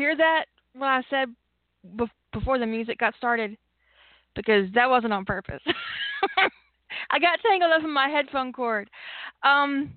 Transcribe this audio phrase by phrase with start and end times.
[0.00, 0.46] Hear that?
[0.72, 1.28] What I said
[2.32, 3.58] before the music got started?
[4.34, 5.60] Because that wasn't on purpose.
[7.10, 8.88] I got tangled up in my headphone cord.
[9.42, 9.92] Um,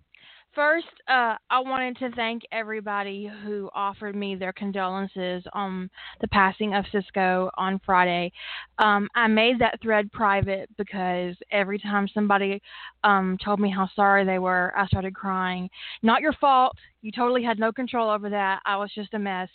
[0.56, 5.90] First, uh, I wanted to thank everybody who offered me their condolences on
[6.22, 8.32] the passing of Cisco on Friday.
[8.78, 12.62] Um, I made that thread private because every time somebody
[13.04, 15.70] um, told me how sorry they were, I started crying.
[16.04, 16.78] Not your fault.
[17.02, 18.60] You totally had no control over that.
[18.64, 19.50] I was just a mess.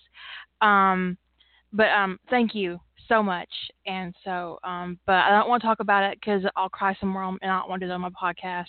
[0.63, 1.17] Um,
[1.73, 3.49] but um, thank you so much.
[3.87, 7.11] And so, um, but I don't want to talk about it because I'll cry some
[7.11, 8.67] more and I don't want to do that on my podcast.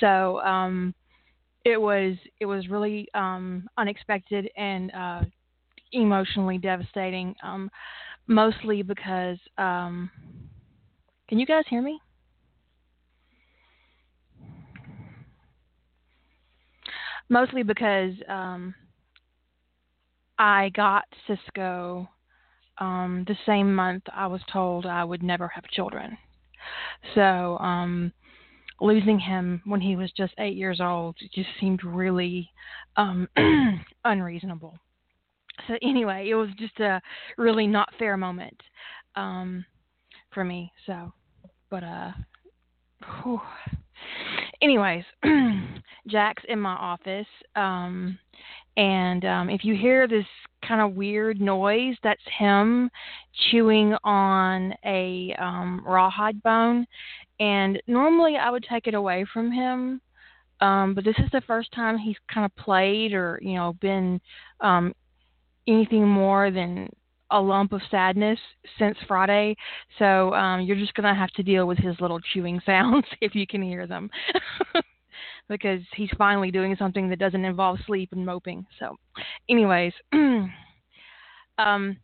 [0.00, 0.94] So, um,
[1.64, 5.22] it was it was really um, unexpected and uh,
[5.92, 7.34] emotionally devastating.
[7.42, 7.70] Um,
[8.26, 10.10] mostly because um,
[11.28, 12.00] can you guys hear me?
[17.28, 18.74] Mostly because um,
[20.38, 22.08] I got Cisco
[22.78, 26.16] um, the same month I was told I would never have children.
[27.14, 28.12] So um,
[28.80, 32.50] losing him when he was just eight years old just seemed really
[32.96, 33.28] um,
[34.04, 34.74] unreasonable.
[35.68, 37.00] So anyway, it was just a
[37.36, 38.58] really not fair moment
[39.16, 39.64] um,
[40.32, 40.72] for me.
[40.86, 41.12] So,
[41.70, 42.12] but uh,
[43.22, 43.40] whew.
[44.62, 45.04] anyways,
[46.08, 48.18] Jack's in my office, um,
[48.76, 50.24] and um, if you hear this
[50.66, 52.90] kind of weird noise, that's him
[53.50, 56.86] chewing on a um, rawhide bone.
[57.40, 60.00] And normally I would take it away from him,
[60.60, 64.20] um, but this is the first time he's kind of played or you know been
[64.60, 64.94] um,
[65.66, 66.88] anything more than
[67.32, 68.38] a lump of sadness
[68.78, 69.56] since Friday.
[69.98, 73.46] So um, you're just gonna have to deal with his little chewing sounds if you
[73.46, 74.10] can hear them.
[75.48, 78.64] because he's finally doing something that doesn't involve sleep and moping.
[78.78, 78.96] So,
[79.48, 79.92] anyways,
[81.58, 81.96] um,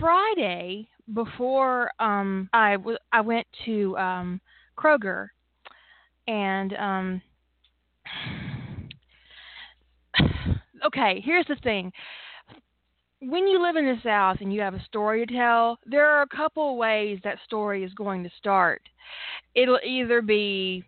[0.00, 4.40] Friday before um, I, w- I went to um,
[4.78, 5.28] Kroger,
[6.26, 7.22] and um,
[10.86, 11.92] okay, here's the thing.
[13.20, 16.22] When you live in the South and you have a story to tell, there are
[16.22, 18.80] a couple ways that story is going to start.
[19.56, 20.84] It'll either be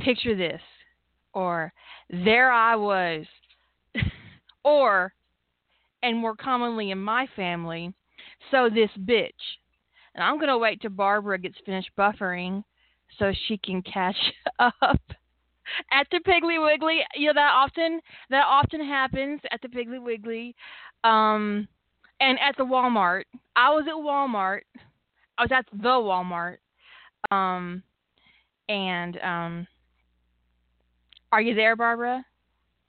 [0.00, 0.60] picture this,
[1.32, 1.72] or
[2.10, 3.24] there I was,
[4.64, 5.12] or,
[6.02, 7.92] and more commonly in my family,
[8.50, 9.30] so this bitch.
[10.18, 12.64] And I'm going to wait till Barbara gets finished buffering
[13.20, 14.16] so she can catch
[14.58, 14.74] up
[15.92, 17.02] at the Piggly Wiggly.
[17.14, 20.56] You know that often that often happens at the Piggly Wiggly,
[21.04, 21.68] um,
[22.20, 23.22] and at the Walmart.
[23.54, 24.62] I was at Walmart.
[25.38, 26.56] I was at the Walmart,
[27.30, 27.84] um,
[28.68, 29.68] and um,
[31.30, 32.24] are you there, Barbara?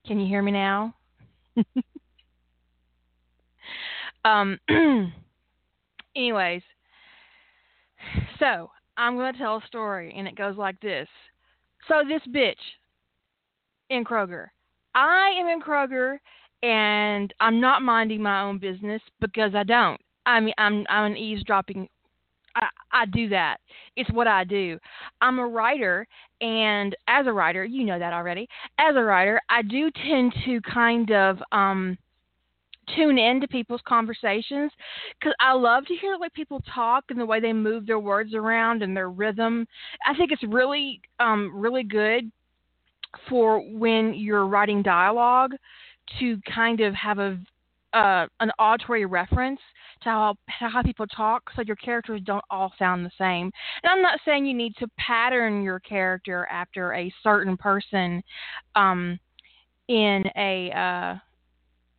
[0.07, 0.95] Can you hear me now?
[4.25, 4.57] um,
[6.15, 6.63] anyways,
[8.39, 11.07] so I'm going to tell a story, and it goes like this.
[11.87, 12.55] So this bitch
[13.89, 14.47] in Kroger.
[14.95, 16.17] I am in Kroger,
[16.63, 19.99] and I'm not minding my own business because I don't.
[20.25, 21.87] I mean, I'm I'm an eavesdropping.
[22.55, 23.57] I, I do that.
[23.95, 24.77] It's what I do.
[25.21, 26.07] I'm a writer,
[26.41, 28.47] and as a writer, you know that already.
[28.79, 31.97] As a writer, I do tend to kind of um
[32.95, 34.71] tune in to people's conversations
[35.19, 37.99] because I love to hear the way people talk and the way they move their
[37.99, 39.67] words around and their rhythm.
[40.05, 42.31] I think it's really, um, really good
[43.27, 45.51] for when you're writing dialogue
[46.19, 47.39] to kind of have a
[47.93, 49.59] uh, an auditory reference
[50.03, 53.51] to how to how people talk, so your characters don't all sound the same.
[53.83, 58.21] And I'm not saying you need to pattern your character after a certain person
[58.75, 59.19] um,
[59.87, 61.19] in a uh,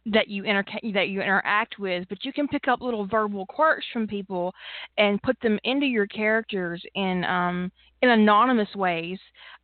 [0.06, 0.64] that you inter-
[0.94, 4.54] that you interact with, but you can pick up little verbal quirks from people
[4.98, 7.70] and put them into your characters in um,
[8.02, 9.18] in anonymous ways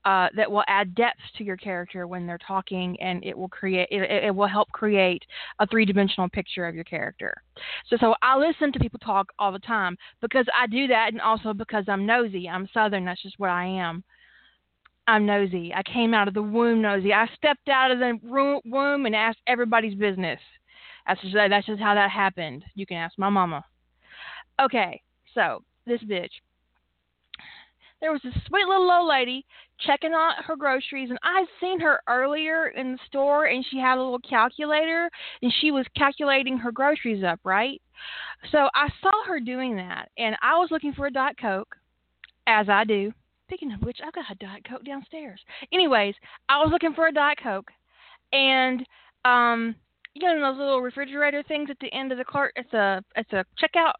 [0.04, 3.88] uh, that will add depth to your character when they're talking, and it will create
[3.90, 5.22] it, it will help create
[5.58, 7.34] a three dimensional picture of your character.
[7.88, 11.20] So, so I listen to people talk all the time because I do that, and
[11.20, 12.48] also because I'm nosy.
[12.48, 13.06] I'm Southern.
[13.06, 14.04] That's just what I am.
[15.06, 15.73] I'm nosy.
[15.75, 17.12] I came out of the womb nosy.
[17.12, 18.19] I stepped out of the
[18.64, 20.41] womb and asked everybody's business.
[21.06, 22.64] That's just, that's just how that happened.
[22.75, 23.64] You can ask my mama.
[24.61, 25.00] Okay,
[25.35, 26.31] so this bitch.
[28.00, 29.47] There was this sweet little old lady
[29.81, 33.97] checking out her groceries, and I'd seen her earlier in the store, and she had
[33.97, 35.08] a little calculator,
[35.41, 37.81] and she was calculating her groceries up, right?
[38.53, 41.75] So I saw her doing that, and I was looking for a Diet Coke,
[42.47, 43.12] as I do
[43.46, 45.40] Speaking of which, I've got a Diet Coke downstairs.
[45.72, 46.14] Anyways,
[46.48, 47.70] I was looking for a Diet Coke,
[48.32, 48.84] and
[49.25, 49.76] um,
[50.14, 52.52] you know those little refrigerator things at the end of the clerk.
[52.56, 53.93] It's a it's a checkout,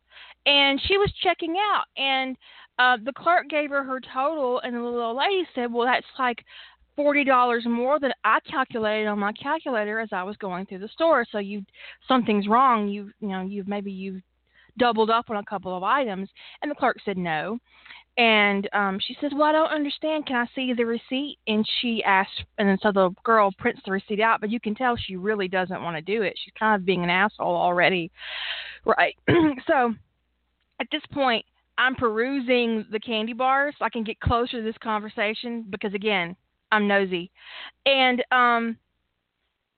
[0.47, 2.37] and she was checking out, and
[2.81, 6.45] uh, the clerk gave her her total, and the little lady said, "Well, that's like
[6.97, 10.89] forty dollars more than I calculated on my calculator as I was going through the
[10.89, 11.25] store.
[11.31, 11.65] So you
[12.09, 12.89] something's wrong.
[12.89, 14.23] You you know you've maybe you've
[14.77, 16.29] doubled up on a couple of items."
[16.63, 17.61] And the clerk said no.
[18.19, 20.27] And um, she says, "Well, I don't understand.
[20.27, 23.93] Can I see the receipt?" And she asked, and then so the girl prints the
[23.93, 26.39] receipt out, but you can tell she really doesn't want to do it.
[26.43, 28.11] She's kind of being an asshole already,
[28.87, 29.15] right?
[29.67, 29.95] so
[30.81, 31.45] at this point,
[31.77, 36.37] I'm perusing the candy bars so I can get closer to this conversation because again,
[36.73, 37.31] I'm nosy,
[37.85, 38.79] and um,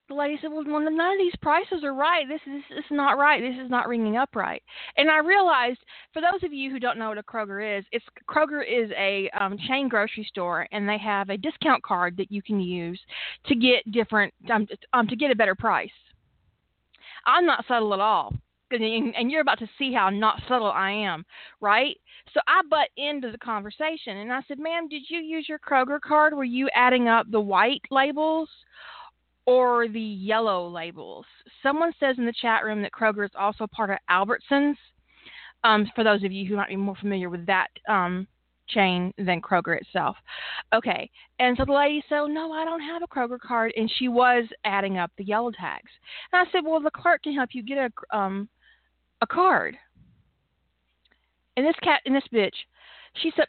[0.08, 2.26] the lady said, "Well, none of these prices are right.
[2.26, 3.40] This is this is not right.
[3.40, 4.62] This is not ringing up right."
[4.96, 5.81] And I realized,
[6.12, 9.31] for those of you who don't know what a Kroger is, it's Kroger is a
[9.38, 13.00] um, chain grocery store, and they have a discount card that you can use
[13.46, 15.90] to get different um, um to get a better price.
[17.26, 18.32] I'm not subtle at all,
[18.70, 21.25] and you're about to see how not subtle I am,
[21.60, 21.96] right?
[22.32, 26.00] So I butt into the conversation, and I said, "Ma'am, did you use your Kroger
[26.00, 26.34] card?
[26.34, 28.49] Were you adding up the white labels?"
[29.49, 31.25] Or the yellow labels.
[31.62, 34.75] Someone says in the chat room that Kroger is also part of Albertsons.
[35.65, 38.29] Um, for those of you who might be more familiar with that um,
[38.69, 40.17] chain than Kroger itself.
[40.75, 41.11] Okay,
[41.41, 44.45] and so the lady said, "No, I don't have a Kroger card," and she was
[44.67, 45.91] adding up the yellow tags.
[46.31, 48.51] And I said, "Well, the clerk can help you get a um,
[49.23, 49.79] a card."
[51.56, 52.55] And this cat and this bitch,
[53.23, 53.47] she said,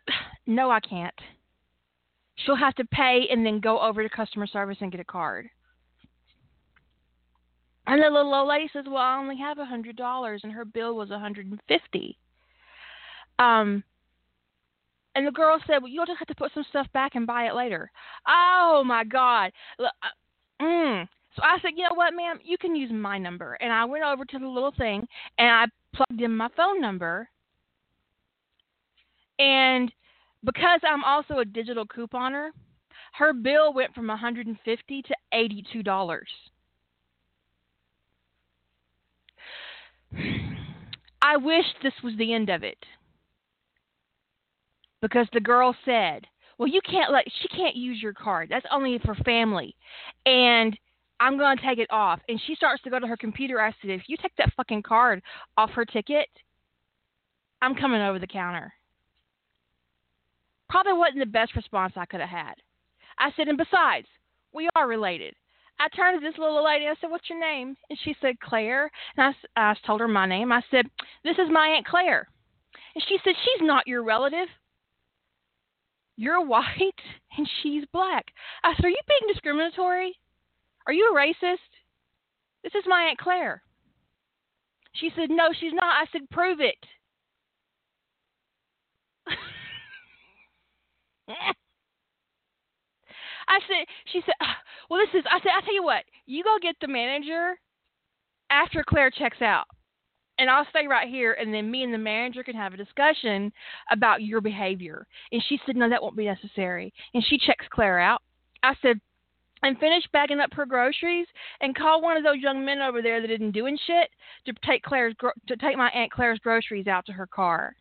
[0.47, 1.13] "No, I can't."
[2.37, 5.49] She'll have to pay and then go over to customer service and get a card.
[7.89, 10.63] And the little old lady says, "Well, I only have a hundred dollars, and her
[10.63, 12.19] bill was a hundred and fifty.
[13.39, 13.83] Um,
[15.15, 17.47] and the girl said, "Well, you'll just have to put some stuff back and buy
[17.47, 17.89] it later."
[18.27, 19.51] Oh my God!
[19.79, 19.87] Uh,
[20.61, 21.09] mm.
[21.35, 22.39] So I said, "You know what, ma'am?
[22.43, 25.07] You can use my number." And I went over to the little thing
[25.39, 25.65] and I
[25.95, 27.27] plugged in my phone number.
[29.39, 29.91] And
[30.43, 32.51] because I'm also a digital couponer,
[33.13, 36.29] her bill went from 150 to 82 dollars.
[41.21, 42.77] I wish this was the end of it.
[45.01, 46.25] Because the girl said,
[46.57, 48.49] Well, you can't let, she can't use your card.
[48.49, 49.75] That's only for family.
[50.25, 50.77] And
[51.19, 52.19] I'm going to take it off.
[52.27, 53.61] And she starts to go to her computer.
[53.61, 55.21] I said, If you take that fucking card
[55.57, 56.27] off her ticket,
[57.61, 58.73] I'm coming over the counter.
[60.69, 62.55] Probably wasn't the best response I could have had.
[63.17, 64.07] I said, And besides,
[64.53, 65.35] we are related.
[65.79, 66.87] I turned to this little lady.
[66.87, 70.25] I said, "What's your name?" And she said, "Claire." And I, I told her my
[70.25, 70.51] name.
[70.51, 70.87] I said,
[71.23, 72.27] "This is my aunt Claire."
[72.95, 74.49] And she said, "She's not your relative.
[76.17, 77.01] You're white
[77.37, 78.25] and she's black."
[78.63, 80.17] I said, "Are you being discriminatory?
[80.85, 81.57] Are you a racist?"
[82.63, 83.63] This is my aunt Claire.
[84.93, 86.85] She said, "No, she's not." I said, "Prove it."
[93.49, 94.35] I said, she said,
[94.89, 97.55] well, this is, I said, I tell you what, you go get the manager
[98.49, 99.65] after Claire checks out.
[100.37, 103.51] And I'll stay right here, and then me and the manager can have a discussion
[103.91, 105.05] about your behavior.
[105.33, 106.93] And she said, No, that won't be necessary.
[107.13, 108.21] And she checks Claire out.
[108.63, 109.01] I said,
[109.63, 111.27] and finish bagging up her groceries
[111.61, 114.09] and call one of those young men over there that didn't doing shit
[114.45, 117.75] to take Claire's gro- to take my aunt Claire's groceries out to her car.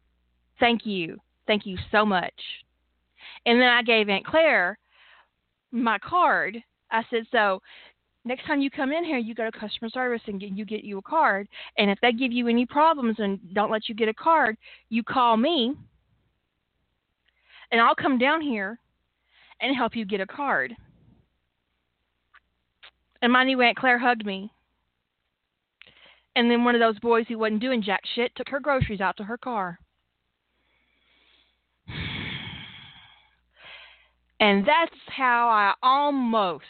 [0.59, 2.35] Thank you, thank you so much.
[3.47, 4.79] And then I gave Aunt Claire
[5.73, 6.59] my card.
[6.91, 7.61] I said, so
[8.25, 10.85] next time you come in here, you go to customer service and get, you get
[10.85, 11.49] you a card.
[11.77, 14.57] And if they give you any problems and don't let you get a card,
[14.89, 15.75] you call me,
[17.71, 18.79] and I'll come down here
[19.61, 20.75] and help you get a card.
[23.21, 24.51] And my new Aunt Claire hugged me.
[26.37, 29.17] And then one of those boys who wasn't doing jack shit took her groceries out
[29.17, 29.81] to her car.
[34.41, 36.65] And that's how I almost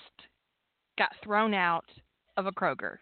[0.99, 1.85] got thrown out
[2.37, 2.97] of a Kroger.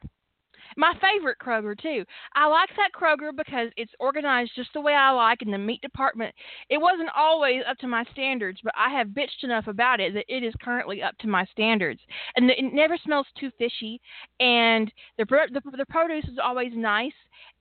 [0.76, 2.04] My favorite Kroger too.
[2.35, 5.80] I like that Kroger because it's organized just the way I like in the meat
[5.80, 6.35] department.
[6.68, 10.25] It wasn't always up to my standards, but I have bitched enough about it that
[10.28, 12.00] it is currently up to my standards.
[12.35, 14.00] And it never smells too fishy
[14.40, 17.12] and the the, the produce is always nice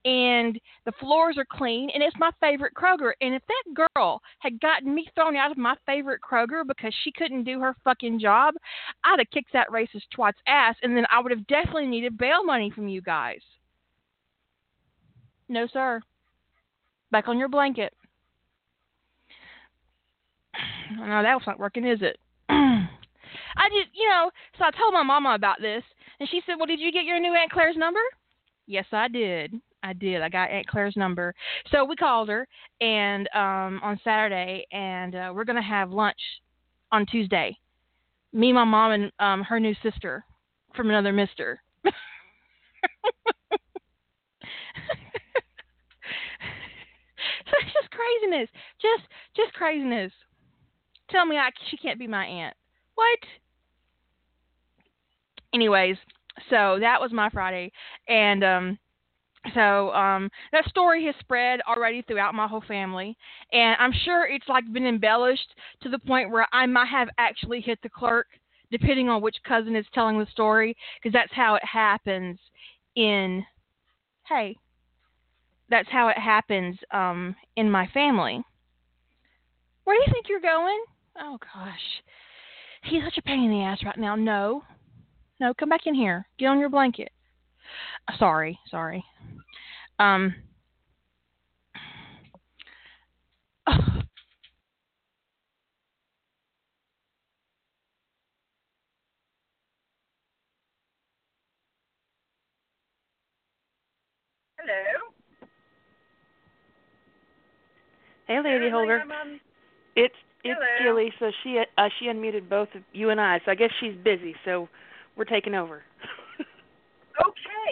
[0.05, 3.13] and the floors are clean and it's my favorite Kroger.
[3.21, 7.11] And if that girl had gotten me thrown out of my favorite Kroger because she
[7.11, 8.53] couldn't do her fucking job,
[9.03, 12.43] I'd have kicked that racist twat's ass and then I would have definitely needed bail
[12.43, 13.41] money from you guys.
[15.49, 16.01] No, sir.
[17.11, 17.93] Back on your blanket.
[20.97, 22.17] No, that's not working, is it?
[22.49, 25.83] I just, you know, so I told my mama about this,
[26.19, 27.99] And she said, Well, did you get your new Aunt Claire's number?
[28.67, 29.53] Yes, I did.
[29.83, 30.21] I did.
[30.21, 31.33] I got Aunt Claire's number.
[31.71, 32.47] So we called her
[32.81, 36.19] and um on Saturday and uh, we're gonna have lunch
[36.91, 37.57] on Tuesday.
[38.33, 40.25] Me, my mom and um her new sister
[40.75, 41.61] from another mister.
[47.45, 48.49] So it's just craziness.
[48.81, 49.03] Just
[49.35, 50.11] just craziness.
[51.09, 52.55] Tell me I she can't be my aunt.
[52.95, 53.19] What?
[55.53, 55.97] Anyways,
[56.49, 57.71] so that was my Friday
[58.07, 58.79] and um
[59.53, 63.15] so um that story has spread already throughout my whole family
[63.51, 67.61] and I'm sure it's like been embellished to the point where I might have actually
[67.61, 68.27] hit the clerk
[68.71, 72.39] depending on which cousin is telling the story because that's how it happens
[72.95, 73.45] in
[74.27, 74.55] hey
[75.69, 78.43] that's how it happens um, in my family.
[79.83, 80.83] Where do you think you're going?
[81.19, 82.03] Oh gosh,
[82.83, 84.15] he's such a pain in the ass right now.
[84.15, 84.63] No,
[85.39, 86.27] no, come back in here.
[86.37, 87.11] Get on your blanket.
[88.17, 89.03] Sorry, sorry.
[89.99, 90.35] Um.
[93.67, 93.95] Hello.
[108.27, 109.03] Hey, Lady Holder.
[109.95, 110.13] It's
[110.43, 110.93] it's Hello.
[110.93, 111.13] Jilly.
[111.19, 113.39] So she uh, she unmuted both of you and I.
[113.45, 114.35] So I guess she's busy.
[114.45, 114.67] So
[115.15, 115.83] we're taking over.
[116.39, 117.71] okay.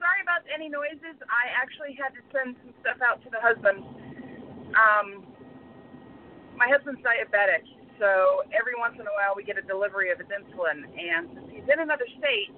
[0.00, 1.16] Sorry about any noises.
[1.28, 3.84] I actually had to send some stuff out to the husband.
[4.72, 5.26] Um,
[6.56, 7.64] my husband's diabetic,
[8.00, 11.48] so every once in a while we get a delivery of his insulin, and since
[11.52, 12.50] he's in another state,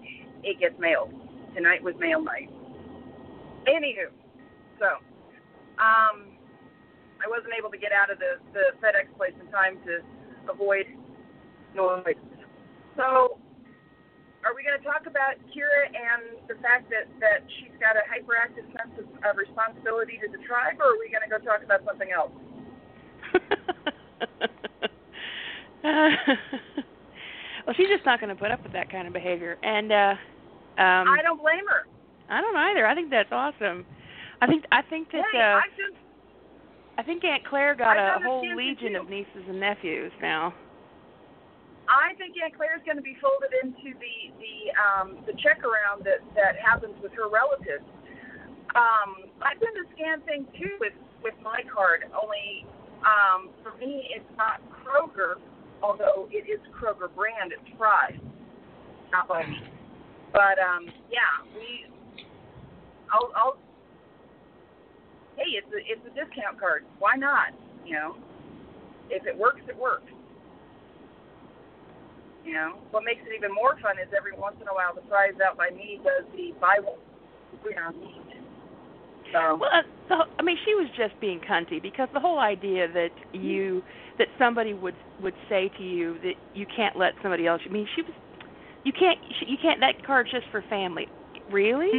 [0.42, 1.12] it gets mailed.
[1.54, 2.50] Tonight was mail night.
[3.66, 4.10] Anywho,
[4.78, 4.98] so
[5.78, 6.34] um,
[7.18, 10.00] I wasn't able to get out of the the FedEx place in time to
[10.50, 10.86] avoid
[11.74, 12.18] noise.
[12.96, 13.38] So
[14.44, 18.04] are we going to talk about Kira and the fact that, that she's got a
[18.04, 21.64] hyperactive sense of, of responsibility to the tribe, or are we going to go talk
[21.64, 22.32] about something else?
[27.66, 30.14] well, she's just not going to put up with that kind of behavior, and uh
[30.76, 31.86] um I don't blame her.
[32.28, 32.86] I don't either.
[32.86, 33.84] I think that's awesome.
[34.40, 35.96] I think I think that hey, uh I just
[36.96, 40.54] I think Aunt Claire got I a whole legion of nieces and nephews now.
[41.88, 46.04] I think Aunt Claire's going to be folded into the the um, the check around
[46.04, 47.84] that that happens with her relatives.
[48.74, 52.08] Um, I've done the scan thing too with with my card.
[52.16, 52.64] Only
[53.04, 55.36] um, for me, it's not Kroger,
[55.82, 57.52] although it is Kroger brand.
[57.52, 58.16] It's Fry's,
[59.12, 59.60] not by me.
[60.32, 61.86] But um, yeah, we.
[63.12, 63.56] I'll, I'll.
[65.36, 66.84] Hey, it's a it's a discount card.
[66.98, 67.52] Why not?
[67.84, 68.16] You know,
[69.10, 70.10] if it works, it works.
[72.44, 75.00] You know, what makes it even more fun is every once in a while the
[75.08, 76.98] Fry's out by me does the Bible.
[77.50, 78.20] one free on meat.
[79.32, 82.86] So Well, uh, the, I mean, she was just being cunty because the whole idea
[82.92, 83.82] that you
[84.18, 87.62] that somebody would would say to you that you can't let somebody else.
[87.64, 88.12] I mean, she was
[88.84, 91.08] you can't you can't that card's just for family.
[91.50, 91.90] Really?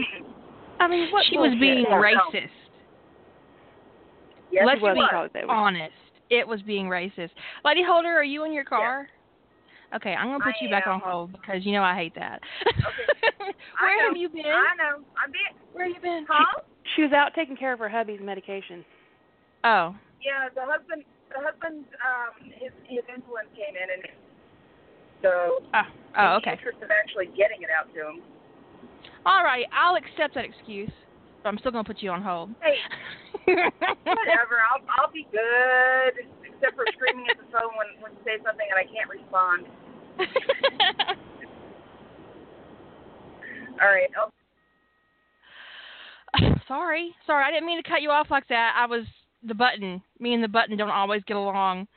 [0.79, 2.49] I mean, what she was being Yeah, racist.
[4.51, 4.95] yes, Let's it was.
[4.97, 5.55] was probably that was.
[5.55, 5.93] honest.
[6.29, 7.29] It was being racist.
[7.63, 9.07] Lady Holder, are you in your car?
[9.95, 12.41] Okay, I'm gonna put I you back on hold because you know I hate that.
[13.79, 14.43] I Where have you been?
[14.43, 14.99] I know.
[15.15, 15.55] I'm being.
[15.71, 16.25] Where have you been?
[16.27, 16.59] Huh?
[16.95, 18.83] She was out taking care of her hubby's medication.
[19.63, 21.07] Oh, Yeah, the husband.
[21.31, 21.87] The husband.
[22.03, 24.03] Um, his his insulin came in, and
[25.23, 25.87] so oh,
[26.19, 26.51] oh, in okay.
[26.51, 28.19] the interest of actually getting it out to him.
[29.25, 30.91] All right, I'll accept that excuse,
[31.39, 32.51] but I'm still gonna put you on hold.
[32.59, 32.83] Hey,
[33.47, 34.59] whatever.
[34.59, 38.67] I'll I'll be good, except for screaming at the phone when when you say something
[38.67, 39.71] and I can't respond.
[43.81, 44.10] All right.
[44.17, 44.29] Oh,
[46.67, 48.75] sorry, sorry, I didn't mean to cut you off like that.
[48.77, 49.05] I was
[49.43, 50.01] the button.
[50.19, 51.88] Me and the button don't always get along.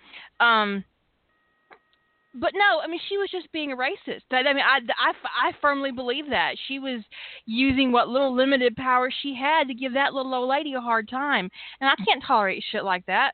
[0.40, 0.84] Um,
[2.34, 4.22] but no, I mean she was just being a racist.
[4.30, 7.02] That I mean, I, I, I firmly believe that she was
[7.46, 11.08] using what little limited power she had to give that little old lady a hard
[11.08, 13.32] time, and I can't tolerate shit like that.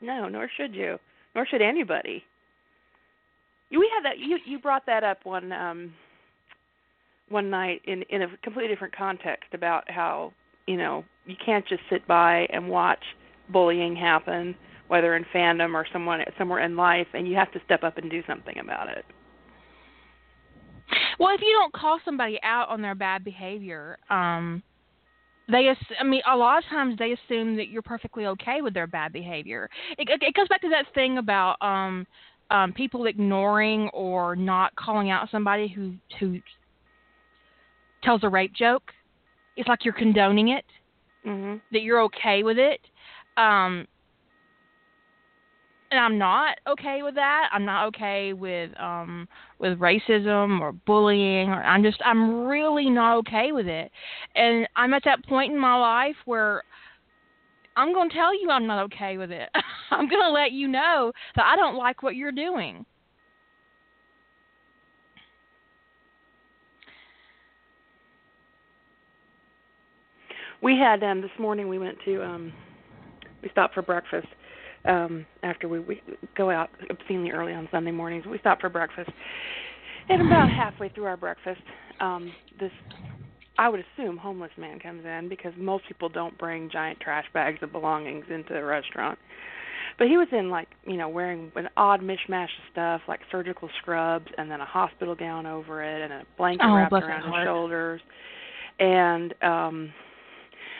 [0.00, 0.98] No, nor should you.
[1.34, 2.24] Nor should anybody.
[3.72, 4.18] You- We had that.
[4.18, 5.94] You you brought that up one um
[7.28, 10.32] one night in in a completely different context about how
[10.66, 13.02] you know you can't just sit by and watch
[13.48, 14.54] bullying happen,
[14.88, 18.10] whether in fandom or someone somewhere in life, and you have to step up and
[18.10, 19.04] do something about it.
[21.18, 24.62] Well, if you don't call somebody out on their bad behavior, um,
[25.48, 28.74] they ass- I mean, a lot of times they assume that you're perfectly okay with
[28.74, 29.68] their bad behavior.
[29.98, 32.06] It, it, it goes back to that thing about um,
[32.52, 36.38] um, people ignoring or not calling out somebody who who
[38.04, 38.92] tells a rape joke.
[39.56, 40.64] It's like you're condoning it,
[41.26, 41.60] Mhm.
[41.72, 42.80] that you're okay with it.
[43.36, 43.86] Um,
[45.90, 47.50] and I'm not okay with that.
[47.52, 49.28] I'm not okay with um
[49.58, 53.90] with racism or bullying or I'm just I'm really not okay with it.
[54.34, 56.64] And I'm at that point in my life where
[57.76, 59.48] I'm going to tell you I'm not okay with it.
[59.90, 62.84] I'm going to let you know that I don't like what you're doing.
[70.62, 72.52] We had um this morning we went to um
[73.42, 74.28] we stopped for breakfast
[74.84, 76.00] um after we we
[76.36, 78.26] go out obscenely early on Sunday mornings.
[78.26, 79.10] We stopped for breakfast.
[80.08, 81.62] And about halfway through our breakfast,
[81.98, 82.70] um this
[83.58, 87.58] I would assume homeless man comes in because most people don't bring giant trash bags
[87.62, 89.18] of belongings into a restaurant.
[89.98, 93.68] But he was in like, you know, wearing an odd mishmash of stuff like surgical
[93.80, 97.34] scrubs and then a hospital gown over it and a blanket Oh, wrapped around his
[97.34, 98.00] his shoulders.
[98.80, 99.92] And um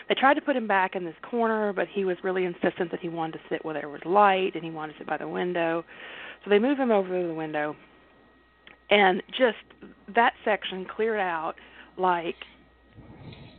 [0.09, 3.00] they tried to put him back in this corner, but he was really insistent that
[3.00, 5.29] he wanted to sit where there was light and he wanted to sit by the
[5.29, 5.85] window.
[6.45, 7.76] So they moved him over to the window.
[8.91, 9.59] And just
[10.14, 11.55] that section cleared out
[11.97, 12.35] like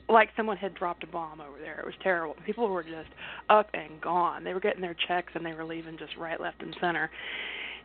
[0.09, 1.79] like someone had dropped a bomb over there.
[1.79, 2.35] It was terrible.
[2.45, 3.09] People were just
[3.49, 4.43] up and gone.
[4.43, 7.09] They were getting their checks and they were leaving just right, left, and center.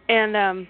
[0.09, 0.69] And um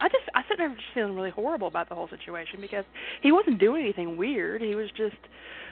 [0.00, 2.84] I just I sat there just feeling really horrible about the whole situation because
[3.22, 4.62] he wasn't doing anything weird.
[4.62, 5.16] He was just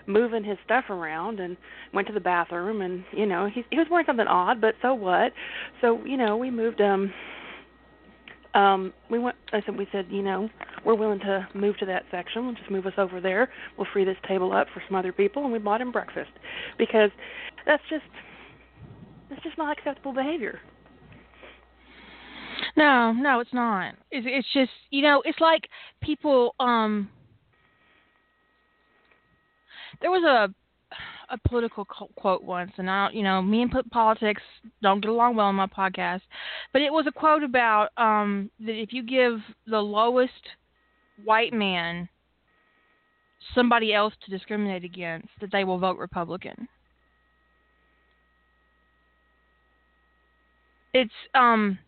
[0.07, 1.57] moving his stuff around and
[1.93, 4.95] went to the bathroom and you know he he was wearing something odd, but so
[4.95, 5.33] what?
[5.81, 7.13] So you know we moved um
[8.57, 10.49] um we went I said we said you know
[10.85, 12.47] we're willing to move to that section.
[12.47, 13.51] We'll just move us over there.
[13.77, 16.31] We'll free this table up for some other people and we bought him breakfast
[16.79, 17.11] because
[17.67, 18.05] that's just
[19.29, 20.61] that's just not acceptable behavior.
[22.77, 23.95] No, no, it's not.
[24.11, 25.69] It's it's just you know, it's like
[26.03, 26.55] people.
[26.61, 27.09] Um,
[30.01, 30.55] there was a
[31.31, 34.43] a political quote once, and I, you know, me and politics
[34.83, 36.23] don't get along well on my podcast,
[36.73, 40.33] but it was a quote about um that if you give the lowest
[41.25, 42.09] white man
[43.55, 46.69] somebody else to discriminate against, that they will vote Republican.
[50.95, 51.79] It's um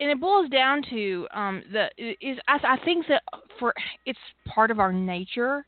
[0.00, 1.88] and it boils down to um the
[2.20, 3.22] is I, I think that
[3.58, 3.72] for
[4.04, 5.64] it's part of our nature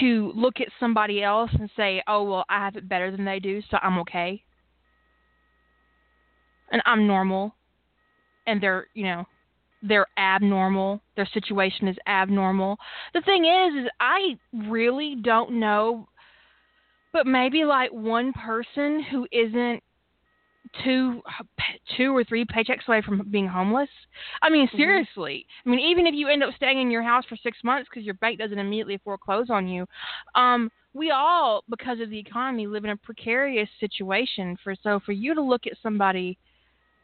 [0.00, 3.38] to look at somebody else and say, "Oh, well, I have it better than they
[3.38, 4.42] do, so I'm okay."
[6.70, 7.54] And I'm normal
[8.46, 9.24] and they're, you know,
[9.82, 11.00] they're abnormal.
[11.16, 12.78] Their situation is abnormal.
[13.14, 16.08] The thing is is I really don't know
[17.12, 19.82] but maybe like one person who isn't
[20.84, 21.22] two
[21.96, 23.90] two or three paychecks away from being homeless.
[24.40, 24.76] I mean, Mhm.
[24.76, 25.46] seriously.
[25.64, 28.04] I mean, even if you end up staying in your house for six months because
[28.04, 29.86] your bank doesn't immediately foreclose on you,
[30.34, 34.56] um, we all, because of the economy, live in a precarious situation.
[34.62, 36.38] For so for you to look at somebody,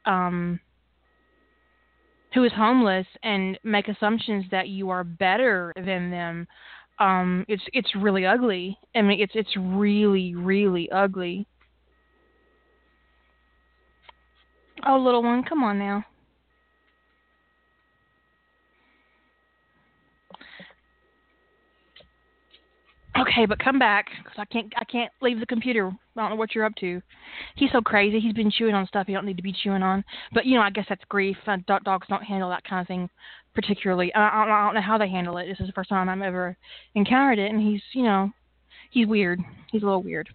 [0.05, 0.61] um,
[2.35, 6.47] who is homeless and make assumptions that you are better than them,
[6.99, 8.79] um, it's it's really ugly.
[8.95, 11.47] I mean, it's it's really really ugly.
[14.87, 16.05] Oh, little one, come on now.
[23.19, 24.73] Okay, but come back because I can't.
[24.77, 25.89] I can't leave the computer.
[25.89, 27.03] I don't know what you're up to.
[27.57, 28.21] He's so crazy.
[28.21, 30.05] He's been chewing on stuff he don't need to be chewing on.
[30.33, 31.37] But you know, I guess that's grief.
[31.47, 33.09] Uh, dogs don't handle that kind of thing
[33.55, 34.15] particularly.
[34.15, 35.47] I, I, don't- know how they handle it.
[35.47, 36.57] This is the first time I've ever
[36.95, 38.31] encountered it, and he's, you know,
[38.91, 39.41] he's weird.
[39.73, 40.29] He's a little weird.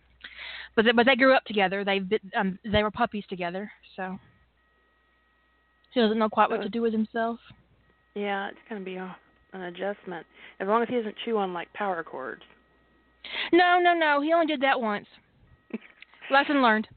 [0.76, 1.86] But they, but they grew up together.
[1.86, 2.02] They
[2.36, 3.72] um they were puppies together.
[3.96, 4.18] So
[5.94, 7.40] he doesn't know quite what to do with himself.
[8.16, 9.16] Yeah, it's going to be a,
[9.54, 10.26] an adjustment
[10.60, 12.42] as long as he doesn't chew on like power cords.
[13.52, 14.22] No, no, no.
[14.22, 15.08] He only did that once.
[16.32, 16.88] Lesson learned.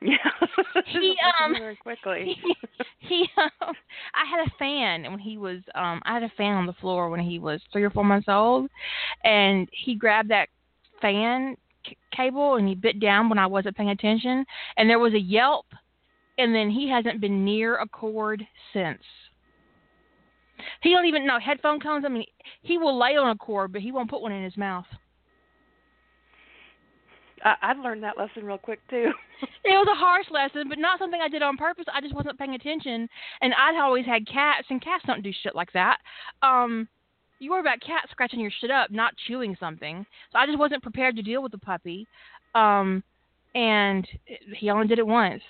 [0.00, 0.16] Yeah,
[0.86, 2.36] He, um, very quickly.
[2.98, 3.74] he um,
[4.14, 7.08] I had a fan when he was um I had a fan on the floor
[7.08, 8.68] when he was 3 or 4 months old
[9.24, 10.48] and he grabbed that
[11.00, 14.44] fan c- cable and he bit down when I wasn't paying attention
[14.76, 15.66] and there was a yelp
[16.38, 19.02] and then he hasn't been near a cord since.
[20.82, 22.04] He don't even know headphone cones.
[22.06, 22.26] I mean,
[22.62, 24.86] he will lay on a cord, but he won't put one in his mouth.
[27.44, 29.10] I, I've learned that lesson real quick too.
[29.66, 31.86] It was a harsh lesson, but not something I did on purpose.
[31.92, 33.08] I just wasn't paying attention,
[33.40, 35.98] and I'd always had cats, and cats don't do shit like that.
[36.42, 36.86] Um,
[37.40, 40.04] you worry about cats scratching your shit up, not chewing something.
[40.32, 42.06] So I just wasn't prepared to deal with the puppy,
[42.54, 43.02] um,
[43.54, 44.06] and
[44.56, 45.42] he only did it once.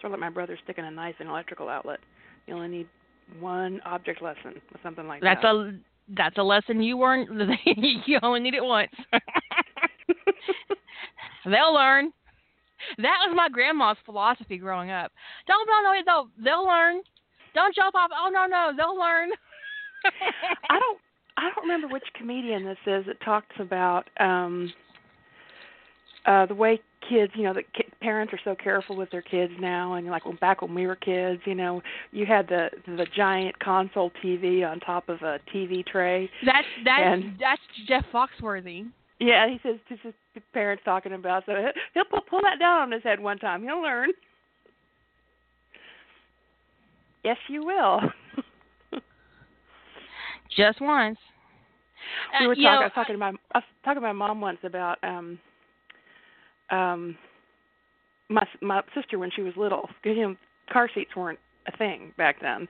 [0.00, 2.00] Sort of like my brother sticking a knife in an electrical outlet.
[2.46, 2.88] You only need
[3.40, 5.52] one object lesson or something like That's that.
[5.52, 5.78] That's a
[6.08, 7.28] that's a lesson you weren't.
[8.06, 8.90] you only need it once.
[11.44, 12.12] they'll learn.
[12.98, 15.10] That was my grandma's philosophy growing up.
[15.46, 17.02] Don't no no they'll they'll learn.
[17.54, 18.10] Don't jump off.
[18.16, 19.30] Oh no no they'll learn.
[20.70, 20.98] I don't
[21.36, 24.72] I don't remember which comedian this is that talks about um
[26.26, 29.52] uh the way kids, you know, the ki- parents are so careful with their kids
[29.60, 33.06] now and like when back when we were kids, you know, you had the the
[33.14, 36.28] giant console TV on top of a TV tray.
[36.44, 38.86] That's that's And- that's Jeff Foxworthy.
[39.18, 42.58] Yeah, he says this is the parents talking about so he'll- he'll pull, pull that
[42.58, 43.62] down on his head one time.
[43.62, 44.10] He'll learn.
[47.24, 48.00] Yes, you will.
[50.56, 51.18] Just once.
[52.40, 52.74] we Uh, were you talking.
[52.74, 55.38] know, I was talking to my I was talking to my mom once about um
[56.70, 57.16] um
[58.28, 59.88] my my sister when she was little.
[60.04, 60.36] You know,
[60.72, 62.68] car seats weren't a thing back then.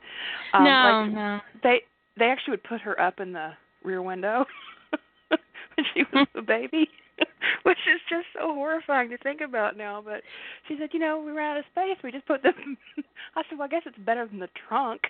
[0.53, 1.41] Um, no, like, no.
[1.63, 1.83] They
[2.19, 3.51] they actually would put her up in the
[3.83, 4.45] rear window
[5.29, 6.89] when she was a baby,
[7.63, 10.03] which is just so horrifying to think about now.
[10.05, 10.23] But
[10.69, 11.97] she said, you know, we ran out of space.
[12.03, 12.77] We just put them.
[13.37, 15.03] I said, well, I guess it's better than the trunk.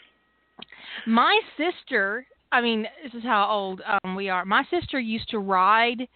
[1.07, 4.45] My sister, I mean, this is how old um we are.
[4.45, 6.09] My sister used to ride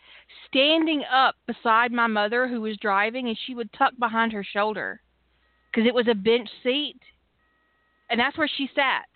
[0.47, 5.01] standing up beside my mother who was driving and she would tuck behind her shoulder
[5.75, 7.01] cuz it was a bench seat.
[8.09, 9.07] And that's where she sat.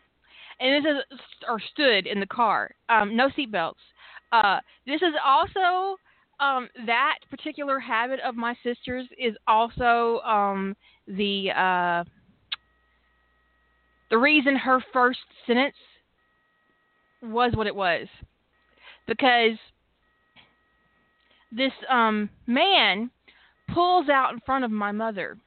[0.61, 2.74] And this is or stood in the car.
[2.88, 3.83] Um no seat belts.
[4.33, 5.96] Uh this is also
[6.40, 12.05] um that particular habit of my sister's is also um the uh
[14.11, 15.77] the reason her first sentence
[17.25, 18.07] was what it was.
[19.07, 19.59] Because
[21.53, 23.11] this um man
[23.73, 25.39] pulls out in front of my mother.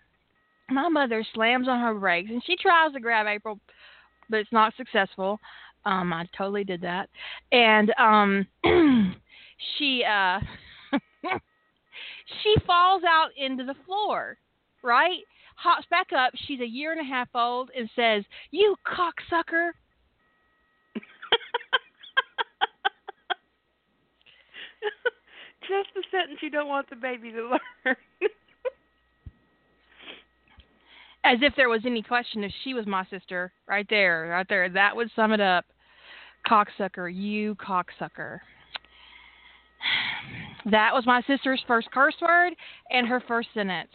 [0.69, 3.59] My mother slams on her brakes and she tries to grab april
[4.29, 5.39] but it's not successful.
[5.85, 7.09] Um i totally did that.
[7.51, 8.47] And um
[9.77, 10.39] she uh
[12.43, 14.37] she falls out into the floor
[14.83, 15.19] right?
[15.55, 16.31] Hops back up.
[16.47, 19.71] She's a year and a half old and says, "You cocksucker."
[25.67, 27.41] Just the sentence you don't want the baby to
[27.85, 27.95] learn.
[31.23, 34.69] As if there was any question if she was my sister, right there, right there.
[34.69, 35.65] That would sum it up.
[36.47, 38.39] Cocksucker, you cocksucker.
[40.71, 42.53] That was my sister's first curse word
[42.89, 43.89] and her first sentence.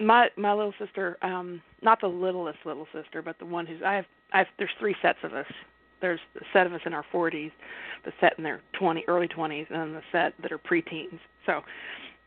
[0.00, 3.94] my my little sister, um, not the littlest little sister, but the one who's I
[3.94, 5.46] have I have there's three sets of us.
[6.00, 7.50] There's a set of us in our 40s,
[8.04, 11.18] the set in their 20 early 20s, and then the set that are preteens.
[11.46, 11.62] So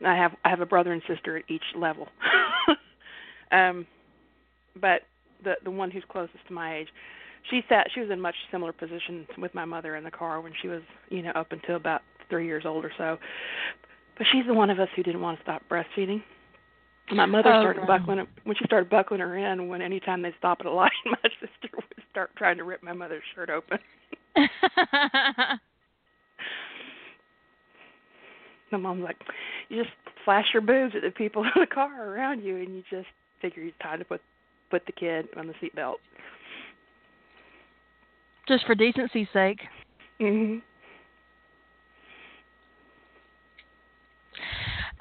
[0.04, 2.08] I have I have a brother and sister at each level.
[3.52, 3.86] um,
[4.80, 5.02] but
[5.44, 6.88] the the one who's closest to my age,
[7.50, 10.52] she sat she was in much similar position with my mother in the car when
[10.60, 13.18] she was you know up until about three years old or so.
[14.18, 16.22] But she's the one of us who didn't want to stop breastfeeding.
[17.10, 17.98] My mother Oh, started wow.
[17.98, 19.68] buckling when she started buckling her in.
[19.68, 22.92] When anytime they stop at a light, my sister would start trying to rip my
[22.92, 23.78] mother's shirt open.
[28.70, 29.16] My mom's like,
[29.68, 32.82] you just flash your boobs at the people in the car around you, and you
[32.90, 33.08] just
[33.42, 34.22] figure it's time to put
[34.70, 35.96] put the kid on the seatbelt.
[38.48, 39.60] Just for decency's sake.
[40.18, 40.62] Mhm.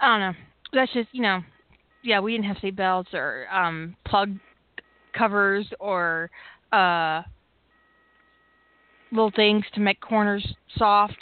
[0.02, 0.34] I don't know.
[0.74, 1.42] That's just you know,
[2.04, 4.36] yeah, we didn't have seat belts or um plug
[5.18, 6.30] covers or
[6.72, 7.22] uh
[9.12, 10.46] little things to make corners
[10.78, 11.18] soft.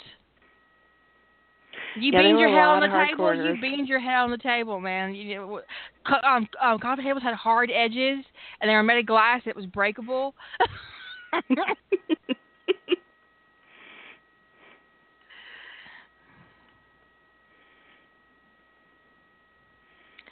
[1.96, 3.16] You Yeah, were your head on the table.
[3.16, 3.56] corners.
[3.56, 5.14] You beamed your head on the table, man.
[5.14, 5.60] You
[6.24, 8.24] um, um, coffee tables had hard edges,
[8.60, 9.42] and they were made of glass.
[9.44, 10.34] It was breakable.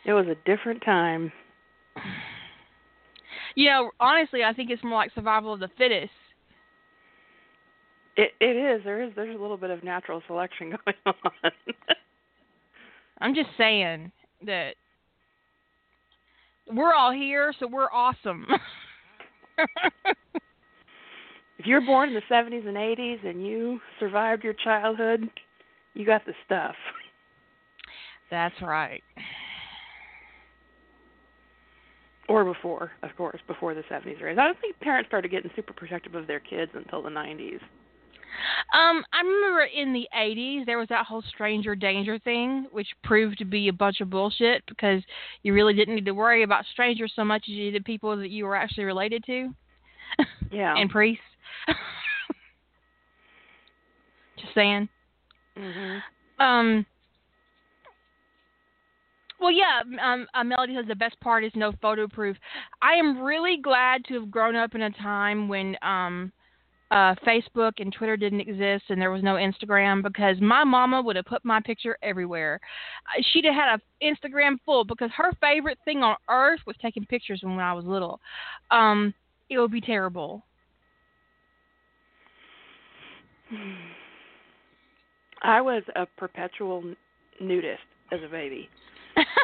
[0.08, 1.30] it was a different time.
[3.54, 6.10] you know, honestly, I think it's more like survival of the fittest.
[8.16, 8.82] It it is.
[8.84, 11.52] There is there's a little bit of natural selection going on.
[13.20, 14.10] I'm just saying
[14.46, 14.76] that
[16.72, 18.46] we're all here, so we're awesome.
[21.58, 25.28] if you're born in the 70s and 80s and you survived your childhood,
[25.92, 26.76] you got the stuff.
[28.30, 29.02] That's right.
[32.28, 34.38] Or before, of course, before the 70s or 80s.
[34.38, 37.60] I don't think parents started getting super protective of their kids until the 90s.
[38.74, 43.38] Um, I remember in the '80s there was that whole stranger danger thing, which proved
[43.38, 45.02] to be a bunch of bullshit because
[45.42, 48.30] you really didn't need to worry about strangers so much as you did people that
[48.30, 49.48] you were actually related to.
[50.50, 50.74] Yeah.
[50.78, 51.22] and priests.
[54.38, 54.88] Just saying.
[55.56, 56.42] Mm-hmm.
[56.42, 56.86] Um.
[59.40, 59.82] Well, yeah.
[60.02, 62.36] Um, uh, Melody says the best part is no photo proof.
[62.82, 66.32] I am really glad to have grown up in a time when um,
[66.90, 71.16] uh, Facebook and Twitter didn't exist and there was no Instagram because my mama would
[71.16, 72.60] have put my picture everywhere.
[73.06, 77.04] Uh, She'd have had an Instagram full because her favorite thing on earth was taking
[77.06, 78.20] pictures when I was little.
[78.70, 79.14] Um,
[79.50, 80.42] it would be terrible.
[85.42, 86.82] I was a perpetual
[87.40, 87.80] nudist
[88.12, 88.68] as a baby.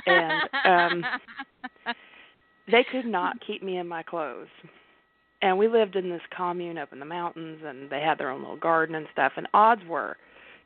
[0.07, 1.05] And, um,
[2.71, 4.49] They could not keep me in my clothes.
[5.43, 8.40] And we lived in this commune up in the mountains and they had their own
[8.40, 10.17] little garden and stuff and odds were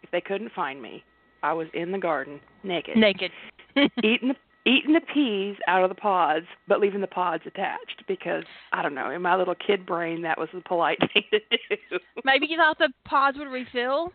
[0.03, 1.03] if they couldn't find me,
[1.42, 2.96] I was in the garden naked.
[2.96, 3.33] naked.
[4.05, 8.44] eating the eating the peas out of the pods, but leaving the pods attached because
[8.72, 11.98] I don't know, in my little kid brain that was the polite thing to do.
[12.24, 14.12] Maybe you thought the pods would refill.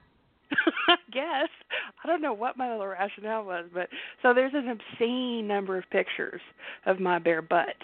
[0.88, 1.50] I guess.
[2.04, 3.88] I don't know what my little rationale was, but
[4.22, 6.42] so there's an obscene number of pictures
[6.86, 7.76] of my bare butt.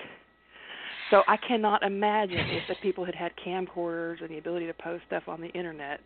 [1.12, 5.03] So I cannot imagine if the people had had camcorders and the ability to post
[5.08, 6.01] stuff on the internet.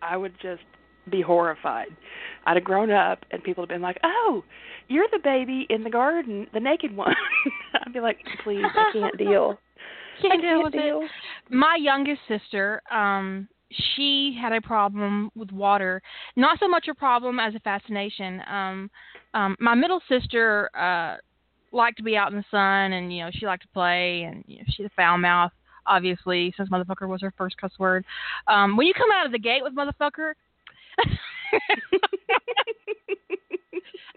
[0.00, 0.62] I would just
[1.10, 1.88] be horrified.
[2.46, 4.44] I'd have grown up and people would have been like, "Oh,
[4.88, 7.14] you're the baby in the garden, the naked one."
[7.74, 9.58] I'd be like, "Please, I can't deal.
[10.20, 10.82] Can't I deal can't with it.
[10.82, 11.08] deal."
[11.50, 13.48] My youngest sister, um,
[13.94, 16.02] she had a problem with water.
[16.36, 18.42] Not so much a problem as a fascination.
[18.48, 18.90] Um,
[19.34, 21.16] um, my middle sister uh,
[21.72, 24.44] liked to be out in the sun, and you know she liked to play, and
[24.46, 25.52] you know, she had a foul mouth.
[25.86, 28.04] Obviously, since motherfucker was her first cuss word.
[28.46, 30.34] Um, when you come out of the gate with motherfucker,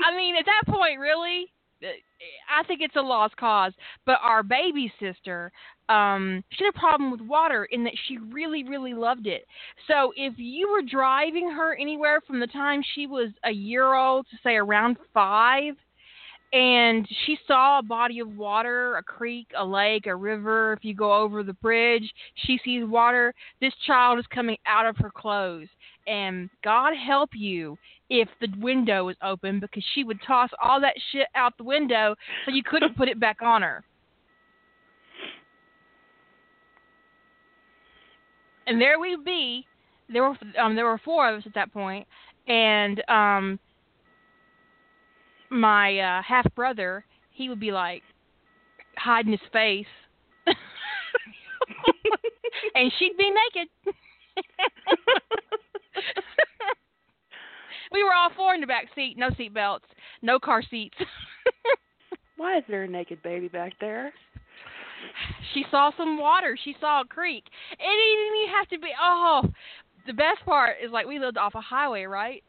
[0.04, 1.52] I mean, at that point, really,
[2.50, 3.74] I think it's a lost cause.
[4.06, 5.52] But our baby sister,
[5.90, 9.46] um, she had a problem with water in that she really, really loved it.
[9.88, 14.26] So if you were driving her anywhere from the time she was a year old
[14.32, 15.76] to say around five,
[16.54, 20.72] and she saw a body of water, a creek, a lake, a river.
[20.74, 23.34] If you go over the bridge, she sees water.
[23.60, 25.68] This child is coming out of her clothes.
[26.08, 27.78] And God help you
[28.10, 32.16] if the window was open because she would toss all that shit out the window
[32.46, 33.84] so you couldn't put it back on her.
[38.68, 39.66] And there we would be.
[40.12, 42.08] There were um there were four of us at that point,
[42.48, 43.60] and um
[45.50, 48.04] my uh, half brother, he would be like
[48.98, 49.86] hiding his face,
[52.76, 53.70] and she'd be naked.
[57.96, 59.86] we were all four in the back seat, no seat belts,
[60.22, 60.98] no car seats.
[62.38, 64.14] Why is there a naked baby back there?
[65.54, 66.58] she saw some water.
[66.62, 67.46] She saw a creek.
[67.72, 68.90] It didn't even have to be.
[69.02, 69.44] Oh,
[70.08, 72.44] the best part is like we lived off a highway, right?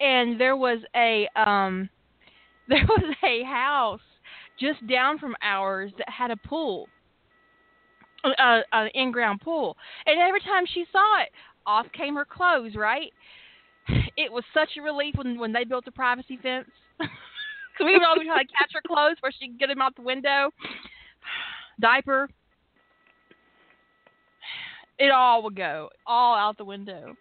[0.00, 1.88] And there was a um,
[2.68, 4.00] there was a house
[4.58, 6.88] just down from ours that had a pool,
[8.24, 9.76] a, an in-ground pool.
[10.06, 11.28] And every time she saw it,
[11.66, 12.74] off came her clothes.
[12.76, 13.12] Right?
[14.16, 16.68] It was such a relief when when they built the privacy fence.
[17.72, 19.94] Because we would always try to catch her clothes where she could get them out
[19.94, 20.50] the window
[21.80, 22.28] diaper.
[24.98, 27.14] It all would go all out the window.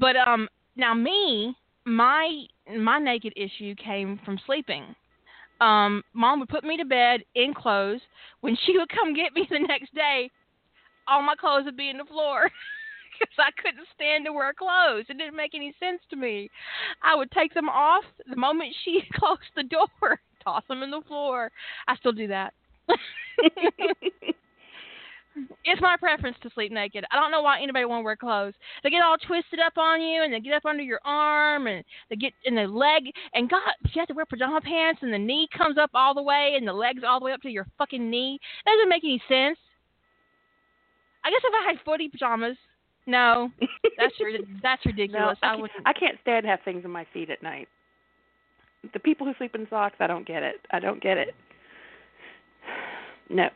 [0.00, 2.44] But um now me, my
[2.76, 4.96] my naked issue came from sleeping.
[5.60, 8.00] Um mom would put me to bed in clothes.
[8.40, 10.30] When she would come get me the next day,
[11.06, 12.50] all my clothes would be in the floor.
[13.18, 15.06] because I couldn't stand to wear clothes.
[15.08, 16.50] It didn't make any sense to me.
[17.02, 21.02] I would take them off the moment she closed the door, toss them in the
[21.06, 21.50] floor.
[21.86, 22.54] I still do that.
[25.64, 27.04] It's my preference to sleep naked.
[27.10, 28.54] I don't know why anybody want to wear clothes.
[28.82, 31.84] They get all twisted up on you, and they get up under your arm, and
[32.10, 33.04] they get in the leg.
[33.34, 36.22] And God, you have to wear pajama pants, and the knee comes up all the
[36.22, 39.04] way, and the legs all the way up to your fucking knee, that doesn't make
[39.04, 39.58] any sense.
[41.24, 42.56] I guess if I had footy pajamas,
[43.06, 43.50] no,
[43.96, 44.14] that's
[44.62, 45.38] that's ridiculous.
[45.42, 45.86] I, I can't, wouldn't.
[45.86, 47.68] I can't stand to have things on my feet at night.
[48.92, 50.56] The people who sleep in socks, I don't get it.
[50.70, 51.34] I don't get it.
[53.30, 53.50] No.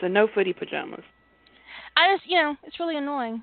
[0.00, 1.04] So no footy pajamas.
[1.96, 3.42] I just, you know, it's really annoying.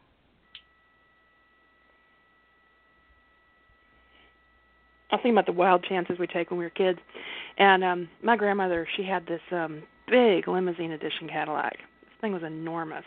[5.12, 7.00] I was thinking about the wild chances we take when we were kids.
[7.58, 11.78] And um my grandmother, she had this um big limousine edition Cadillac.
[12.02, 13.06] This thing was enormous.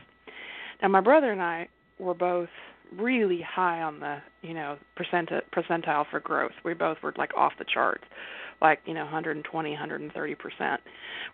[0.81, 2.49] Now my brother and I were both
[2.97, 6.53] really high on the you know percenti- percentile for growth.
[6.65, 8.05] We both were like off the charts,
[8.61, 10.81] like you know 120, 130 percent.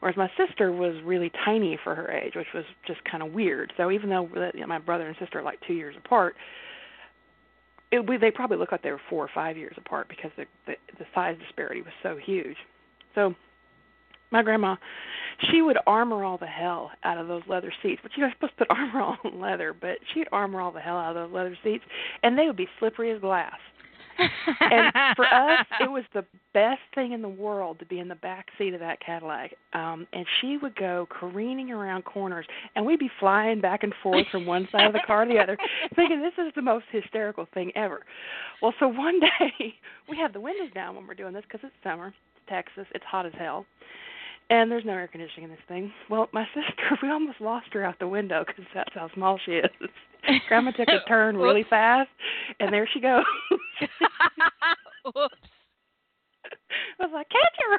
[0.01, 3.73] Whereas my sister was really tiny for her age, which was just kind of weird.
[3.77, 6.35] So even though you know, my brother and sister are like two years apart,
[7.91, 10.45] it, we, they probably look like they were four or five years apart because the,
[10.67, 12.57] the the size disparity was so huge.
[13.15, 13.35] So
[14.31, 14.75] my grandma,
[15.51, 18.01] she would armor all the hell out of those leather seats.
[18.03, 20.97] But you know, supposed to put armor on leather, but she'd armor all the hell
[20.97, 21.85] out of those leather seats,
[22.23, 23.59] and they would be slippery as glass.
[24.19, 28.15] And for us, it was the best thing in the world to be in the
[28.15, 29.55] back seat of that Cadillac.
[29.73, 32.47] Um, and she would go careening around corners,
[32.77, 35.41] and we'd be flying back and forth from one side of the car to the
[35.41, 35.57] other,
[35.97, 38.03] thinking this is the most hysterical thing ever.
[38.63, 39.75] Well, so one day
[40.09, 43.05] we have the windows down when we're doing this because it's summer, it's Texas, it's
[43.05, 43.67] hot as hell
[44.51, 45.93] and there's no air conditioning in this thing.
[46.11, 49.53] Well, my sister, we almost lost her out the window because that's how small she
[49.53, 49.71] is.
[50.49, 52.11] Grandma took a turn really fast,
[52.61, 53.25] and there she goes.
[55.05, 55.35] Whoops.
[57.01, 57.79] I was like, catch her.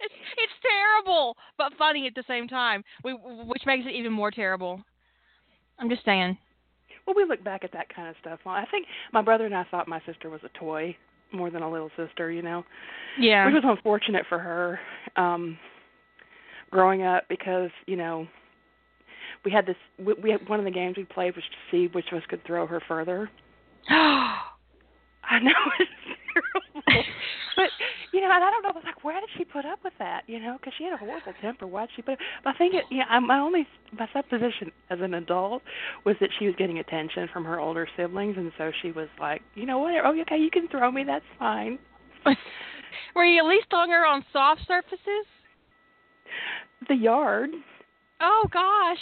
[0.00, 4.30] it's, it's terrible, but funny at the same time, we, which makes it even more
[4.30, 4.80] terrible.
[5.78, 6.36] I'm just saying.
[7.06, 8.40] Well, we look back at that kind of stuff.
[8.44, 10.96] Well, I think my brother and I thought my sister was a toy
[11.32, 12.64] more than a little sister, you know.
[13.18, 13.46] Yeah.
[13.46, 14.80] Which was unfortunate for her
[15.16, 15.58] um
[16.70, 18.26] growing up because, you know,
[19.44, 21.92] we had this we, we had one of the games we played was to see
[21.92, 23.30] which of us could throw her further.
[23.88, 25.90] I know it's
[26.32, 27.04] terrible.
[27.56, 27.68] but
[28.12, 28.70] you know, and I don't know.
[28.70, 30.22] I was like, where did she put up with that?
[30.26, 31.66] You know, because she had a horrible temper.
[31.66, 32.18] Why did she put?
[32.42, 32.84] But I think it.
[32.90, 35.62] Yeah, you know, my only my supposition as an adult
[36.04, 39.42] was that she was getting attention from her older siblings, and so she was like,
[39.54, 39.94] you know what?
[40.04, 41.04] Oh, okay, you can throw me.
[41.04, 41.78] That's fine.
[43.14, 45.26] Were you at least throwing her on soft surfaces?
[46.88, 47.50] The yard.
[48.20, 48.98] Oh gosh.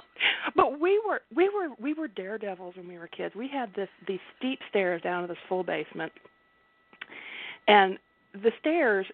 [0.56, 3.34] but we were we were we were daredevils when we were kids.
[3.34, 6.12] We had this these steep stairs down to this full basement,
[7.68, 7.98] and
[8.32, 9.06] the stairs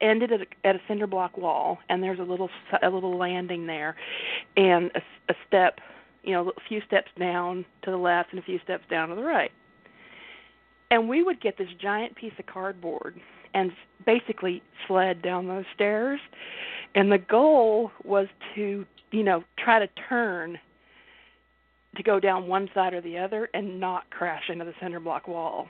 [0.00, 2.50] ended at a, at a cinder block wall, and there's a little
[2.82, 3.96] a little landing there,
[4.56, 5.78] and a, a step,
[6.22, 9.14] you know, a few steps down to the left and a few steps down to
[9.14, 9.52] the right.
[10.90, 13.20] And we would get this giant piece of cardboard
[13.54, 13.70] and
[14.04, 16.20] basically sled down those stairs,
[16.94, 20.58] and the goal was to, you know, try to turn
[21.96, 25.26] to go down one side or the other and not crash into the cinder block
[25.26, 25.66] wall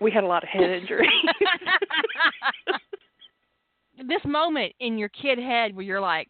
[0.00, 1.08] we had a lot of head injuries.
[4.08, 6.28] this moment in your kid head where you're like,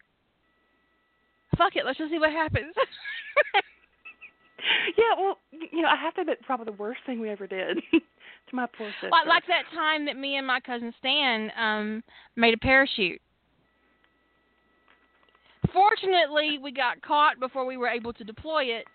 [1.57, 2.75] fuck it, let's just see what happens.
[4.99, 7.79] yeah, well, you know, I have to admit, probably the worst thing we ever did
[7.93, 9.11] to my poor sister.
[9.11, 12.03] Like, like that time that me and my cousin Stan um
[12.37, 13.21] made a parachute.
[15.73, 18.87] Fortunately, we got caught before we were able to deploy it,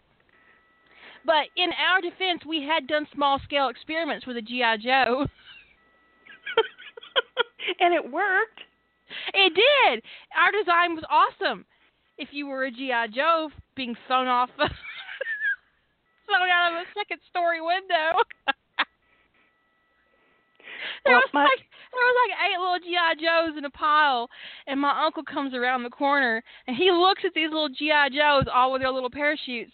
[1.25, 5.25] but in our defense, we had done small scale experiments with a GI Joe.
[7.79, 8.61] and it worked.
[9.33, 10.03] It did.
[10.37, 11.65] Our design was awesome.
[12.17, 14.69] If you were a GI Joe being thrown off, thrown
[16.51, 18.23] out of a second story window.
[21.03, 21.43] There well, was my...
[21.43, 24.29] like there was like eight little GI Joes in a pile,
[24.67, 28.45] and my uncle comes around the corner and he looks at these little GI Joes
[28.53, 29.71] all with their little parachutes.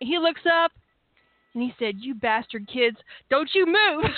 [0.00, 0.72] And he looks up
[1.54, 2.96] and he said, "You bastard kids,
[3.30, 4.04] don't you move!"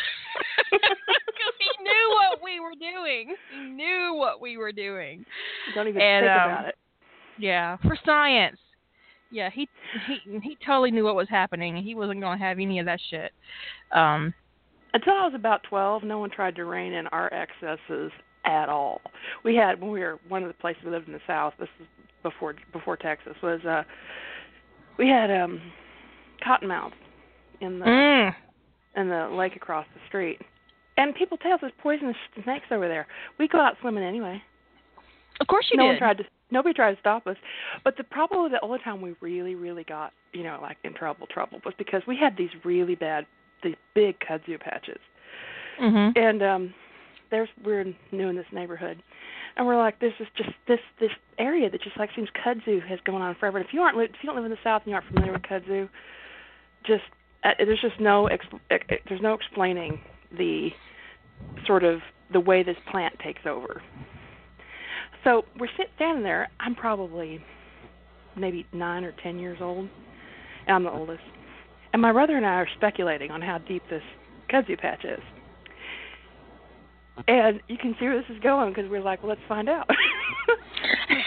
[0.71, 3.35] Because he knew what we were doing.
[3.53, 5.25] He knew what we were doing.
[5.75, 6.75] Don't even and, think um, about it.
[7.39, 8.59] Yeah, for science.
[9.31, 9.69] Yeah, he
[10.07, 11.77] he he totally knew what was happening.
[11.77, 13.33] He wasn't going to have any of that shit.
[13.91, 14.35] Um,
[14.95, 18.13] Until I was about twelve, no one tried to rein in our excesses
[18.45, 19.01] at all.
[19.45, 21.55] We had when we were one of the places we lived in the South.
[21.59, 21.87] This is
[22.23, 23.65] before before Texas was.
[23.65, 23.83] uh
[24.99, 25.61] We had um
[26.47, 26.93] cottonmouths
[27.61, 28.35] in the mm.
[28.97, 30.41] in the lake across the street.
[30.99, 33.07] And people tell us there's poisonous snakes over there.
[33.39, 34.43] We go out swimming anyway.
[35.41, 35.89] Of course you no did.
[35.91, 37.37] one tried to nobody tried to stop us.
[37.83, 41.27] But the problem the only time we really, really got, you know, like in trouble
[41.27, 43.27] trouble was because we had these really bad
[43.63, 45.01] these big kudzu patches.
[45.81, 46.19] Mm-hmm.
[46.19, 46.75] And um
[47.31, 49.03] there's we're new in this neighborhood.
[49.57, 52.99] And we're like, this is just this this area that just like seems kudzu has
[53.05, 53.59] gone on forever.
[53.59, 55.33] And if you aren't if you don't live in the south and you aren't familiar
[55.33, 55.89] with kudzu,
[56.87, 57.03] just
[57.45, 58.29] uh, there's just no
[58.69, 60.01] there's no explaining
[60.37, 60.69] the
[61.67, 62.01] sort of
[62.33, 63.83] the way this plant takes over.
[65.25, 66.49] So we're sitting standing there.
[66.61, 67.45] I'm probably
[68.37, 69.89] maybe nine or ten years old,
[70.67, 71.23] and I'm the oldest.
[71.93, 74.03] And my brother and I are speculating on how deep this
[74.53, 75.21] kudzu patch is.
[77.29, 79.89] And you can see where this is going because we're like, well, let's find out.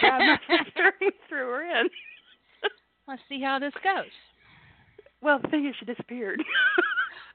[0.02, 1.88] my sister we threw her in.
[3.08, 4.10] Let's see how this goes.
[5.22, 6.42] Well, the thing is, she disappeared.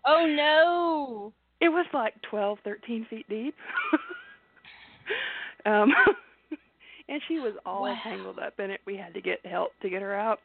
[0.03, 1.31] Oh no!
[1.59, 3.53] it was like twelve, thirteen feet deep.
[5.67, 5.93] um,
[7.07, 7.95] and she was all Wow.
[8.03, 8.81] tangled up in it.
[8.87, 10.39] We had to get help to get her out.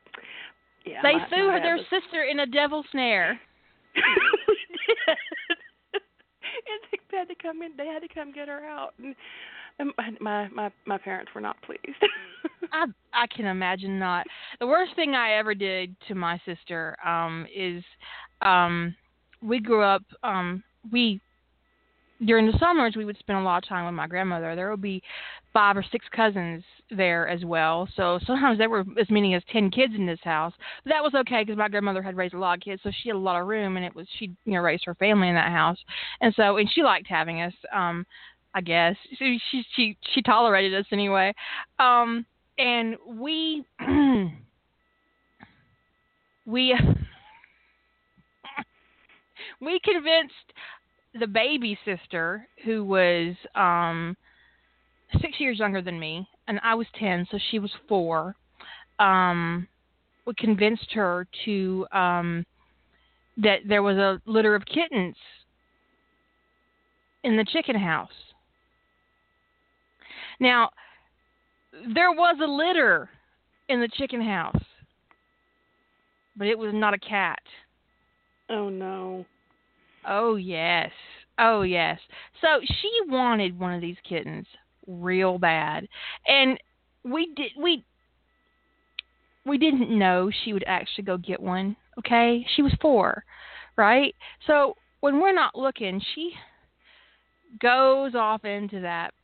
[0.87, 3.41] Yeah, they my, threw my her their was- sister in a devil snare.
[5.93, 7.73] and they had to come in.
[7.77, 8.95] They had to come get her out.
[8.99, 9.15] And,
[9.79, 11.83] and my my my parents were not pleased.
[12.73, 14.27] I I can imagine not.
[14.61, 17.83] The worst thing I ever did to my sister um is
[18.43, 18.95] um
[19.43, 20.63] we grew up um
[20.93, 21.21] we
[22.25, 24.57] during the summers we would spend a lot of time with my grandmother.
[24.57, 25.03] There would be
[25.53, 27.89] five or six cousins there as well.
[27.97, 30.53] So sometimes there were as many as 10 kids in this house.
[30.85, 33.09] But that was okay because my grandmother had raised a lot of kids, so she
[33.09, 35.35] had a lot of room and it was she you know raised her family in
[35.35, 35.79] that house.
[36.21, 38.07] And so and she liked having us um
[38.55, 38.97] I guess.
[39.19, 41.35] She she she, she tolerated us anyway.
[41.79, 42.25] Um
[42.59, 43.65] and we
[46.47, 46.75] we
[49.61, 50.53] we convinced
[51.19, 54.17] the baby sister who was um
[55.21, 58.35] six years younger than me and i was ten so she was four
[58.99, 59.67] um
[60.27, 62.45] we convinced her to um
[63.37, 65.17] that there was a litter of kittens
[67.25, 68.09] in the chicken house
[70.41, 70.71] now
[71.95, 73.09] there was a litter
[73.69, 74.63] in the chicken house,
[76.37, 77.41] but it was not a cat.
[78.51, 79.25] oh no.
[80.07, 80.91] Oh yes.
[81.39, 81.99] Oh yes.
[82.41, 84.47] So she wanted one of these kittens
[84.87, 85.89] real bad.
[86.27, 86.59] And
[87.05, 87.85] we did we
[89.45, 92.45] we didn't know she would actually go get one, okay?
[92.57, 93.25] She was 4,
[93.77, 94.13] right?
[94.47, 96.33] So when we're not looking, she
[97.61, 99.15] goes off into that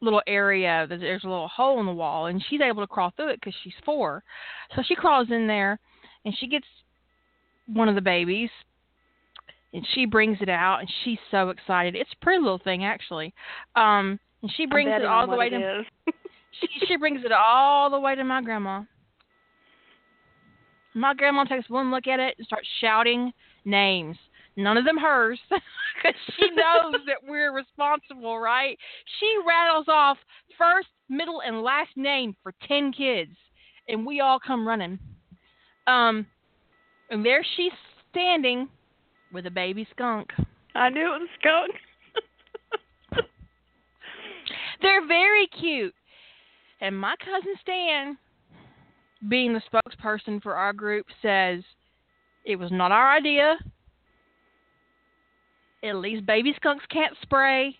[0.00, 3.12] little area that there's a little hole in the wall and she's able to crawl
[3.14, 4.24] through it because she's four
[4.74, 5.78] so she crawls in there
[6.24, 6.64] and she gets
[7.66, 8.48] one of the babies
[9.72, 11.94] and she brings it out and she's so excited.
[11.94, 13.32] It's a pretty little thing actually.
[13.76, 15.82] Um and she brings it all the way to
[16.60, 18.82] she she brings it all the way to my grandma.
[20.94, 23.32] My grandma takes one look at it and starts shouting
[23.64, 24.16] names.
[24.56, 28.76] None of them hers because she knows that we're responsible right?
[29.18, 30.18] She rattles off
[30.58, 33.32] first middle and last name for 10 kids
[33.88, 34.98] and we all come running.
[35.86, 36.26] Um
[37.10, 37.72] and there she's
[38.10, 38.68] standing
[39.32, 40.30] with a baby skunk
[40.74, 41.74] I knew it was a skunk.
[44.82, 45.94] They're very cute.
[46.80, 48.16] And my cousin Stan,
[49.28, 51.62] being the spokesperson for our group, says
[52.44, 53.58] it was not our idea.
[55.82, 57.76] At least baby skunks can't spray,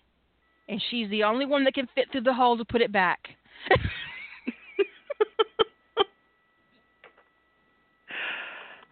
[0.67, 3.19] and she's the only one that can fit through the hole to put it back.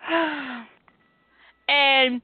[1.70, 2.22] and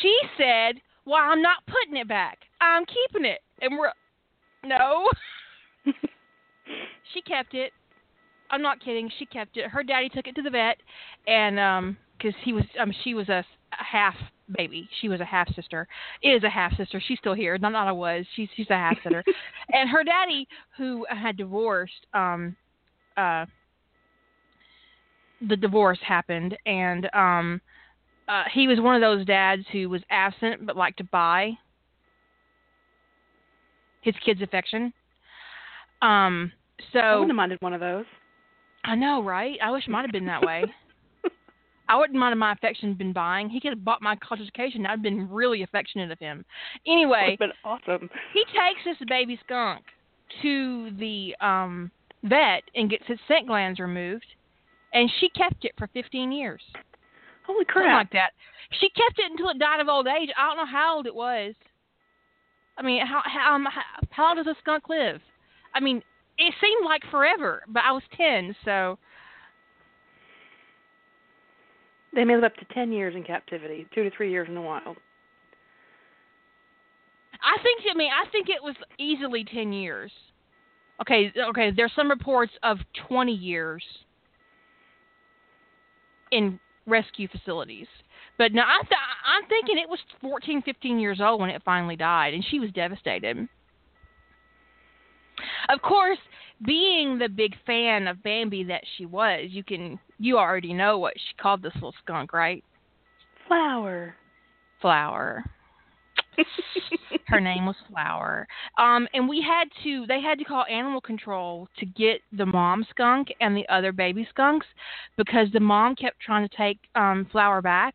[0.00, 2.38] she said, "Well, I'm not putting it back.
[2.60, 3.92] I'm keeping it." And we're
[4.64, 5.08] no.
[7.12, 7.72] she kept it.
[8.50, 9.10] I'm not kidding.
[9.18, 9.70] She kept it.
[9.70, 10.76] Her daddy took it to the vet,
[11.26, 14.14] and um, because he was, um, she was a, a half
[14.56, 14.88] baby.
[15.00, 15.88] She was a half sister.
[16.22, 17.02] Is a half sister.
[17.06, 17.58] She's still here.
[17.58, 18.24] Not not a was.
[18.36, 19.24] She's she's a half sister.
[19.72, 22.56] and her daddy, who had divorced, um,
[23.16, 23.46] uh,
[25.48, 27.60] the divorce happened, and um,
[28.28, 31.52] uh, he was one of those dads who was absent but liked to buy
[34.02, 34.92] his kids' affection.
[36.02, 36.52] Um,
[36.92, 38.04] so I wouldn't have minded one of those.
[38.84, 39.58] I know, right?
[39.62, 40.64] I wish it might have been that way.
[41.88, 43.48] I wouldn't mind if my affection had been buying.
[43.48, 44.86] He could have bought my college education.
[44.86, 46.44] I'd been really affectionate of him.
[46.86, 48.10] Anyway, been awesome.
[48.32, 49.82] he takes this baby skunk
[50.42, 51.90] to the um
[52.24, 54.26] vet and gets its scent glands removed,
[54.92, 56.62] and she kept it for 15 years,
[57.46, 58.06] Holy something crap!
[58.06, 58.30] like that.
[58.80, 60.30] She kept it until it died of old age.
[60.36, 61.54] I don't know how old it was.
[62.76, 65.20] I mean, how how um, how, how long does a skunk live?
[65.74, 66.02] I mean,
[66.38, 68.98] it seemed like forever, but I was 10, so.
[72.14, 74.60] They may live up to ten years in captivity, two to three years in the
[74.60, 74.96] wild.
[77.42, 80.12] I think I mean I think it was easily ten years.
[81.00, 81.72] Okay, okay.
[81.74, 82.78] There's some reports of
[83.08, 83.82] twenty years
[86.30, 87.86] in rescue facilities,
[88.38, 91.96] but no, I th- I'm thinking it was 14, 15 years old when it finally
[91.96, 93.48] died, and she was devastated.
[95.68, 96.18] Of course,
[96.64, 101.14] being the big fan of Bambi that she was, you can you already know what
[101.16, 102.62] she called this little skunk, right?
[103.48, 104.14] Flower.
[104.80, 105.44] Flower.
[107.26, 108.46] Her name was Flower.
[108.78, 112.86] Um, and we had to, they had to call animal control to get the mom
[112.90, 114.66] skunk and the other baby skunks
[115.16, 117.94] because the mom kept trying to take um, Flower back.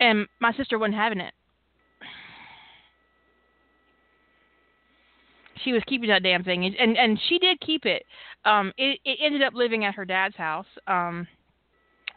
[0.00, 1.34] And my sister wasn't having it.
[5.64, 8.06] She was keeping that damn thing, and and she did keep it.
[8.46, 10.64] Um, it it ended up living at her dad's house.
[10.86, 11.26] Um,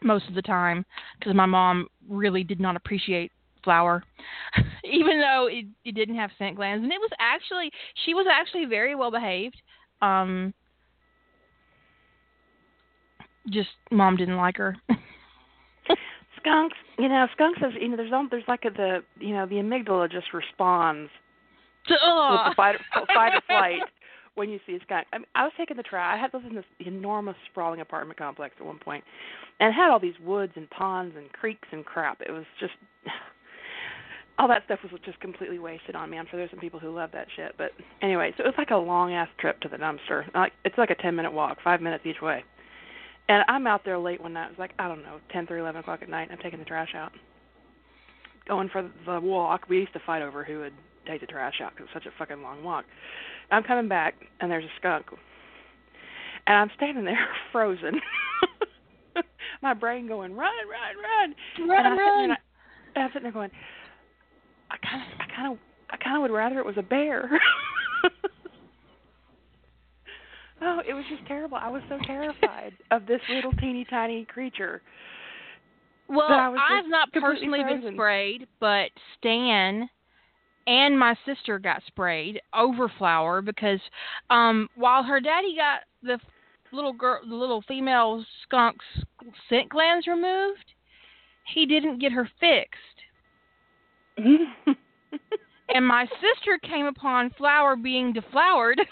[0.04, 0.84] most of the time
[1.18, 3.32] because my mom really did not appreciate
[3.62, 4.04] Flower,
[4.84, 6.84] even though it, it didn't have scent glands.
[6.84, 7.70] And it was actually
[8.04, 9.60] she was actually very well behaved.
[10.02, 10.52] Um
[13.50, 14.76] just mom didn't like her.
[16.40, 19.56] Skunks you know skunks has you know there's there's like a, the you know the
[19.56, 21.10] amygdala just responds
[21.86, 22.76] to, with the fight,
[23.14, 23.80] fight or flight
[24.34, 25.06] when you see a skunk.
[25.12, 26.18] I, mean, I was taking the trash.
[26.18, 29.04] I had lived in this enormous sprawling apartment complex at one point,
[29.60, 32.20] and it had all these woods and ponds and creeks and crap.
[32.20, 32.72] It was just
[34.38, 36.18] all that stuff was just completely wasted on me.
[36.18, 37.70] I'm sure there's some people who love that shit, but
[38.02, 40.32] anyway, so it was like a long ass trip to the dumpster.
[40.34, 42.44] Like it's like a ten minute walk, five minutes each way.
[43.28, 44.46] And I'm out there late one night.
[44.46, 46.28] It was like I don't know, ten thirty, eleven o'clock at night.
[46.30, 47.12] I'm taking the trash out,
[48.48, 49.68] going for the walk.
[49.68, 50.74] We used to fight over who would
[51.06, 52.84] take the trash out because it's such a fucking long walk.
[53.50, 55.06] I'm coming back, and there's a skunk,
[56.46, 58.00] and I'm standing there frozen.
[59.62, 62.30] My brain going run, run, run, run, and run.
[62.30, 62.36] I'm,
[62.96, 63.50] I'm sitting there going,
[64.70, 65.58] I kind of, I kind of,
[65.90, 67.30] I kind of would rather it was a bear.
[70.62, 71.56] oh, it was just terrible.
[71.60, 74.82] I was so terrified of this little teeny tiny creature.
[76.08, 77.80] Well, I've not personally frozen.
[77.82, 79.88] been sprayed, but Stan
[80.66, 83.80] and my sister got sprayed over flower because
[84.30, 86.18] um while her daddy got the
[86.74, 88.84] little girl the little female skunk's
[89.48, 90.74] scent glands removed
[91.46, 92.78] he didn't get her fixed.
[95.66, 98.78] And my sister came upon flower being deflowered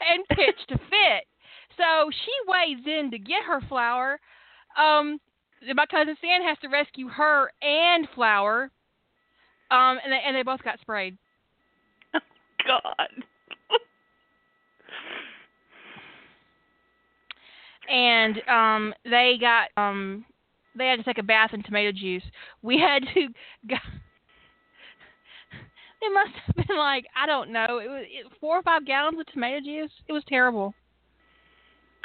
[0.00, 1.26] and pitched a fit.
[1.76, 4.18] So she wades in to get her flower
[4.78, 5.20] um
[5.74, 8.70] my cousin Stan has to rescue her and Flower,
[9.70, 11.16] um, and they, and they both got sprayed.
[12.14, 12.20] Oh,
[12.66, 13.24] God.
[17.88, 20.24] and um, they got um,
[20.76, 22.22] they had to take a bath in tomato juice.
[22.62, 23.28] We had to.
[23.68, 23.76] Go,
[26.04, 27.78] it must have been like I don't know.
[27.78, 29.90] It was it, four or five gallons of tomato juice.
[30.08, 30.74] It was terrible.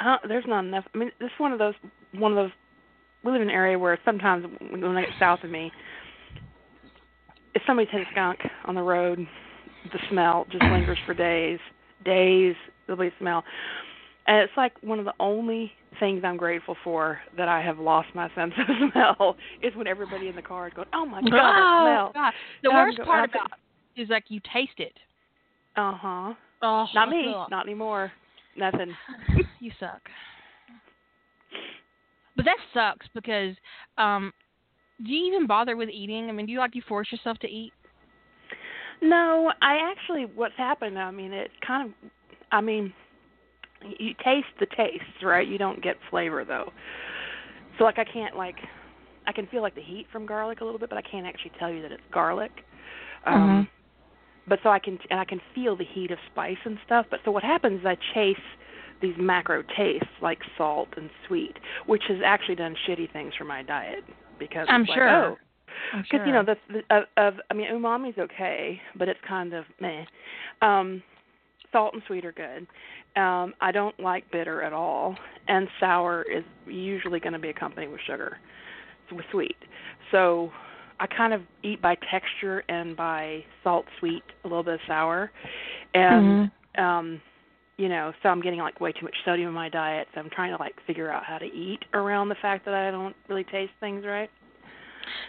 [0.00, 0.84] Uh, there's not enough.
[0.94, 1.74] I mean, this is one of those
[2.12, 2.52] one of those
[3.28, 5.70] we live in an area where sometimes when I get south of me,
[7.54, 9.26] if somebody's had a skunk on the road,
[9.92, 11.58] the smell just lingers for days,
[12.04, 12.54] days.
[12.86, 13.44] There'll be a smell,
[14.26, 18.08] and it's like one of the only things I'm grateful for that I have lost
[18.14, 21.32] my sense of smell is when everybody in the car is going, "Oh my god,
[21.32, 22.32] oh, smell!" God.
[22.62, 23.50] The And worst go- part about
[23.96, 24.96] it is like you taste it.
[25.76, 26.34] Uh huh.
[26.62, 27.34] Oh, Not me.
[27.50, 28.10] Not anymore.
[28.56, 28.94] Nothing.
[29.60, 30.00] you suck.
[32.38, 33.56] But that sucks because
[33.98, 34.32] um
[35.04, 36.28] do you even bother with eating?
[36.28, 37.72] I mean, do you like you force yourself to eat?
[39.02, 42.10] No, I actually what's happened, I mean, it's kind of
[42.52, 42.92] I mean,
[43.98, 45.46] you taste the taste, right?
[45.46, 46.72] You don't get flavor though.
[47.76, 48.56] So like I can't like
[49.26, 51.52] I can feel like the heat from garlic a little bit, but I can't actually
[51.58, 52.52] tell you that it's garlic.
[53.26, 53.68] Um Mhm.
[54.46, 57.18] but so I can and I can feel the heat of spice and stuff, but
[57.24, 58.36] so what happens is I chase
[59.00, 63.62] these macro tastes like salt and sweet, which has actually done shitty things for my
[63.62, 64.04] diet
[64.38, 65.08] because I'm like, sure.
[65.08, 65.36] oh,
[66.02, 69.64] because you know the, the of, of I mean umami's okay, but it's kind of
[69.80, 70.04] meh.
[70.62, 71.02] Um,
[71.72, 72.66] salt and sweet are good.
[73.20, 75.16] Um, I don't like bitter at all,
[75.48, 78.38] and sour is usually going to be accompanied with sugar,
[79.12, 79.56] with sweet.
[80.10, 80.50] So
[81.00, 85.30] I kind of eat by texture and by salt, sweet, a little bit of sour,
[85.94, 86.80] and Mhm.
[86.82, 87.20] um,
[87.78, 90.08] you know, so I'm getting like way too much sodium in my diet.
[90.14, 92.90] So I'm trying to like figure out how to eat around the fact that I
[92.90, 94.28] don't really taste things right.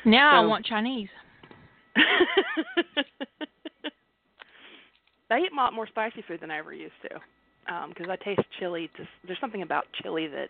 [0.04, 1.10] now I want Chinese.
[5.32, 7.20] I eat a lot more spicy food than I ever used to
[7.90, 8.90] because I taste chili.
[8.98, 10.50] Just, there's something about chili that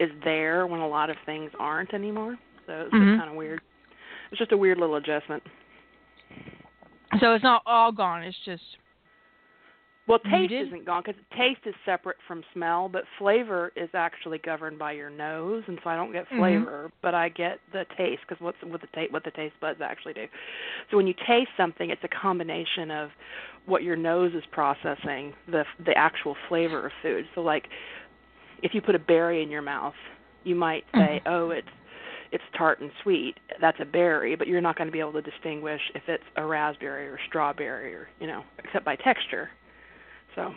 [0.00, 2.38] is there when a lot of things aren't anymore.
[2.66, 3.18] So it's Mhm.
[3.18, 3.60] kind of weird.
[4.30, 5.42] It's just a weird little adjustment.
[7.20, 8.22] So it's not all gone.
[8.22, 8.78] It's just
[10.06, 14.78] Well, taste isn't gone because taste is separate from smell, but flavor is actually governed
[14.78, 16.36] by your nose, and so I don't get Mhm.
[16.36, 19.80] flavor, but I get the taste because what's what the ta- what the taste buds
[19.80, 20.28] actually do.
[20.90, 23.12] So when you taste something, it's a combination of
[23.64, 27.26] what your nose is processing, the the actual flavor of food.
[27.34, 27.68] So like
[28.62, 29.96] if you put a berry in your mouth,
[30.46, 31.66] You might say, "Oh, it's
[32.30, 33.38] it's tart and sweet.
[33.60, 36.44] That's a berry," but you're not going to be able to distinguish if it's a
[36.44, 39.48] raspberry or strawberry or, you know, except by texture.
[40.34, 40.52] So,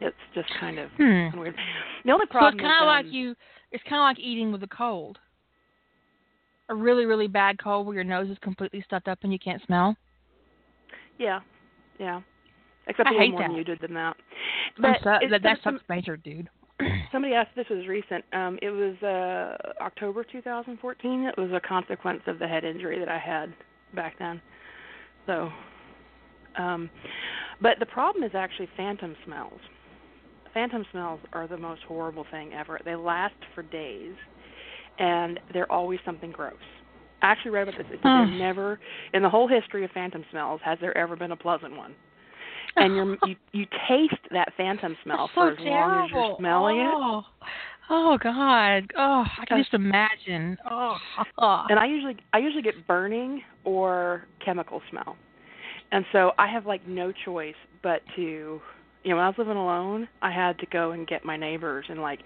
[0.00, 1.38] it's just kind of Hmm.
[1.38, 1.54] weird.
[2.04, 3.34] The only So problem it's kind is, of like um, you.
[3.72, 5.18] It's kind of like eating with a cold.
[6.68, 9.62] A really, really bad cold where your nose is completely stuffed up and you can't
[9.66, 9.96] smell.
[11.18, 11.40] Yeah,
[11.98, 12.20] yeah.
[12.86, 13.58] Except I a little hate more than that.
[13.58, 14.16] you did than that.
[14.78, 16.48] But so, that, that some- sucks major, dude.
[17.12, 17.50] somebody asked.
[17.54, 18.24] This was recent.
[18.32, 21.22] Um, it was uh, October 2014.
[21.24, 23.54] It was a consequence of the head injury that I had
[23.94, 24.40] back then.
[25.26, 25.50] So,
[26.58, 26.90] um,
[27.60, 29.60] but the problem is actually phantom smells.
[30.52, 32.78] Phantom smells are the most horrible thing ever.
[32.84, 34.14] They last for days,
[34.98, 36.54] and they're always something gross.
[37.22, 37.86] I actually read about this.
[37.90, 38.38] It said Hmm.
[38.38, 38.78] never,
[39.14, 41.94] in the whole history of phantom smells, has there ever been a pleasant one.
[42.76, 46.36] And you're, you you taste that phantom smell for as long as you're terrible.
[46.38, 46.92] smelling it.
[46.94, 47.22] oh.
[47.90, 48.90] Oh God.
[48.96, 50.56] Oh, I can just imagine.
[50.70, 50.96] Oh.
[51.68, 55.16] and I usually I usually get burning or chemical smell.
[55.94, 58.60] And so I have like no choice but to
[59.04, 61.84] you know, when I was living alone, I had to go and get my neighbors
[61.88, 62.18] and like,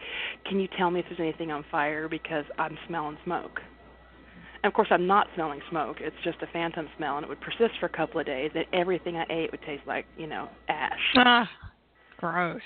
[0.49, 3.61] can you tell me if there's anything on fire because I'm smelling smoke.
[4.63, 5.99] And of course I'm not smelling smoke.
[6.01, 8.65] It's just a phantom smell and it would persist for a couple of days and
[8.73, 10.99] everything I ate would taste like, you know, ash.
[11.17, 11.51] Ah,
[12.17, 12.63] gross.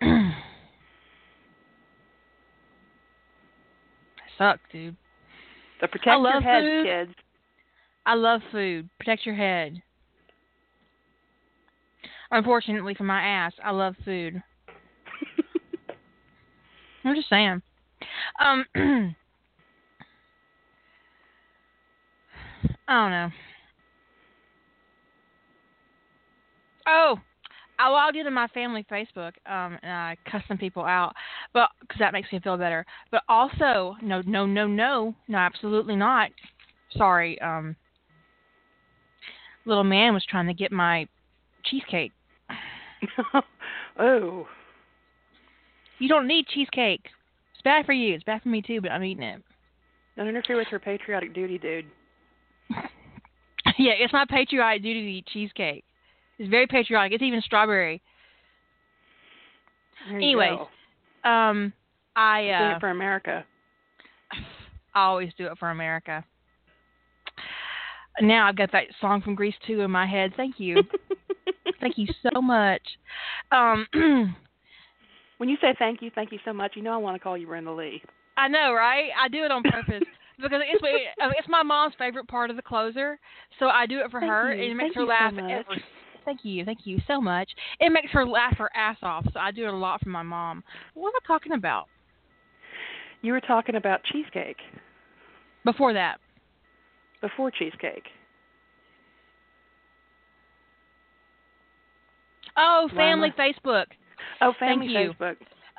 [4.38, 4.96] Suck, dude.
[5.80, 6.84] So protect your heads, food.
[6.84, 7.12] kids.
[8.08, 8.88] I love food.
[8.98, 9.82] Protect your head.
[12.30, 14.42] Unfortunately for my ass, I love food.
[17.04, 17.60] I'm just saying.
[18.42, 19.14] Um, I
[22.88, 23.30] don't know.
[26.86, 27.20] Oh,
[27.78, 31.12] I logged into my family Facebook um, and I cussed some people out,
[31.52, 32.86] but because that makes me feel better.
[33.10, 36.30] But also, no, no, no, no, no, absolutely not.
[36.96, 37.76] Sorry, um,
[39.68, 41.06] little man was trying to get my
[41.64, 42.12] cheesecake.
[43.98, 44.46] oh.
[45.98, 47.04] You don't need cheesecake.
[47.54, 48.14] It's bad for you.
[48.14, 49.42] It's bad for me too, but I'm eating it.
[50.16, 51.86] Don't interfere with her patriotic duty, dude.
[53.78, 55.84] yeah, it's my patriotic duty to eat cheesecake.
[56.38, 57.12] It's very patriotic.
[57.12, 58.00] It's even strawberry.
[60.12, 60.58] Anyways,
[61.24, 61.28] go.
[61.28, 61.72] Um,
[62.14, 63.44] I uh, it for America.
[64.94, 66.24] I always do it for America.
[68.20, 70.32] Now I've got that song from Grease 2 in my head.
[70.36, 70.82] Thank you.
[71.80, 72.82] Thank you so much.
[73.52, 73.86] Um,
[75.38, 77.36] when you say thank you, thank you so much, you know I want to call
[77.38, 78.02] you Brenda Leigh.
[78.36, 79.10] I know, right?
[79.20, 80.02] I do it on purpose
[80.40, 83.18] because it's my- it's my mom's favorite part of the closer,
[83.58, 84.62] so I do it for Thank her, you.
[84.62, 85.84] and it makes Thank her you so laugh every.
[86.24, 87.48] Thank you, thank you so much.
[87.80, 90.22] It makes her laugh her ass off, so I do it a lot for my
[90.22, 90.62] mom.
[90.94, 91.86] What am I talking about?
[93.22, 94.58] You were talking about cheesecake
[95.64, 96.18] Before that,
[97.20, 98.04] before cheesecake.
[102.56, 103.86] oh, family Facebook.
[104.40, 104.88] Oh, family.
[104.88, 105.36] Facebook.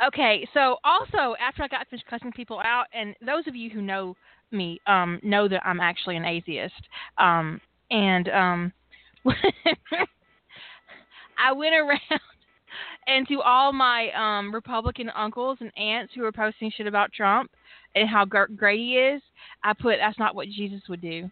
[0.07, 3.81] Okay, so also after I got finished cussing people out, and those of you who
[3.81, 4.15] know
[4.51, 6.87] me um, know that I'm actually an atheist,
[7.17, 7.59] um,
[7.91, 8.73] and um,
[11.37, 11.99] I went around
[13.07, 17.51] and to all my um, Republican uncles and aunts who were posting shit about Trump
[17.99, 19.21] and how gr- great he is,
[19.63, 21.29] I put that's not what Jesus would do.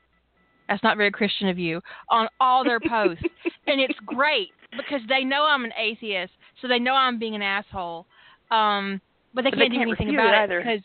[0.68, 3.24] That's not very Christian of you on all their posts,
[3.68, 7.41] and it's great because they know I'm an atheist, so they know I'm being an
[7.41, 8.05] asshole.
[8.51, 9.01] Um,
[9.34, 10.59] but they But can't they do can't anything about it either.
[10.59, 10.82] because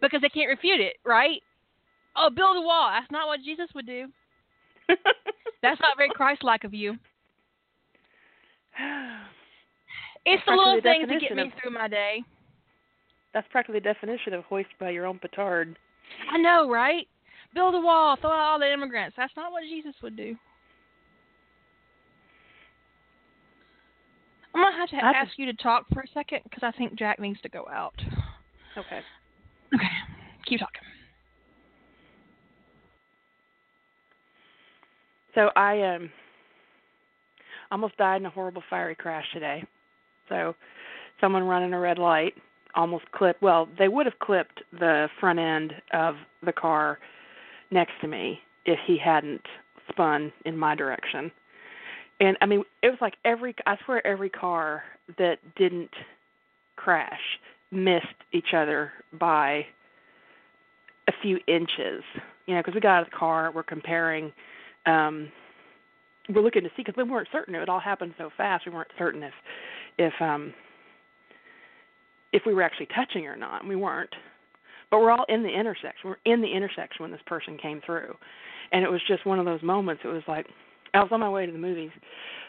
[0.00, 1.42] because they can't refute it, right?
[2.16, 2.88] Oh, build a wall.
[2.90, 4.06] That's not what Jesus would do.
[5.62, 6.96] That's not very Christ-like of you.
[10.28, 12.24] It's the little things that get me through my day.
[13.36, 15.76] That's practically the definition of hoist by your own petard.
[16.32, 17.06] I know, right?
[17.52, 19.14] Build a wall, throw out all the immigrants.
[19.14, 20.34] That's not what Jesus would do.
[24.54, 26.94] I'm gonna have to I ask you to talk for a second because I think
[26.98, 27.92] Jack needs to go out.
[28.74, 29.00] Okay.
[29.74, 29.84] Okay,
[30.46, 30.80] keep talking.
[35.34, 36.10] So I um
[37.70, 39.62] almost died in a horrible fiery crash today.
[40.30, 40.54] So
[41.20, 42.32] someone running a red light
[42.76, 46.98] almost clipped well, they would have clipped the front end of the car
[47.70, 49.42] next to me if he hadn't
[49.88, 51.30] spun in my direction.
[52.20, 54.84] And I mean, it was like every I swear every car
[55.18, 55.90] that didn't
[56.76, 57.20] crash
[57.70, 59.66] missed each other by
[61.08, 62.02] a few inches.
[62.46, 64.32] You know, because we got out of the car, we're comparing
[64.86, 65.30] um
[66.28, 68.72] we're looking to see because we weren't certain it would all happen so fast we
[68.72, 69.32] weren't certain if
[69.98, 70.52] if um
[72.36, 74.14] if we were actually touching or not and we weren't
[74.90, 76.10] but we're all in the intersection.
[76.10, 78.14] We're in the intersection when this person came through,
[78.72, 80.02] and it was just one of those moments.
[80.04, 80.46] It was like
[80.94, 81.90] I was on my way to the movies,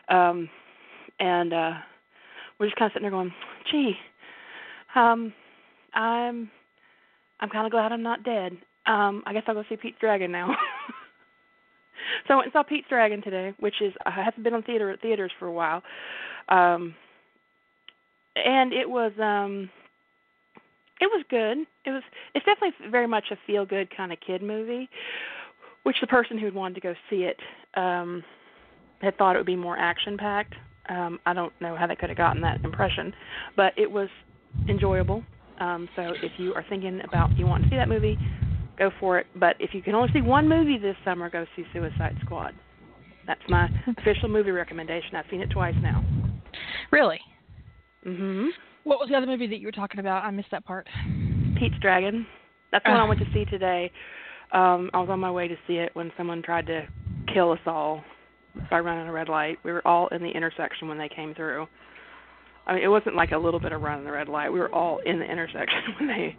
[0.10, 0.50] um,
[1.20, 1.72] and uh,
[2.60, 3.34] we're just kind of sitting there going,
[3.72, 3.94] "Gee,
[4.96, 5.34] um,
[5.94, 6.50] I'm
[7.40, 8.54] I'm kind of glad I'm not dead.
[8.86, 10.48] Um, I guess I'll go see Pete's Dragon now."
[12.28, 14.96] so I went and saw Pete's Dragon today, which is I haven't been on theater
[15.02, 15.82] theaters for a while,
[16.50, 16.94] um,
[18.36, 19.72] and it was um
[21.00, 21.60] it was good.
[21.86, 24.90] It was it's definitely very much a feel good kind of kid movie,
[25.84, 27.38] which the person who wanted to go see it
[27.76, 28.24] um
[29.02, 30.56] had thought it would be more action packed.
[30.90, 33.14] Um I don't know how they could have gotten that impression,
[33.56, 34.10] but it was
[34.68, 35.24] enjoyable.
[35.60, 38.18] Um so if you are thinking about you want to see that movie,
[38.78, 39.28] go for it.
[39.36, 42.54] But if you can only see one movie this summer, go see Suicide Squad.
[43.26, 45.16] That's my official movie recommendation.
[45.16, 46.04] I've seen it twice now.
[46.92, 47.20] Really?
[48.06, 48.50] Mhm.
[48.88, 50.24] What was the other movie that you were talking about?
[50.24, 50.88] I missed that part.
[51.60, 52.26] Pete's Dragon.
[52.72, 53.92] That's the one I went to see today.
[54.54, 56.88] Um, I was on my way to see it when someone tried to
[57.34, 58.02] kill us all
[58.72, 59.58] by running a red light.
[59.66, 61.68] We were all in the intersection when they came through.
[62.66, 64.54] I mean, it wasn't like a little bit of running the red light.
[64.54, 66.38] We were all in the intersection when they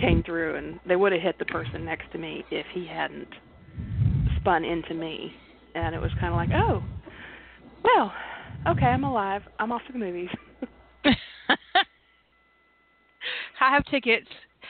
[0.00, 3.28] came through, and they would have hit the person next to me if he hadn't
[4.40, 5.32] spun into me.
[5.76, 6.82] And it was kind of like, oh,
[7.84, 8.12] well,
[8.66, 9.42] okay, I'm alive.
[9.60, 10.30] I'm off to the movies.
[13.60, 14.28] I have tickets.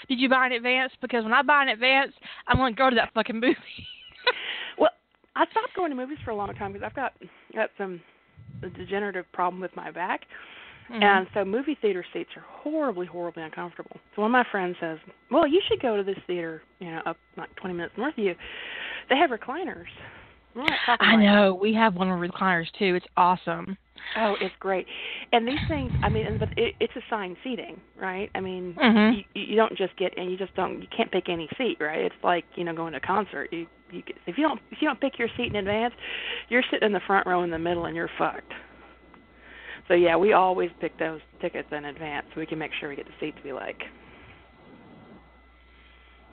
[0.08, 0.92] Did you buy in advance?
[1.00, 2.12] Because when I buy in advance,
[2.46, 3.56] I'm going to go to that fucking movie.
[4.78, 4.90] Well,
[5.36, 7.12] I stopped going to movies for a long time because I've got
[7.54, 8.00] got some
[8.62, 10.22] a degenerative problem with my back,
[10.90, 11.02] Mhm.
[11.02, 13.96] and so movie theater seats are horribly, horribly uncomfortable.
[14.14, 14.98] So one of my friends says,
[15.30, 18.24] "Well, you should go to this theater, you know, up like 20 minutes north of
[18.24, 18.34] you.
[19.10, 19.88] They have recliners."
[20.56, 21.54] I like- know.
[21.54, 22.94] We have one of the recliners too.
[22.94, 23.76] It's awesome.
[24.16, 24.86] Oh, it's great.
[25.32, 28.30] And these things, I mean, but it, it's assigned seating, right?
[28.34, 29.24] I mean, Mhm.
[29.34, 32.00] you, you don't just get and you just don't you can't pick any seat, right?
[32.00, 33.52] It's like you know going to a concert.
[33.52, 35.94] You you get- if you don't if you don't pick your seat in advance,
[36.48, 38.52] you're sitting in the front row in the middle and you're fucked.
[39.88, 42.96] So yeah, we always pick those tickets in advance so we can make sure we
[42.96, 43.82] get the seats we like.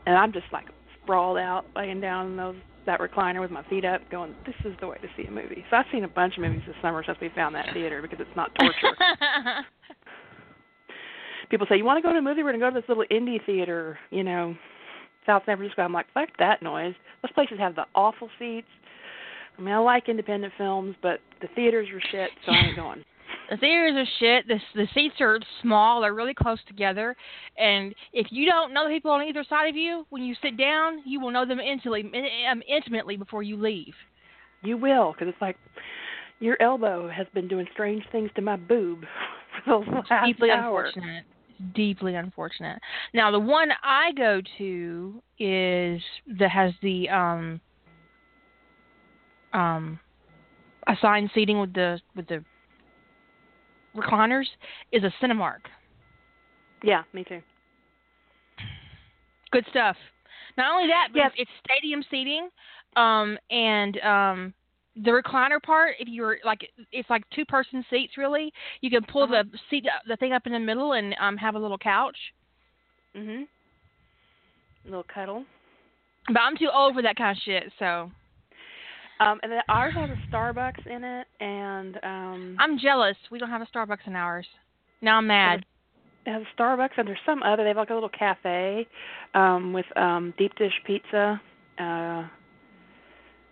[0.05, 0.65] And I'm just like
[1.03, 2.55] sprawled out, laying down in those
[2.85, 5.65] that recliner with my feet up, going, "This is the way to see a movie."
[5.69, 8.19] So I've seen a bunch of movies this summer since we found that theater because
[8.19, 8.95] it's not torture.
[11.49, 12.43] People say, "You want to go to a movie?
[12.43, 14.55] We're gonna go to this little indie theater, you know,
[15.25, 16.95] South San Francisco." I'm like, "Fuck that noise!
[17.21, 18.67] Those places have the awful seats."
[19.57, 23.03] I mean, I like independent films, but the theaters are shit, so I ain't going.
[23.51, 24.47] The theaters are shit.
[24.47, 26.01] The the seats are small.
[26.01, 27.15] They're really close together,
[27.57, 30.57] and if you don't know the people on either side of you when you sit
[30.57, 32.09] down, you will know them intimately,
[32.49, 33.93] um, intimately before you leave.
[34.63, 35.57] You will, because it's like
[36.39, 39.03] your elbow has been doing strange things to my boob
[39.65, 40.85] for the last deeply hour.
[40.85, 41.25] unfortunate.
[41.49, 42.79] It's deeply unfortunate.
[43.13, 46.01] Now the one I go to is
[46.39, 47.59] that has the um
[49.51, 49.99] um
[50.87, 52.45] assigned seating with the with the
[53.95, 54.45] recliners
[54.91, 55.59] is a Cinemark.
[56.83, 57.41] Yeah, me too.
[59.51, 59.95] Good stuff.
[60.57, 61.31] Not only that, but Yes.
[61.37, 62.49] it's, stadium seating,
[62.95, 64.53] um, and um,
[64.95, 65.95] the recliner part.
[65.99, 68.17] If you're like, it's like two person seats.
[68.17, 69.43] Really, you can pull Uh-huh.
[69.51, 72.17] the seat, the thing up in the middle, and um, have a little couch.
[73.15, 73.47] Mhm.
[74.85, 75.45] little cuddle.
[76.27, 77.71] But I'm too old for that kind of shit.
[77.77, 78.11] So
[79.21, 83.15] Um, and then ours has a Starbucks in it, and um, I'm jealous.
[83.29, 84.47] We don't have a Starbucks in ours.
[85.01, 85.63] Now I'm mad.
[86.25, 87.63] it has a Starbucks, and there's some other.
[87.63, 88.87] They have like a little cafe
[89.35, 91.39] um, with um, deep dish pizza.
[91.79, 92.27] Uh,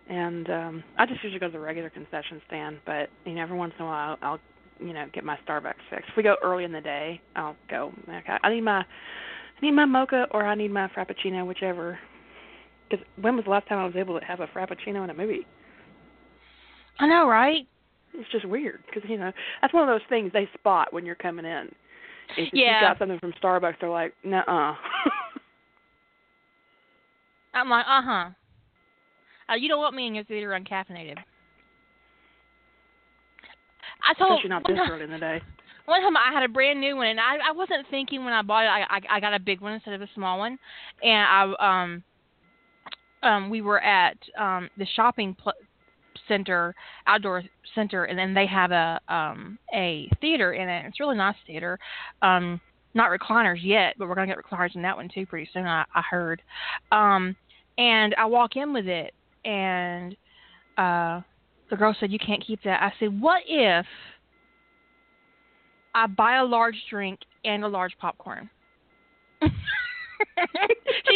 [0.09, 3.57] and um, I just usually go to the regular concession stand, but you know, every
[3.57, 4.39] once in a while, I'll, I'll
[4.80, 6.03] you know get my Starbucks fix.
[6.07, 7.93] If we go early in the day, I'll go.
[8.07, 8.86] Okay, I need my I
[9.61, 11.99] need my mocha or I need my frappuccino, whichever.
[12.89, 15.13] Because when was the last time I was able to have a frappuccino in a
[15.13, 15.45] movie?
[16.99, 17.67] I know, right?
[18.13, 19.31] It's just weird because you know
[19.61, 21.69] that's one of those things they spot when you're coming in.
[22.37, 22.81] If Yeah.
[22.81, 24.75] you got something from Starbucks, they're like, "Nuh-uh."
[27.53, 28.29] I'm like, uh huh.
[29.49, 31.17] Uh, you don't want me in your theater uncaffeinated.
[34.07, 35.41] I told Especially not this time- early in the day.
[35.85, 38.43] One time I had a brand new one, and I I wasn't thinking when I
[38.43, 38.67] bought it.
[38.67, 40.59] I I, I got a big one instead of a small one,
[41.01, 41.27] and
[41.59, 42.03] I um
[43.23, 45.53] um we were at um the shopping pl-
[46.28, 46.76] center
[47.07, 47.43] outdoor
[47.76, 50.86] center, and then they have a um a theater in it.
[50.86, 51.80] It's really nice theater.
[52.22, 52.60] Um,
[52.93, 55.66] not recliners yet, but we're gonna get recliners in that one too pretty soon.
[55.66, 56.41] I I heard.
[56.91, 57.36] Um,
[57.78, 59.14] and I walk in with it,
[59.45, 60.16] and
[60.78, 61.22] uh
[61.70, 62.82] the girl said you can't keep that.
[62.82, 63.86] I said, what if
[65.93, 68.49] I buy a large drink and a large popcorn.
[69.41, 69.49] she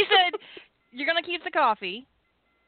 [0.10, 0.40] said,
[0.92, 2.08] "You're gonna keep the coffee.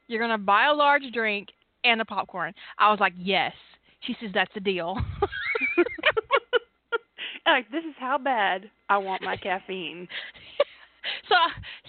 [0.08, 1.48] You're gonna buy a large drink
[1.86, 3.52] and a popcorn." I was like, "Yes."
[4.00, 4.96] She says, "That's the deal."
[7.46, 10.08] like this is how bad I want my caffeine.
[11.28, 11.34] so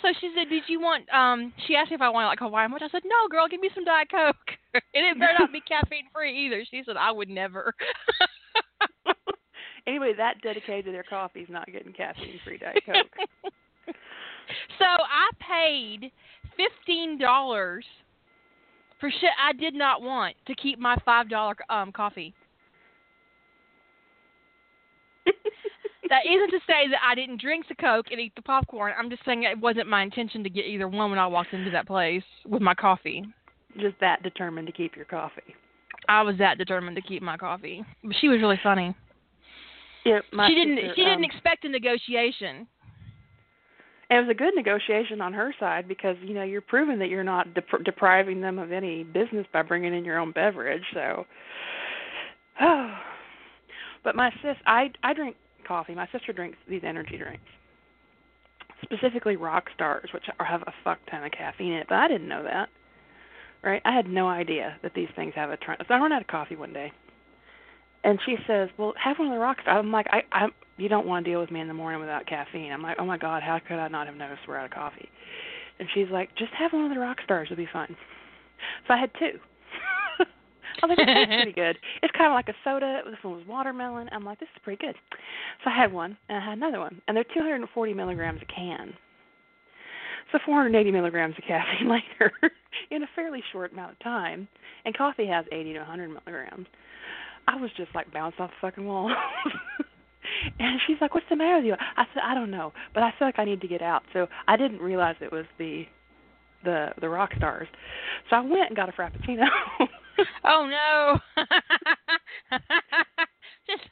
[0.01, 2.71] so she said, "Did you want?" Um, she asked me if I wanted like Hawaiian
[2.71, 2.83] Punch.
[2.85, 4.35] I said, "No, girl, give me some Diet Coke,
[4.73, 7.73] and it better not be caffeine free either." She said, "I would never."
[9.87, 13.15] Anybody that dedicated to their coffee is not getting caffeine free Diet Coke.
[14.77, 16.11] so I paid
[16.55, 17.85] fifteen dollars
[18.99, 22.33] for shit I did not want to keep my five dollar um coffee.
[26.09, 28.93] that isn't to say that I didn't drink the Coke and eat the popcorn.
[28.97, 31.71] I'm just saying it wasn't my intention to get either one when I walked into
[31.71, 33.25] that place with my coffee.
[33.77, 35.55] Just that determined to keep your coffee.
[36.07, 37.83] I was that determined to keep my coffee.
[38.03, 38.95] But she was really funny.
[40.05, 40.77] Yeah, my she didn't.
[40.77, 42.67] sister, she didn't um, expect a negotiation.
[44.09, 47.09] And it was a good negotiation on her side because you know you're proving that
[47.09, 50.83] you're not dep- depriving them of any business by bringing in your own beverage.
[50.93, 51.25] So,
[52.61, 52.97] oh.
[54.03, 55.35] but my sis, I I drink
[55.67, 55.93] coffee.
[55.93, 57.43] My sister drinks these energy drinks,
[58.81, 61.87] specifically Rock Stars, which have a fuck ton of caffeine in it.
[61.89, 62.69] But I didn't know that.
[63.63, 63.81] Right?
[63.83, 65.75] I had no idea that these things have a ton.
[65.85, 66.93] So I ran out of coffee one day,
[68.03, 70.89] and she says, "Well, have one of the Rock Stars." I'm like, "I I'm." You
[70.89, 72.71] don't want to deal with me in the morning without caffeine.
[72.71, 75.09] I'm like, oh my god, how could I not have noticed we're out of coffee?
[75.79, 77.95] And she's like, just have one of the rock stars, it'll be fun.
[78.87, 79.39] So I had two.
[80.83, 81.77] I was like, it tastes pretty good.
[82.03, 83.01] It's kind of like a soda.
[83.05, 84.09] This one was watermelon.
[84.11, 84.95] I'm like, this is pretty good.
[85.63, 88.93] So I had one, and I had another one, and they're 240 milligrams a can.
[90.31, 92.31] So 480 milligrams of caffeine later,
[92.91, 94.47] in a fairly short amount of time,
[94.85, 96.67] and coffee has 80 to 100 milligrams.
[97.47, 99.13] I was just like bounced off the fucking wall.
[100.59, 103.11] and she's like, "What's the matter with you?" I said, "I don't know, but I
[103.17, 105.85] feel like I need to get out." So I didn't realize it was the
[106.63, 107.67] the the rock stars.
[108.29, 109.45] So I went and got a frappuccino.
[110.43, 111.19] Oh no.
[113.67, 113.83] Just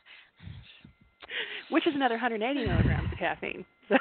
[1.70, 3.64] which is another 180 milligrams of caffeine.
[3.90, 3.98] So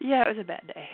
[0.00, 0.88] yeah, it was a bad day.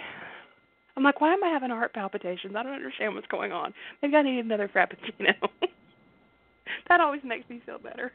[0.97, 2.55] I'm like, why am I having heart palpitations?
[2.57, 3.73] I don't understand what's going on.
[4.03, 5.35] Maybe I need another frappuccino.
[6.89, 8.13] that always makes me feel better.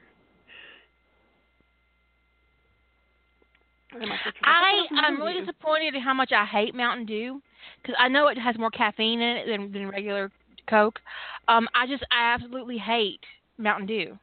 [3.92, 6.76] And my sister's like, I "What's wrong I'm really disappointed in how much I hate
[6.76, 7.42] Mountain Dew
[7.82, 10.32] because I know it has more caffeine in it than than regular
[10.70, 11.00] Coke.
[11.48, 13.22] Um, I just I absolutely hate
[13.58, 14.18] Mountain Dew.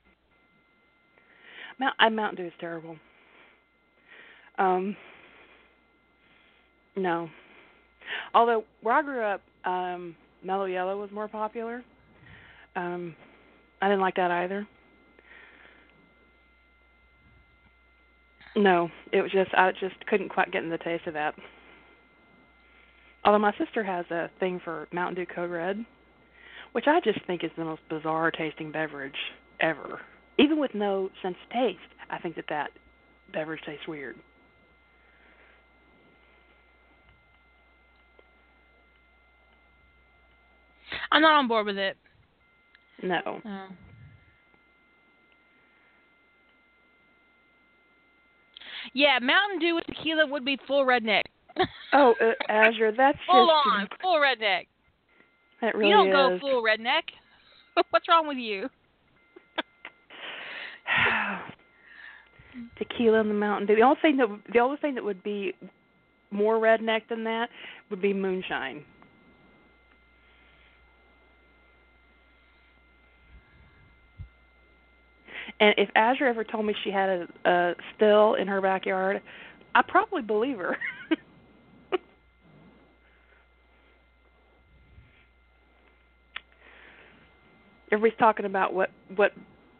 [1.78, 2.96] Mount I Mountain Dew is terrible.
[4.58, 4.96] Um
[6.96, 7.30] no.
[8.34, 11.82] Although where I grew up, um Mellow Yellow was more popular.
[12.76, 13.14] Um
[13.80, 14.66] I didn't like that either.
[18.54, 21.34] No, it was just I just couldn't quite get in the taste of that.
[23.24, 25.84] Although my sister has a thing for Mountain Dew Code Red,
[26.72, 29.16] which I just think is the most bizarre tasting beverage
[29.60, 30.00] ever.
[30.38, 31.78] Even with no sense of taste,
[32.10, 32.70] I think that that
[33.32, 34.16] beverage tastes weird.
[41.12, 41.96] I'm not on board with it.
[43.02, 43.40] No.
[43.44, 43.66] No.
[48.94, 51.22] Yeah, Mountain Dew with tequila would be full redneck.
[51.94, 54.66] Oh, uh, Azure, that's full just on, full redneck.
[55.60, 56.12] that really you don't is.
[56.14, 57.02] go full redneck.
[57.90, 58.70] What's wrong with you?
[62.78, 63.76] Tequila and the Mountain Dew.
[63.76, 65.52] The only thing that the only thing that would be
[66.30, 67.50] more redneck than that
[67.90, 68.82] would be moonshine.
[75.62, 79.22] And if Azure ever told me she had a, a still in her backyard,
[79.76, 80.76] I'd probably believe her.
[87.92, 89.30] Everybody's talking about what what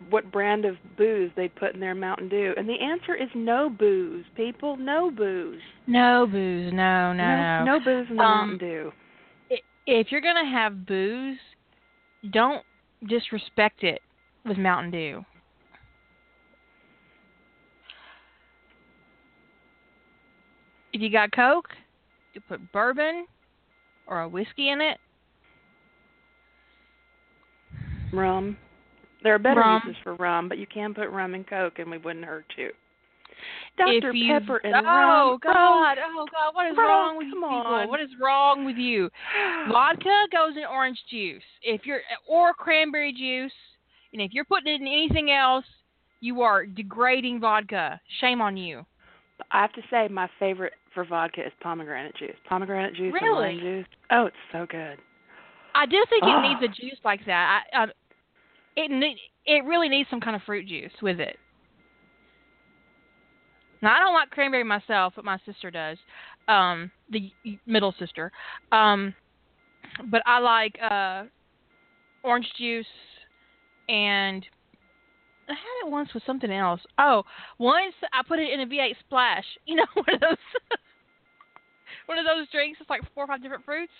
[0.09, 3.69] what brand of booze they put in their Mountain Dew, and the answer is no
[3.69, 4.25] booze.
[4.37, 5.59] People, no booze.
[5.89, 6.73] No booze.
[6.73, 7.65] No, no, no.
[7.65, 8.93] no, booze in the Um, Mountain Dew.
[9.89, 11.41] If you're gonna have booze,
[12.31, 12.65] don't
[13.09, 14.01] disrespect it
[14.45, 15.25] with Mountain Dew.
[20.93, 21.69] If you got Coke,
[22.35, 23.27] you put bourbon
[24.07, 24.99] or a whiskey in it.
[28.13, 28.57] Rum.
[29.23, 29.83] There are better Rum.
[29.87, 32.71] uses for rum, but you can put rum and Coke, and we wouldn't hurt you.
[33.79, 34.13] Dr.
[34.13, 35.39] you, Pepper and oh rum.
[35.43, 37.75] God, oh God, what is Bro, wrong with you come people?
[37.75, 37.89] on.
[37.89, 39.09] What is wrong with you?
[39.71, 41.43] Vodka goes in orange juice.
[41.63, 43.53] If you're or cranberry juice,
[44.13, 45.65] and if you're putting it in anything else,
[46.21, 48.01] you are degrading vodka.
[48.21, 48.85] Shame on you.
[49.51, 52.37] I have to say my favorite for vodka is pomegranate juice.
[52.49, 53.55] Pomegranate juice and Really?
[53.57, 53.87] lime juice.
[54.11, 54.99] Oh, it's so good.
[55.75, 56.41] I do think it Ah.
[56.41, 57.65] needs a juice like that.
[57.73, 57.87] I, uh,
[58.77, 61.39] it ne- it really needs some kind of fruit juice with it.
[63.81, 65.99] Now I don't like cranberry myself, but my sister does,
[66.47, 67.33] um, the
[67.67, 68.31] middle sister.
[68.71, 69.15] Um,
[70.05, 71.25] but I like uh,
[72.23, 72.87] orange juice,
[73.89, 74.47] and
[75.49, 76.81] I had it once with something else.
[76.99, 77.25] Oh,
[77.59, 79.45] once I put it in a V8 splash.
[79.67, 80.37] You know, one of those.
[82.07, 83.93] One of those drinks, it's like four or five different fruits.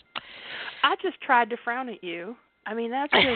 [0.83, 2.35] I just tried to frown at you.
[2.67, 3.25] I mean, that's just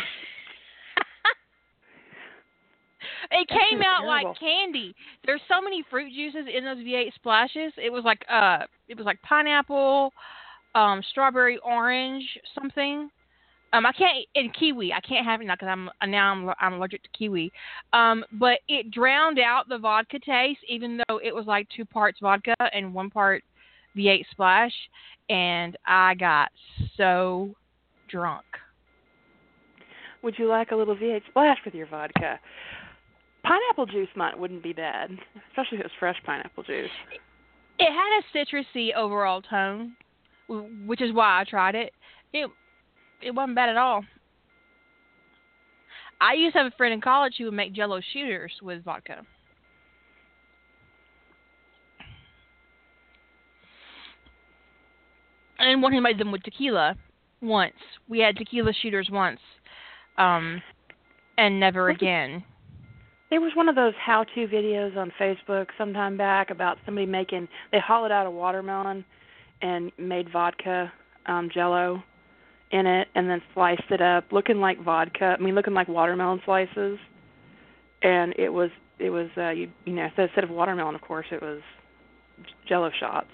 [3.31, 4.31] It That came out terrible.
[4.31, 4.95] like candy.
[5.25, 7.73] There's so many fruit juices in those V8 splashes.
[7.77, 10.13] It was like uh, it was like pineapple,
[10.75, 13.09] um, strawberry, orange, something.
[13.73, 14.93] Um, I can't in kiwi.
[14.93, 17.53] I can't have it now because I'm now I'm I'm allergic to kiwi.
[17.93, 22.19] Um, but it drowned out the vodka taste, even though it was like two parts
[22.21, 23.43] vodka and one part
[23.97, 24.73] V8 splash,
[25.29, 26.51] and I got
[26.97, 27.55] so
[28.09, 28.45] drunk.
[30.23, 32.39] Would you like a little V8 splash with your vodka?
[33.43, 35.11] Pineapple juice might wouldn't be bad,
[35.51, 36.91] especially if it was fresh pineapple juice.
[37.79, 39.95] It had a citrusy overall tone,
[40.87, 41.93] which is why I tried it.
[42.33, 42.51] It
[43.23, 44.05] it wasn't bad at all.
[46.21, 49.23] I used to have a friend in college who would make Jello shooters with vodka.
[55.59, 56.97] And one who made them with tequila
[57.43, 57.75] once.
[58.09, 59.41] We had tequila shooters once,
[60.19, 60.63] um,
[61.39, 62.45] and never again.
[63.31, 67.81] There was one of those how-to videos on Facebook sometime back about somebody making they
[67.81, 69.05] hollowed out a watermelon
[69.63, 70.93] and made vodka
[71.27, 72.03] um jello
[72.71, 76.41] in it and then sliced it up looking like vodka, I mean looking like watermelon
[76.45, 76.99] slices.
[78.03, 81.43] And it was it was uh you you know instead of watermelon of course it
[81.43, 81.61] was
[82.69, 83.31] jello shots,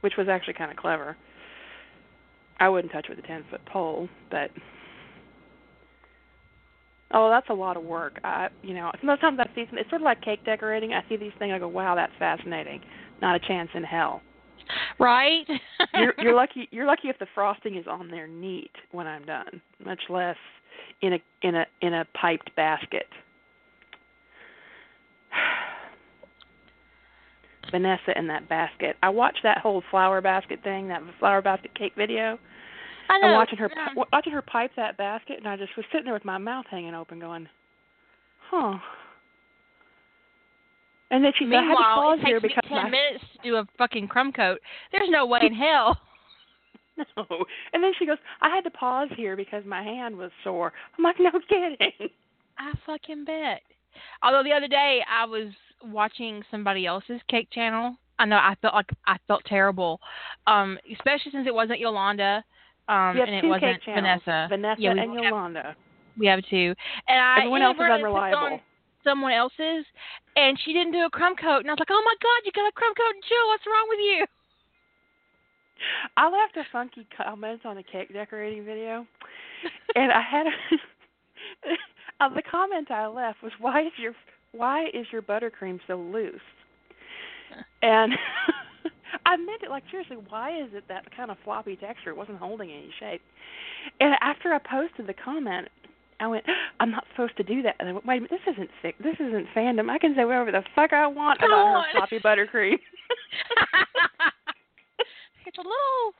[0.00, 1.16] which was actually kind of clever.
[2.58, 4.50] I wouldn't touch it with a 10-foot pole, but
[7.12, 8.18] Oh, that's a lot of work.
[8.24, 10.92] I, you know, sometimes I see some, it's sort of like cake decorating.
[10.92, 12.80] I see these things, I go, "Wow, that's fascinating."
[13.22, 14.22] Not a chance in hell.
[14.98, 15.46] Right?
[15.94, 16.68] You're, you're lucky.
[16.70, 19.60] You're lucky if the frosting is on there neat when I'm done.
[19.84, 20.36] Much less
[21.02, 23.06] in a in a in a piped basket.
[27.70, 28.96] Vanessa in that basket.
[29.02, 32.38] I watched that whole flower basket thing, that flower basket cake video.
[33.08, 33.28] I know.
[33.28, 33.88] I'm watching her yeah.
[34.12, 36.94] watching her pipe that basket, and I just was sitting there with my mouth hanging
[36.94, 37.48] open, going,
[38.50, 38.78] "Huh."
[41.10, 43.42] And then she said, "I had to Meanwhile, pause here because ten my minutes to
[43.42, 44.58] do a fucking crumb coat.
[44.92, 46.00] There's no way in hell.
[47.16, 50.72] no." And then she goes, "I had to pause here because my hand was sore."
[50.98, 52.10] I'm like, "No kidding."
[52.58, 53.62] I fucking bet.
[54.22, 55.52] Although the other day I was
[55.84, 57.96] watching somebody else's cake channel.
[58.18, 60.00] I know I felt like I felt terrible,
[60.46, 62.42] um, especially since it wasn't Yolanda,
[62.88, 64.46] um, have and it two wasn't Vanessa.
[64.48, 65.76] Vanessa Yeah, and have- Yolanda.
[66.18, 66.74] We have two,
[67.08, 68.60] and I Everyone else is unreliable.
[69.06, 69.84] On someone else's,
[70.36, 72.52] and she didn't do a crumb coat, and I was like, oh my god, you
[72.52, 73.48] got a crumb coat chill.
[73.48, 74.26] What's wrong with you?
[76.16, 79.06] I left a funky comment on a cake decorating video,
[79.94, 84.14] and I had a, the comment I left was, "Why is your
[84.52, 86.40] why is your buttercream so loose?"
[87.82, 88.12] And
[89.26, 90.16] I meant it like seriously.
[90.28, 92.10] Why is it that kind of floppy texture?
[92.10, 93.20] It wasn't holding any shape.
[94.00, 95.68] And after I posted the comment,
[96.20, 96.44] I went,
[96.80, 98.96] "I'm not supposed to do that." And I went, "Wait a minute, this isn't sick.
[98.98, 99.90] This isn't fandom.
[99.90, 101.84] I can say whatever the fuck I want about on.
[101.84, 102.78] her floppy buttercream."
[105.46, 106.14] it's a little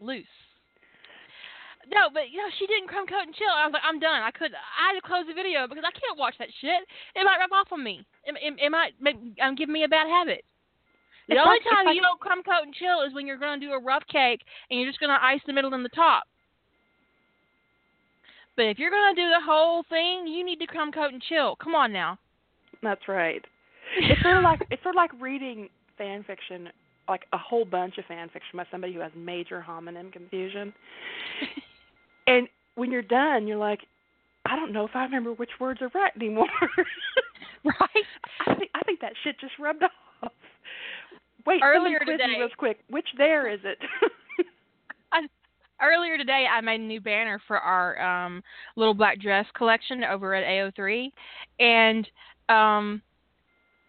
[0.00, 0.26] loose.
[1.88, 3.46] No, but you know she didn't crumb coat and chill.
[3.46, 4.18] I was like, I'm done.
[4.22, 4.50] I could.
[4.50, 6.82] I had to close the video because I can't watch that shit.
[7.14, 8.02] It might rub off on me.
[8.26, 10.42] It, it, it might make, um, give me a bad habit.
[11.30, 13.38] The It's only like- time like- you don't crumb coat and chill is when you're
[13.38, 15.84] going to do a rough cake and you're just going to ice the middle and
[15.84, 16.24] the top.
[18.56, 21.22] But if you're going to do the whole thing, you need to crumb coat and
[21.22, 21.56] chill.
[21.56, 22.18] Come on now.
[22.82, 23.44] That's right.
[23.98, 26.68] It's sort of like it's sort of like reading fan fiction,
[27.08, 30.72] like a whole bunch of fan fiction by somebody who has major homonym confusion.
[32.28, 33.82] And when you're done, you're like,
[34.46, 36.48] I don't know if I remember which words are right anymore.
[37.64, 38.04] right?
[38.48, 40.32] I think I think that shit just rubbed off.
[41.46, 42.78] Wait, Earlier quiz today- real quick.
[42.90, 43.78] Which there is it?
[45.82, 48.42] earlier today I made a new banner for our um
[48.76, 51.10] little black dress collection over at AO3
[51.60, 52.08] and
[52.48, 53.02] um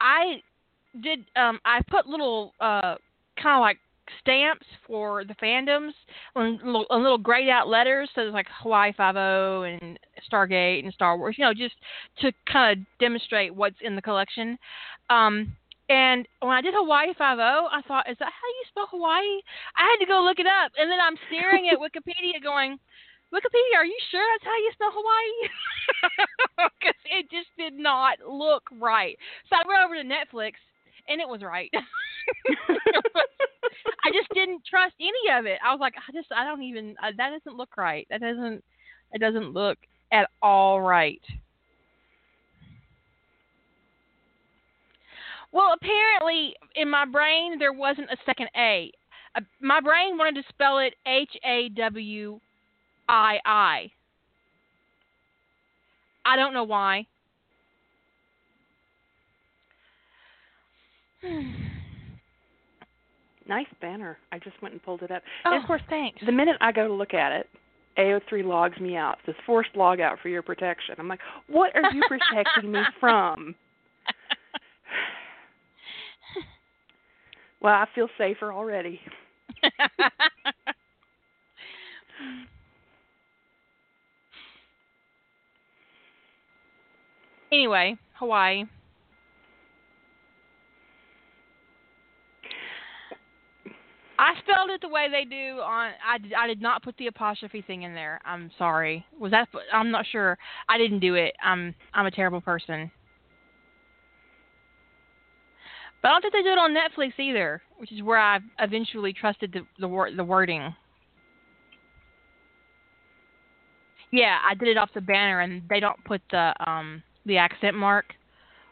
[0.02, 0.42] I
[1.02, 2.96] did um I put little uh
[3.42, 3.78] kind of like
[4.22, 5.92] stamps for the fandoms
[6.36, 10.00] on little, on little grayed out letters so there's like Hawaii 50 and
[10.32, 11.76] Stargate and Star Wars you know just
[12.22, 14.58] to kind of demonstrate what's in the collection.
[15.10, 15.56] Um
[15.90, 19.40] And when I did Hawaii Five O, I thought, is that how you spell Hawaii?
[19.76, 22.78] I had to go look it up, and then I'm staring at Wikipedia, going,
[23.34, 25.50] Wikipedia, are you sure that's how you spell Hawaii?
[26.58, 29.16] Because it just did not look right.
[29.50, 30.54] So I went over to Netflix,
[31.08, 31.70] and it was right.
[32.70, 35.60] I just didn't trust any of it.
[35.64, 36.96] I was like, I just, I don't even.
[37.02, 38.08] Uh, that doesn't look right.
[38.10, 38.64] That doesn't.
[39.14, 39.78] It doesn't look
[40.12, 41.22] at all right.
[45.52, 48.92] Well, apparently in my brain there wasn't a second A.
[49.36, 52.40] Uh, my brain wanted to spell it H A W
[53.10, 53.92] I I.
[56.26, 57.08] I don't know why.
[63.48, 64.18] nice banner.
[64.32, 65.24] I just went and pulled it up.
[65.46, 66.20] Oh, and of course, thanks.
[66.26, 67.48] the minute I go to look at it,
[67.98, 69.18] AO3 logs me out.
[69.20, 70.96] It says forced log out for your protection.
[71.00, 73.56] I'm like, what are you protecting me from?
[77.62, 79.00] Well, I feel safer already.
[87.52, 88.66] anyway, Hawaii.
[94.20, 95.92] I spelled it the way they do on.
[96.06, 98.20] I I did not put the apostrophe thing in there.
[98.26, 99.06] I'm sorry.
[99.20, 99.48] Was that?
[99.72, 100.38] I'm not sure.
[100.68, 101.36] I didn't do it.
[101.44, 102.92] I'm I'm a terrible person.
[106.08, 109.12] But I don't think they do it on Netflix either, which is where I eventually
[109.12, 110.74] trusted the the, wor- the wording.
[114.14, 117.76] Yeah, I did it off the banner, and they don't put the um the accent
[117.76, 118.06] mark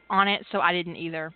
[0.09, 1.33] on it, so I didn't either.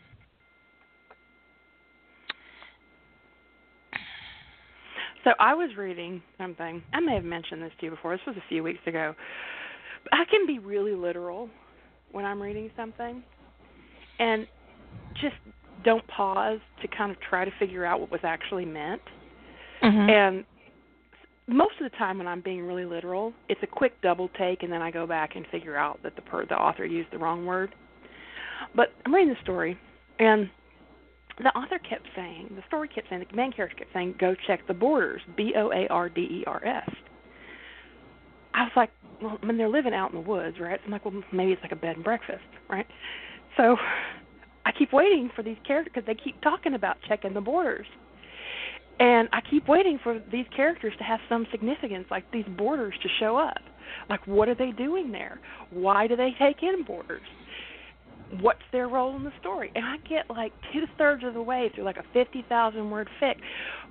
[5.26, 6.82] So I was reading something.
[6.93, 8.16] I may have mentioned this to you before.
[8.16, 9.14] This was a few weeks ago.
[10.14, 11.50] I can be really literal
[12.14, 13.22] when I'm reading something,
[14.20, 14.47] and
[15.16, 15.36] just
[15.84, 19.02] don't pause to kind of try to figure out what was actually meant.
[19.84, 20.10] Mm-hmm.
[20.10, 20.46] And
[21.48, 24.72] most of the time when I'm being really literal, it's a quick double take and
[24.72, 27.46] then I go back and figure out that the per- the author used the wrong
[27.46, 27.74] word.
[28.76, 29.78] But I'm reading the story
[30.20, 30.50] and
[31.40, 34.68] the author kept saying, the story kept saying, the main character kept saying, go check
[34.68, 36.90] the borders, B O A R D E R S.
[38.54, 38.90] I was like,
[39.22, 40.80] well, I mean, they're living out in the woods, right?
[40.80, 42.86] So I'm like, well, maybe it's like a bed and breakfast, right?
[43.56, 43.78] So
[44.70, 47.88] I keep waiting for these characters because they keep talking about checking the borders.
[49.00, 53.10] And I keep waiting for these characters to have some significance, like these borders to
[53.20, 53.62] show up.
[54.12, 55.40] Like, what are they doing there?
[55.72, 57.24] Why do they take in borders?
[58.42, 59.72] What's their role in the story?
[59.74, 63.38] And I get like two thirds of the way through like a 50,000 word fic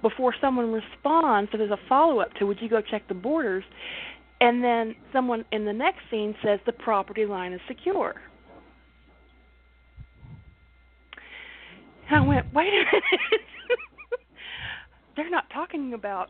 [0.01, 1.51] before someone responds.
[1.51, 3.65] So there's a follow up to, would you go check the borders?
[4.41, 8.15] And then someone in the next scene says the property line is secure.
[12.11, 13.47] And I went, wait a minute.
[15.17, 16.29] They're not talking about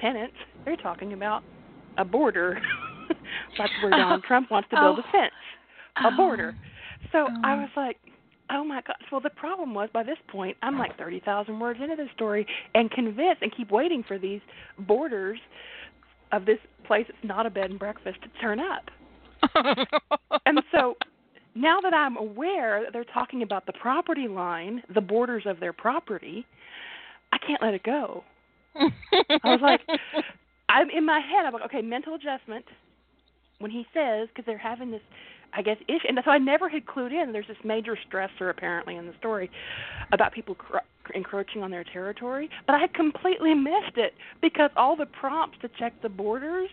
[0.00, 0.36] tenants.
[0.64, 1.42] They're talking about
[1.98, 2.60] a border.
[3.58, 4.26] That's where Donald Oh.
[4.28, 5.02] Trump wants to build Oh.
[5.08, 5.32] a fence,
[5.98, 6.16] a oh.
[6.16, 6.54] border.
[7.12, 7.40] So oh.
[7.44, 7.60] I Oh.
[7.60, 7.98] was like,
[8.50, 8.96] oh my gosh.
[9.10, 12.90] Well, the problem was by this point, I'm like 30,000 words into the story and
[12.90, 14.40] convinced and keep waiting for these
[14.80, 15.38] borders
[16.32, 18.84] of this place that's not a bed and breakfast to turn up.
[20.46, 20.94] And so
[21.54, 25.72] now that I'm aware that they're talking about the property line, the borders of their
[25.72, 26.46] property,
[27.32, 28.24] I can't let it go.
[28.76, 29.80] I was like,
[30.68, 31.46] I'm in my head.
[31.46, 32.64] I'm like, okay, mental adjustment.
[33.60, 35.00] When he says, because they're having this,
[35.52, 37.32] I guess, issue, and so I never had clued in.
[37.32, 39.48] There's this major stressor apparently in the story
[40.12, 40.78] about people cr-
[41.14, 45.70] encroaching on their territory, but I had completely missed it because all the prompts to
[45.78, 46.68] check the borders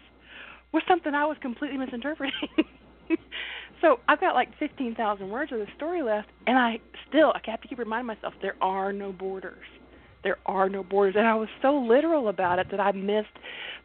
[0.74, 2.34] was something I was completely misinterpreting.
[3.82, 6.80] so I've got like 15,000 words of the story left, and I
[7.10, 9.66] still I have to keep reminding myself there are no borders.
[10.24, 13.36] There are no borders, and I was so literal about it that I missed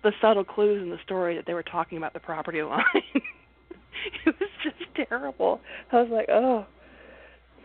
[0.03, 2.83] the subtle clues in the story that they were talking about the property line.
[3.15, 4.77] it was just
[5.09, 5.61] terrible.
[5.93, 6.67] I was like, oh.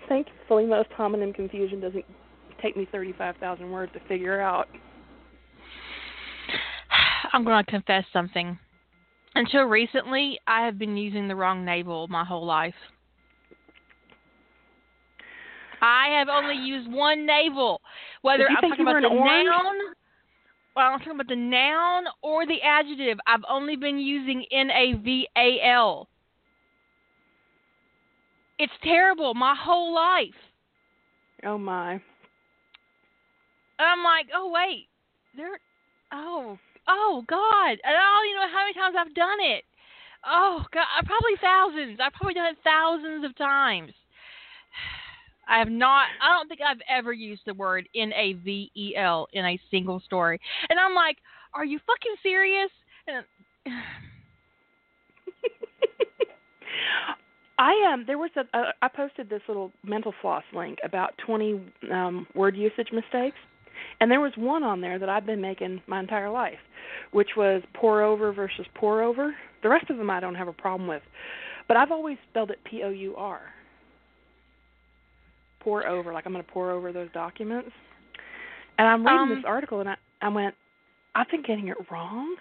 [0.07, 2.05] Thankfully, most homonym confusion doesn't
[2.61, 4.67] take me 35,000 words to figure out.
[7.33, 8.57] I'm going to confess something.
[9.35, 12.75] Until recently, I have been using the wrong navel my whole life.
[15.81, 17.81] I have only used one navel.
[18.21, 19.47] Whether I'm talking about the orange?
[19.47, 19.75] noun,
[20.75, 23.19] well, I'm talking about the noun or the adjective.
[23.25, 26.07] I've only been using N A V A L.
[28.59, 30.27] It's terrible my whole life.
[31.43, 31.99] Oh my.
[33.79, 34.87] I'm like, oh wait,
[35.35, 35.59] there.
[36.11, 37.77] Oh, oh God!
[37.83, 39.63] And I don't know how many times I've done it.
[40.25, 41.99] Oh God, uh, probably thousands.
[42.01, 43.91] I've probably done it thousands of times.
[45.47, 46.05] I have not.
[46.21, 49.59] I don't think I've ever used the word N A V E L in a
[49.69, 50.39] single story.
[50.69, 51.17] And I'm like,
[51.53, 52.69] are you fucking serious?
[53.07, 53.25] And,
[57.61, 61.61] I um there was a uh, I posted this little mental floss link about 20
[61.91, 63.37] um word usage mistakes.
[64.01, 66.59] And there was one on there that I've been making my entire life,
[67.11, 69.33] which was pour over versus pour over.
[69.63, 71.03] The rest of them I don't have a problem with.
[71.67, 73.41] But I've always spelled it P O U R.
[75.61, 77.69] Pour over, like I'm going to pour over those documents.
[78.79, 80.55] And I'm reading Um, this article and I I went,
[81.15, 82.35] I've been getting it wrong.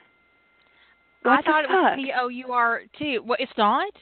[1.24, 1.98] I What the thought it was?
[2.02, 3.22] P O U R too.
[3.24, 3.92] Well, it's not.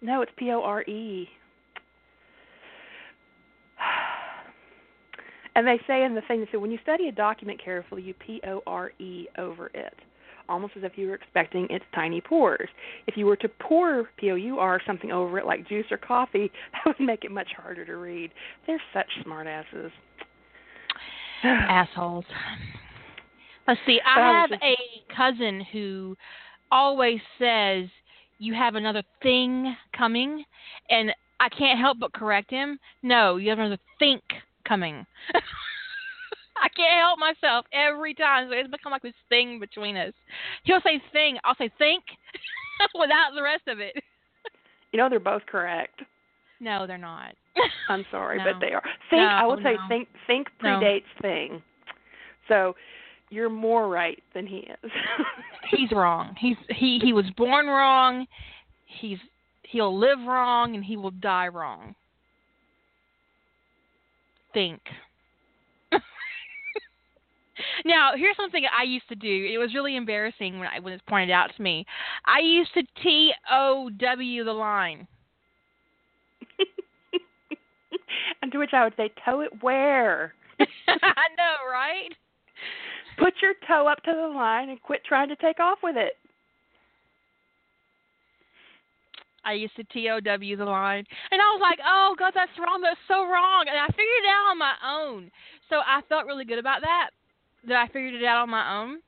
[0.00, 1.28] No, it's P O R E.
[5.58, 8.14] And they say in the thing, they say when you study a document carefully, you
[8.14, 9.94] P O R E over it,
[10.48, 12.68] almost as if you were expecting its tiny pores.
[13.08, 15.96] If you were to pour P O U R something over it, like juice or
[15.96, 18.30] coffee, that would make it much harder to read.
[18.68, 19.90] They're such smartasses.
[21.42, 22.24] Assholes.
[23.66, 23.98] Let's see.
[24.06, 24.76] I I have a
[25.12, 26.16] cousin who
[26.70, 27.88] always says
[28.38, 30.44] you have another thing coming,
[30.88, 31.10] and
[31.40, 32.78] I can't help but correct him.
[33.02, 34.22] No, you have another think
[34.68, 35.06] coming.
[36.60, 38.48] I can't help myself every time.
[38.50, 40.12] So it's become like this thing between us.
[40.64, 42.04] He'll say thing, I'll say think,
[42.94, 43.94] without the rest of it.
[44.92, 46.00] You know, they're both correct.
[46.60, 47.34] No, they're not.
[47.88, 48.44] I'm sorry, No.
[48.44, 48.82] but they are.
[49.10, 49.22] Think.
[49.22, 49.88] I No, would say no.
[49.88, 50.08] think.
[50.26, 50.68] Think No.
[50.80, 51.62] predates thing.
[52.48, 52.74] So
[53.30, 54.90] you're more right than he is.
[55.70, 56.34] he's wrong.
[56.38, 58.26] He's he he was born wrong.
[58.86, 59.18] He's
[59.62, 61.94] he'll live wrong and he will die wrong.
[64.54, 64.80] Think.
[67.84, 69.48] now, here's something I used to do.
[69.52, 71.86] It was really embarrassing when I when it was pointed out to me.
[72.24, 75.06] I used to T O W the line.
[78.42, 80.34] and to which I would say, toe it where?
[80.88, 82.10] I know, right?
[83.18, 86.14] Put your toe up to the line and quit trying to take off with it.
[89.48, 92.52] I used to T O W the line, and I was like, "Oh God, that's
[92.58, 92.82] wrong.
[92.82, 95.30] That's so wrong." And I figured it out on my own.
[95.70, 97.10] So I felt really good about that.
[97.66, 98.98] That I figured it out on my own.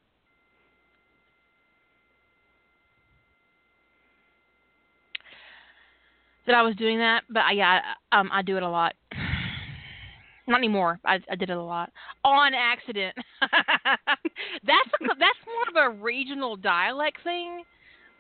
[6.47, 7.81] That I was doing that, but I, yeah,
[8.13, 8.95] um, I do it a lot.
[10.49, 10.99] Not anymore.
[11.05, 11.93] I, I did it a lot
[12.25, 13.15] on accident.
[13.41, 17.63] that's a, that's more of a regional dialect thing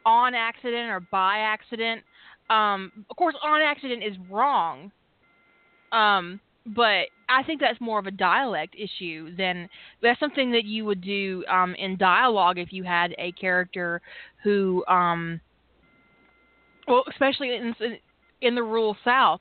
[0.04, 2.02] on accident or by accident.
[2.50, 4.90] Um, of course, on accident is wrong.
[5.92, 9.68] Um, but I think that's more of a dialect issue than
[10.02, 14.02] that's something that you would do um, in dialogue if you had a character
[14.42, 15.40] who, um,
[16.86, 17.74] well, especially in
[18.42, 19.40] in the rural South.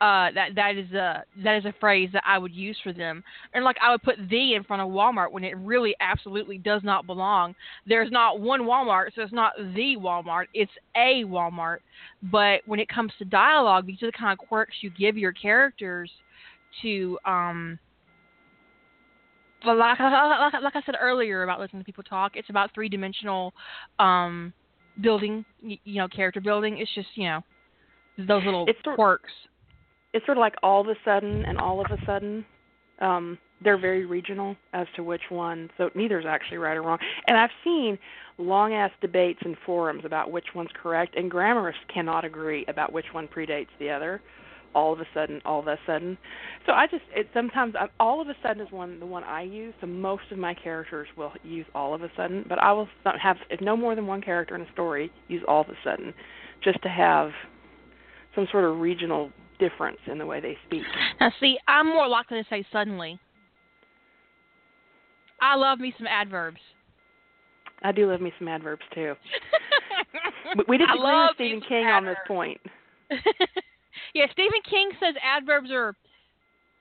[0.00, 3.24] Uh, that that is a that is a phrase that I would use for them,
[3.52, 6.82] and like I would put the in front of Walmart when it really absolutely does
[6.84, 7.56] not belong.
[7.84, 10.44] There's not one Walmart, so it's not the Walmart.
[10.54, 11.78] It's a Walmart.
[12.22, 15.32] But when it comes to dialogue, these are the kind of quirks you give your
[15.32, 16.10] characters
[16.82, 17.78] to um.
[19.66, 22.88] Well, like, like, like I said earlier about listening to people talk, it's about three
[22.88, 23.52] dimensional
[23.98, 24.52] um,
[25.00, 26.78] building, you know, character building.
[26.78, 27.40] It's just you know
[28.16, 29.32] those little It's quirks.
[30.12, 32.44] It's sort of like all of a sudden and all of a sudden.
[33.00, 35.70] Um, they're very regional as to which one.
[35.76, 36.98] So neither is actually right or wrong.
[37.26, 37.98] And I've seen
[38.38, 43.06] long ass debates in forums about which one's correct, and grammarists cannot agree about which
[43.12, 44.20] one predates the other.
[44.74, 46.16] All of a sudden, all of a sudden.
[46.66, 49.42] So I just it sometimes I, all of a sudden is one the one I
[49.42, 49.72] use.
[49.80, 52.86] So most of my characters will use all of a sudden, but I will
[53.20, 56.12] have if no more than one character in a story use all of a sudden,
[56.62, 57.30] just to have
[58.34, 60.82] some sort of regional difference in the way they speak.
[61.20, 63.18] Now, see, I'm more likely to say suddenly.
[65.40, 66.60] I love me some adverbs.
[67.82, 69.14] I do love me some adverbs too.
[70.56, 72.60] But we disagree with love Stephen King on this point.
[74.14, 75.94] yeah, Stephen King says adverbs are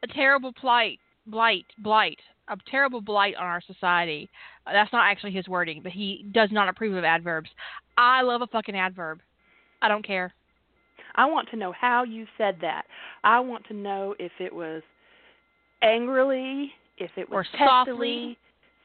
[0.04, 4.30] a terrible blight, blight, blight, a terrible blight on our society.
[4.66, 7.50] Uh, that's not actually his wording, but he does not approve of adverbs.
[7.98, 9.20] I love a fucking adverb.
[9.82, 10.34] I don't care.
[11.18, 12.84] I want to know how you said that.
[13.24, 14.82] I want to know if it was
[15.82, 18.38] angrily, if it was Or softly.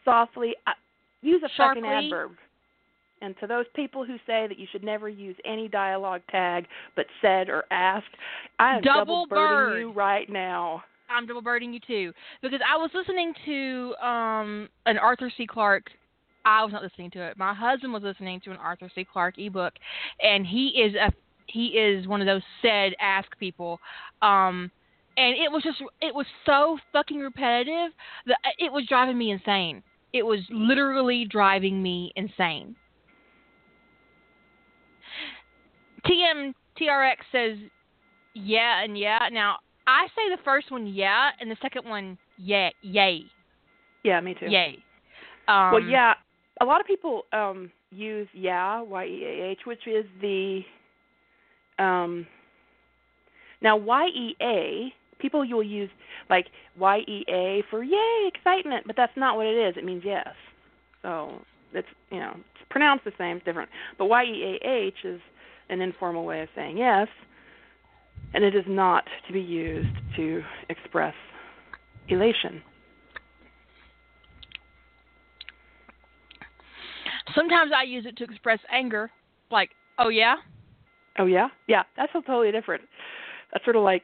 [0.04, 0.54] softly.
[0.66, 0.72] I,
[1.22, 2.32] use a fucking adverb.
[3.20, 7.06] And to those people who say that you should never use any dialogue tag but
[7.20, 8.06] said or asked,
[8.58, 9.78] I am Double birding bird.
[9.80, 10.82] you right now.
[11.08, 15.46] I'm double birding you too because I was listening to um an Arthur C.
[15.46, 15.90] Clarke.
[16.44, 17.36] I was not listening to it.
[17.36, 19.04] My husband was listening to an Arthur C.
[19.04, 19.74] Clarke ebook,
[20.20, 21.12] and he is a
[21.46, 23.80] he is one of those said ask people.
[24.20, 24.70] Um,
[25.16, 27.92] and it was just it was so fucking repetitive
[28.26, 29.82] that it was driving me insane.
[30.12, 32.76] It was literally driving me insane.
[36.06, 37.58] TMTRX says
[38.34, 39.28] yeah and yeah.
[39.30, 39.56] Now
[39.86, 43.24] I say the first one yeah, and the second one yeah yay.
[44.04, 44.46] Yeah, me too.
[44.46, 44.78] Yay.
[45.46, 46.14] Um, well, yeah,
[46.60, 50.62] a lot of people um use yeah y e a h, which is the
[51.78, 52.26] um
[53.60, 55.90] now y e a people you'll use
[56.28, 56.46] like
[56.78, 59.76] y e a for yay excitement, but that's not what it is.
[59.76, 60.28] It means yes.
[61.02, 61.40] So
[61.72, 63.70] it's you know it's pronounced the same, it's different.
[63.98, 65.20] But y e a h is
[65.68, 67.08] an informal way of saying yes,
[68.34, 71.14] and it is not to be used to express
[72.08, 72.62] elation.
[77.34, 79.10] Sometimes I use it to express anger,
[79.50, 80.36] like, oh yeah?
[81.18, 81.48] Oh yeah?
[81.66, 82.82] Yeah, that's totally different.
[83.52, 84.02] That's sort of like,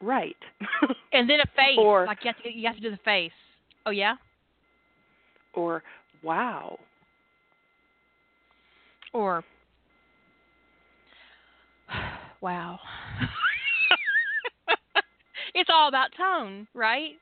[0.00, 0.36] right.
[1.12, 3.32] and then a face, or, like you have, to, you have to do the face.
[3.86, 4.14] Oh yeah?
[5.54, 5.82] Or,
[6.22, 6.78] wow.
[9.12, 9.44] Or,
[12.40, 12.78] wow.
[15.54, 17.12] it's all about tone, right?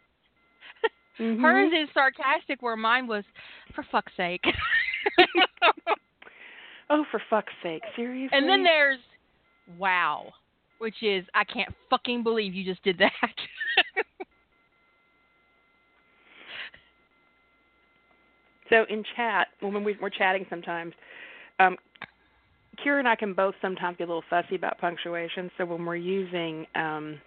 [1.21, 1.43] Mm-hmm.
[1.43, 3.25] Hers is sarcastic, where mine was,
[3.75, 4.43] for fuck's sake.
[6.91, 8.37] oh, for fuck's sake, seriously?
[8.37, 8.99] And then there's
[9.79, 10.33] wow,
[10.79, 13.13] which is I can't fucking believe you just did that.
[18.71, 20.95] so in chat, when we, we're chatting sometimes,
[21.61, 21.77] um,
[22.85, 25.51] Kira and I can both sometimes get a little fussy about punctuation.
[25.59, 27.21] So when we're using um,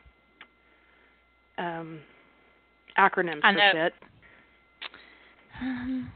[1.57, 1.99] um,
[2.97, 3.93] acronyms for shit,
[5.61, 6.11] Um,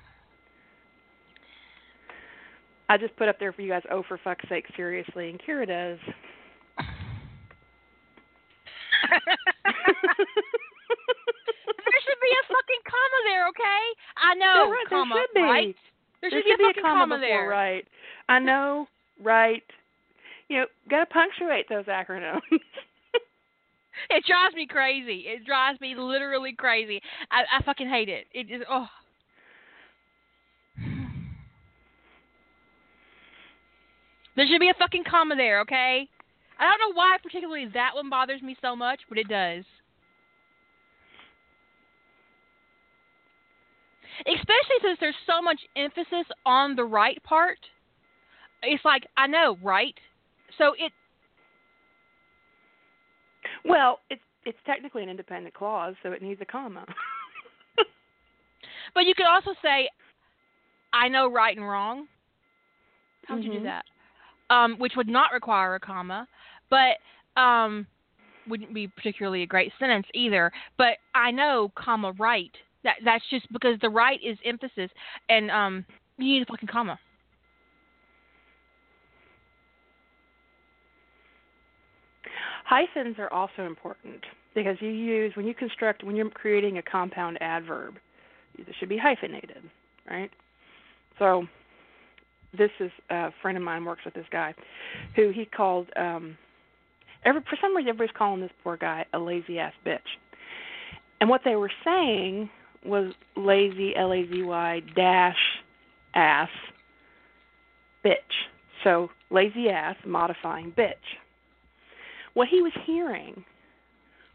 [2.89, 3.83] I just put up there for you guys.
[3.91, 5.99] Oh, for fuck's sake, seriously, and here it is.
[10.59, 13.83] there should be a fucking comma there, okay?
[14.17, 15.41] I know, There- there comma, should be.
[15.41, 15.75] right?
[16.21, 17.47] There There should, be a fucking comma, before there.
[17.47, 17.87] right.
[18.27, 18.87] I know,
[19.21, 19.63] right.
[20.49, 22.41] You know, gotta punctuate those acronyms.
[24.09, 25.25] It drives me crazy.
[25.27, 27.01] It drives me literally crazy.
[27.31, 28.27] I, I fucking hate it.
[28.33, 28.87] It is oh.
[34.39, 36.07] There should be a fucking comma there, okay?
[36.57, 39.65] I don't know why particularly that one bothers me so much, but it does.
[44.21, 47.57] Especially since there's so much emphasis on the right part.
[48.63, 49.95] It's like I know, right?
[50.57, 50.93] So it
[53.65, 56.85] well, it's it's technically an independent clause, so it needs a comma.
[58.95, 59.89] But you could also say,
[60.93, 62.07] I know right and wrong.
[63.25, 63.63] How would you do Mhm.
[63.63, 63.85] that?
[64.49, 66.27] Um, which would not require a comma,
[66.71, 66.97] but
[67.39, 67.85] um,
[68.47, 70.51] wouldn't be particularly a great sentence either.
[70.77, 72.51] But I know, comma, right.
[72.83, 74.89] That that's just because the right is emphasis,
[75.29, 75.85] and um,
[76.17, 76.97] you need a fucking comma.
[82.65, 84.23] Hyphens are also important
[84.53, 87.95] because you use when you construct when you're creating a compound adverb,
[88.57, 89.63] it should be hyphenated,
[90.09, 90.29] right?
[91.17, 91.47] So
[92.57, 94.53] this is a friend of mine works with this guy
[95.15, 96.37] who he called um
[97.25, 99.99] every for some reason everybody's calling this poor guy a lazy ass bitch.
[101.21, 102.49] And what they were saying
[102.85, 105.37] was lazy L A Z Y dash
[106.15, 106.49] ass
[108.03, 108.15] bitch.
[108.83, 110.93] So lazy ass modifying bitch.
[112.33, 113.43] What he was hearing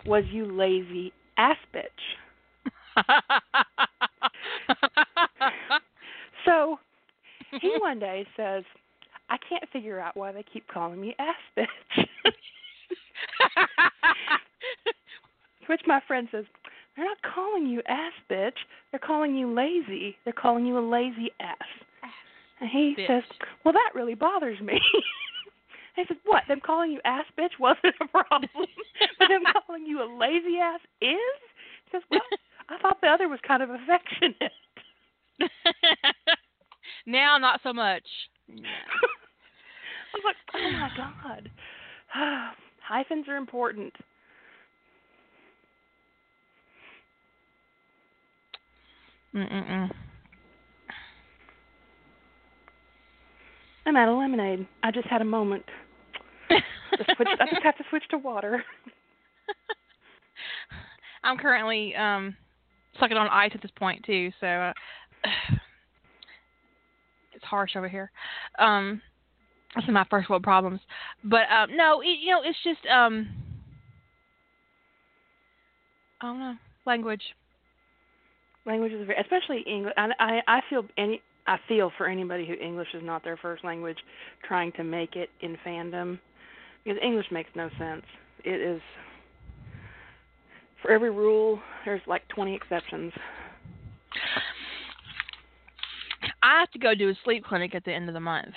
[0.07, 1.86] was you lazy ass bitch.
[6.45, 6.78] So
[7.60, 8.64] he one day says,
[9.31, 12.05] I can't figure out why they keep calling me ass bitch.
[15.66, 16.44] Which my friend says,
[16.97, 18.56] They're not calling you ass bitch.
[18.90, 20.16] They're calling you lazy.
[20.24, 21.56] They're calling you a lazy ass.
[22.60, 23.06] And he Bitch.
[23.06, 23.22] says,
[23.64, 24.81] Well, that really bothers me.
[25.97, 26.43] I said, What?
[26.48, 28.51] Them calling you ass bitch wasn't a problem.
[29.18, 31.16] but them calling you a lazy ass is?
[31.86, 32.20] He says, Well,
[32.68, 34.52] I thought the other was kind of affectionate.
[37.06, 38.02] Now, not so much.
[38.51, 38.52] I
[40.14, 41.51] was like, oh my god.
[42.86, 43.93] Hyphens are important.
[49.35, 49.90] Mm-mm-mm.
[53.86, 54.66] I'm out of lemonade.
[54.82, 55.64] I just had a moment.
[56.97, 58.64] Just switch, I just have to switch to water.
[61.24, 62.36] I'm currently um
[63.01, 64.72] sucking on ice at this point too, so uh,
[67.45, 68.11] it's harsh over here.
[68.59, 69.01] Um
[69.75, 70.81] this is my first world problems.
[71.25, 73.29] But um no, it, you know, it's just um
[76.21, 76.55] I don't know.
[76.87, 77.23] Language.
[78.66, 79.93] Language is very, especially English.
[79.97, 83.65] I, I I feel any I feel for anybody who English is not their first
[83.65, 83.99] language,
[84.47, 86.19] trying to make it in fandom,
[86.83, 88.05] because English makes no sense.
[88.45, 88.81] It is
[90.81, 93.12] for every rule there's like 20 exceptions.
[96.45, 98.55] I have to go do a sleep clinic at the end of the month.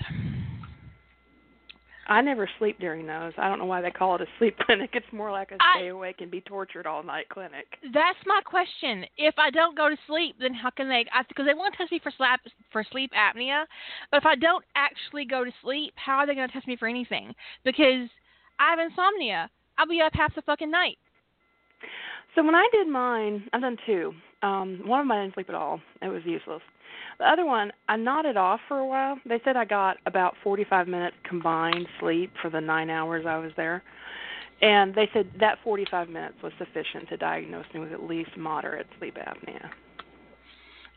[2.10, 3.34] I never sleep during those.
[3.38, 4.92] I don't know why they call it a sleep clinic.
[4.94, 7.66] It's more like a stay awake and be tortured all night clinic.
[7.94, 9.06] That's my question.
[9.18, 11.06] If I don't go to sleep, then how can they?
[11.30, 12.42] Because they want to test me for slap
[12.72, 13.64] for sleep apnea,
[14.12, 16.76] but if I don't actually go to sleep, how are they going to test me
[16.76, 17.34] for anything?
[17.64, 18.10] Because
[18.60, 19.50] I have insomnia.
[19.78, 20.98] I'll be up half the fucking night.
[22.36, 24.14] So when I did mine, I've done two.
[24.44, 25.80] Um, one of them I didn't sleep at all.
[26.02, 26.62] It was useless.
[27.20, 29.18] The other one, I nodded off for a while.
[29.28, 33.52] They said I got about 45 minutes combined sleep for the nine hours I was
[33.58, 33.84] there.
[34.62, 38.88] And they said that 45 minutes was sufficient to diagnose me with at least moderate
[38.98, 39.70] sleep apnea.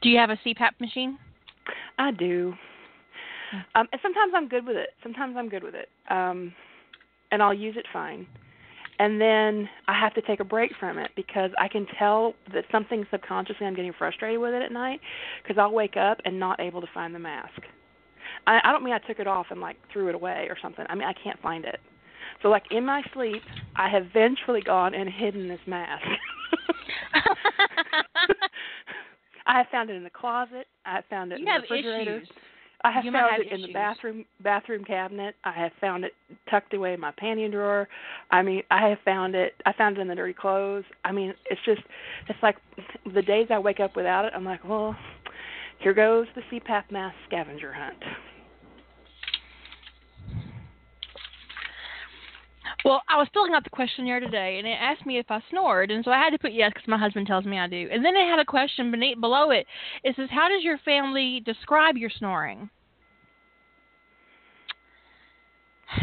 [0.02, 1.18] Do you have a CPAP machine?
[1.98, 2.55] I do.
[3.74, 4.90] Um, and sometimes I'm good with it.
[5.02, 5.89] Sometimes I'm good with it.
[6.09, 6.55] Um,
[7.32, 8.27] and I'll use it fine.
[9.01, 12.64] And then I have to take a break from it because I can tell that
[12.70, 15.01] something subconsciously I'm getting frustrated with it at night
[15.43, 17.62] because I'll wake up and not able to find the mask.
[18.47, 20.85] I, I don't mean I took it off and like threw it away or something.
[20.86, 21.81] I mean I can't find it.
[22.43, 23.40] So like in my sleep,
[23.74, 26.05] I have vengefully gone and hidden this mask.
[29.47, 30.66] I have found it in the closet.
[30.85, 32.16] I have found it you in the refrigerator.
[32.18, 32.28] issues.
[32.82, 35.35] I have You found it in the bathroom bathroom cabinet.
[35.44, 36.12] I have found it
[36.51, 37.89] tucked away in my panty drawer.
[38.31, 39.55] I mean, I have found it.
[39.66, 40.85] I found it in the dirty clothes.
[41.05, 41.82] I mean, it's just,
[42.28, 42.57] it's like
[43.12, 44.32] the days I wake up without it.
[44.35, 44.97] I'm like, well,
[45.81, 48.02] here goes the CPAP mask scavenger hunt.
[52.85, 55.90] Well, I was filling out the questionnaire today, and it asked me if I snored,
[55.90, 57.89] and so I had to put yes because my husband tells me I do.
[57.93, 59.66] And then it had a question beneath below it.
[60.02, 62.70] It says, "How does your family describe your snoring?"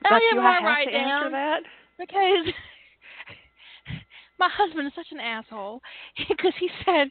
[0.00, 1.62] And I but didn't want to have write to down answer that?
[1.98, 2.54] because
[4.38, 5.82] my husband is such an asshole
[6.28, 7.10] because he said,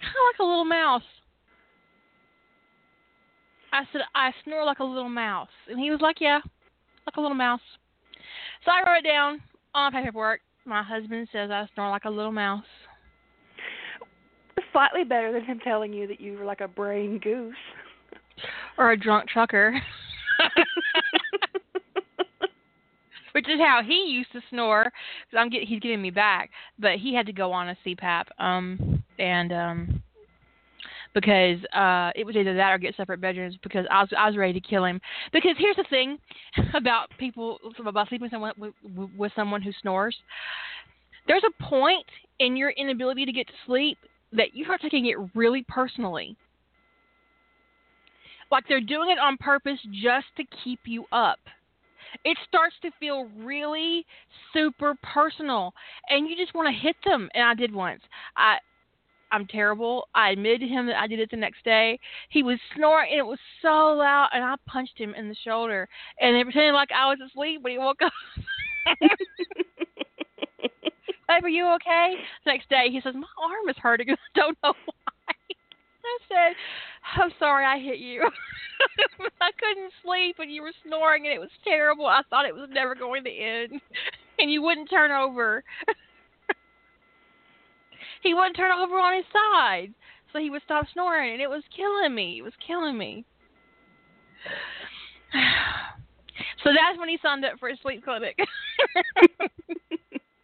[0.00, 1.02] "Kind of like a little mouse."
[3.72, 6.40] I said, "I snore like a little mouse," and he was like, "Yeah."
[7.08, 7.60] Like a little mouse.
[8.64, 9.40] So I wrote it down
[9.74, 10.40] on my paperwork.
[10.66, 12.64] My husband says I snore like a little mouse.
[14.72, 17.54] Slightly better than him telling you that you were like a brain goose.
[18.76, 19.80] Or a drunk trucker.
[23.32, 24.84] Which is how he used to snore.
[24.84, 28.24] Cause I'm get, he's getting me back, but he had to go on a CPAP.
[28.38, 30.02] Um, and um,
[31.14, 34.36] because uh, it was either that or get separate bedrooms because I was I was
[34.36, 35.00] ready to kill him.
[35.32, 36.18] Because here's the thing
[36.74, 38.74] about people about sleeping someone with,
[39.16, 40.16] with someone who snores.
[41.26, 42.06] There's a point
[42.38, 43.98] in your inability to get to sleep
[44.32, 46.36] that you start taking it really personally.
[48.50, 51.38] Like they're doing it on purpose just to keep you up.
[52.24, 54.06] It starts to feel really
[54.54, 55.74] super personal,
[56.08, 57.28] and you just want to hit them.
[57.34, 58.00] And I did once.
[58.34, 58.56] I
[59.30, 60.08] I'm terrible.
[60.14, 61.98] I admitted to him that I did it the next day.
[62.30, 65.88] He was snoring and it was so loud and I punched him in the shoulder
[66.20, 68.12] and they pretended like I was asleep when he woke up.
[71.28, 72.14] Babe, are you okay?
[72.44, 74.08] The next day he says, My arm is hurting.
[74.10, 75.34] I don't know why.
[76.04, 76.56] I said,
[77.20, 78.22] I'm sorry I hit you.
[79.40, 82.06] I couldn't sleep and you were snoring and it was terrible.
[82.06, 83.80] I thought it was never going to end.
[84.38, 85.64] And you wouldn't turn over.
[88.22, 89.94] He wouldn't turn over on his side.
[90.32, 92.38] So he would stop snoring and it was killing me.
[92.38, 93.24] It was killing me.
[96.64, 98.36] So that's when he signed up for a sleep clinic.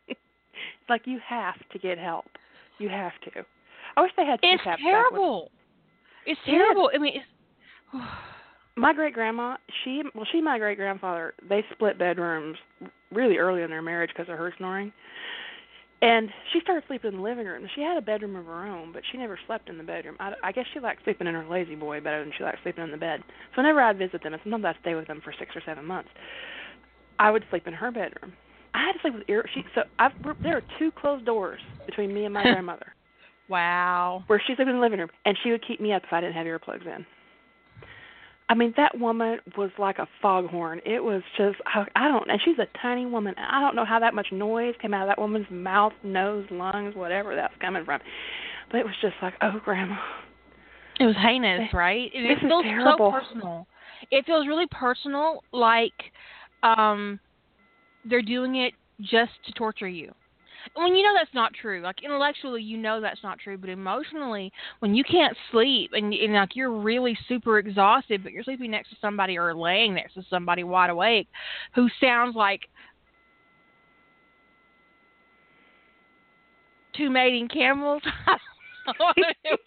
[0.09, 2.27] it's like you have to get help.
[2.79, 3.45] You have to.
[3.97, 5.51] I wish they had it's terrible.
[6.27, 6.91] It's It terrible.
[6.95, 7.27] I mean, it's,
[8.77, 12.57] my great grandma, she well, she and my great grandfather, they split bedrooms
[13.13, 14.93] really early in their marriage because of her snoring.
[16.03, 17.67] And she started sleeping in the living room.
[17.75, 20.17] She had a bedroom of her own, but she never slept in the bedroom.
[20.21, 22.85] I, I guess she liked sleeping in her lazy boy better than she liked sleeping
[22.85, 23.21] in the bed.
[23.55, 25.85] So whenever I'd visit them, and sometimes I'd stay with them for six or seven
[25.87, 26.11] months,
[27.19, 28.35] I would sleep in her bedroom.
[28.75, 29.49] I had to sleep with ear.
[29.55, 30.13] She so I've,
[30.43, 32.93] there are two closed doors between me and my grandmother,
[33.49, 34.25] wow.
[34.27, 36.21] where she slept in the living room, and she would keep me up if I
[36.21, 37.07] didn't have earplugs in.
[38.49, 40.81] I mean, that woman was like a foghorn.
[40.85, 43.35] It was just, I, I don't, and she's a tiny woman.
[43.39, 46.95] I don't know how that much noise came out of that woman's mouth, nose, lungs,
[46.95, 48.01] whatever that's coming from.
[48.71, 49.97] But it was just like, oh, grandma.
[51.01, 52.11] It was heinous, right?
[52.15, 53.11] It is feels terrible.
[53.13, 53.67] so personal.
[54.11, 55.93] It feels really personal, like
[56.63, 57.19] um
[58.09, 60.13] they're doing it just to torture you.
[60.75, 61.81] When you know that's not true.
[61.83, 66.33] Like intellectually, you know that's not true, but emotionally, when you can't sleep and, and
[66.35, 70.23] like you're really super exhausted, but you're sleeping next to somebody or laying next to
[70.29, 71.29] somebody wide awake,
[71.75, 72.63] who sounds like
[76.97, 78.03] two mating camels.
[78.89, 79.59] it,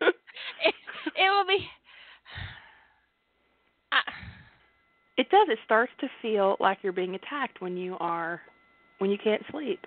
[0.00, 0.74] it
[1.16, 1.66] will be.
[3.90, 4.00] I,
[5.18, 5.48] it does.
[5.50, 8.40] It starts to feel like you're being attacked when you are
[9.02, 9.84] when you can't sleep.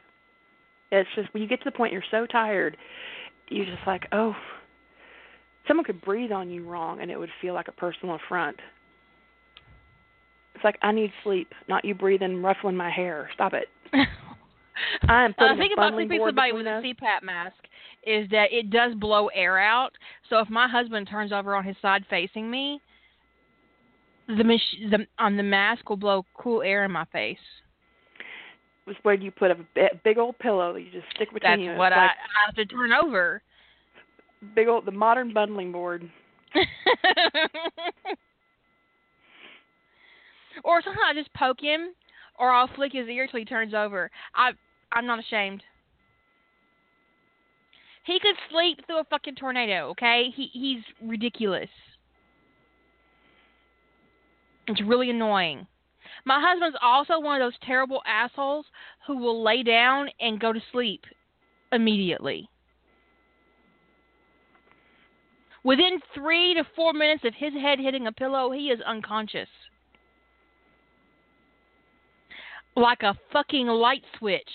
[0.91, 2.75] It's just when you get to the point you're so tired,
[3.47, 4.35] you're just like, oh,
[5.69, 8.57] someone could breathe on you wrong and it would feel like a personal affront.
[10.53, 13.29] It's like I need sleep, not you breathing, ruffling my hair.
[13.33, 13.69] Stop it.
[15.07, 16.81] I am putting think a about sleeping somebody with a.
[16.83, 17.55] CPAP mask
[18.05, 19.91] is that it does blow air out.
[20.29, 22.81] So if my husband turns over on his side facing me,
[24.27, 27.37] the, mach- the on the mask will blow cool air in my face.
[28.85, 29.57] Was where you put a
[30.03, 31.71] big old pillow that you just stick between That's you.
[31.71, 33.41] It's what I, like I have to turn over.
[34.55, 36.09] big old the modern bundling board.
[40.63, 41.93] or sometimes I just poke him,
[42.39, 44.11] or I'll flick his ear till he turns over.
[44.35, 44.51] I
[44.91, 45.63] I'm not ashamed.
[48.05, 49.89] He could sleep through a fucking tornado.
[49.89, 51.69] Okay, he he's ridiculous.
[54.67, 55.67] It's really annoying.
[56.25, 58.65] My husband's also one of those terrible assholes
[59.05, 61.05] who will lay down and go to sleep
[61.71, 62.49] immediately.
[65.63, 69.49] Within three to four minutes of his head hitting a pillow, he is unconscious.
[72.75, 74.49] Like a fucking light switch.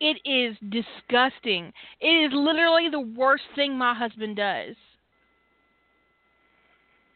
[0.00, 1.72] It is disgusting.
[2.00, 4.74] It is literally the worst thing my husband does.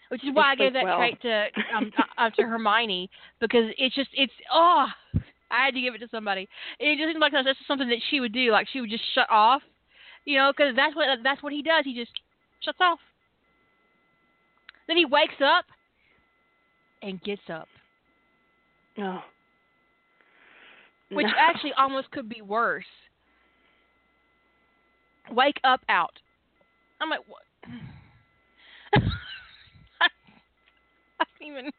[0.09, 0.99] Which is why I gave that well.
[0.99, 3.11] trait to um, uh, to Hermione
[3.41, 4.87] because it's just it's oh
[5.51, 6.49] I had to give it to somebody.
[6.79, 8.51] It just seems like that's just something that she would do.
[8.51, 9.63] Like she would just shut off,
[10.25, 11.85] you know, because that's what that's what he does.
[11.85, 12.13] He just
[12.61, 12.99] shuts off.
[14.87, 15.65] Then he wakes up
[17.03, 17.69] and gets up,
[18.99, 19.21] No.
[21.11, 21.33] which No.
[21.39, 22.85] actually almost could be worse.
[25.31, 26.13] Wake up out.
[27.01, 27.43] I'm like, what?
[31.45, 31.71] I can't even.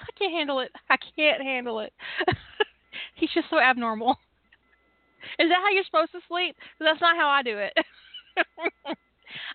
[0.00, 0.70] I can't handle it.
[0.90, 1.92] I can't handle it.
[3.14, 4.16] He's just so abnormal.
[5.38, 6.56] Is that how you're supposed to sleep?
[6.56, 7.72] 'Cause that's not how I do it.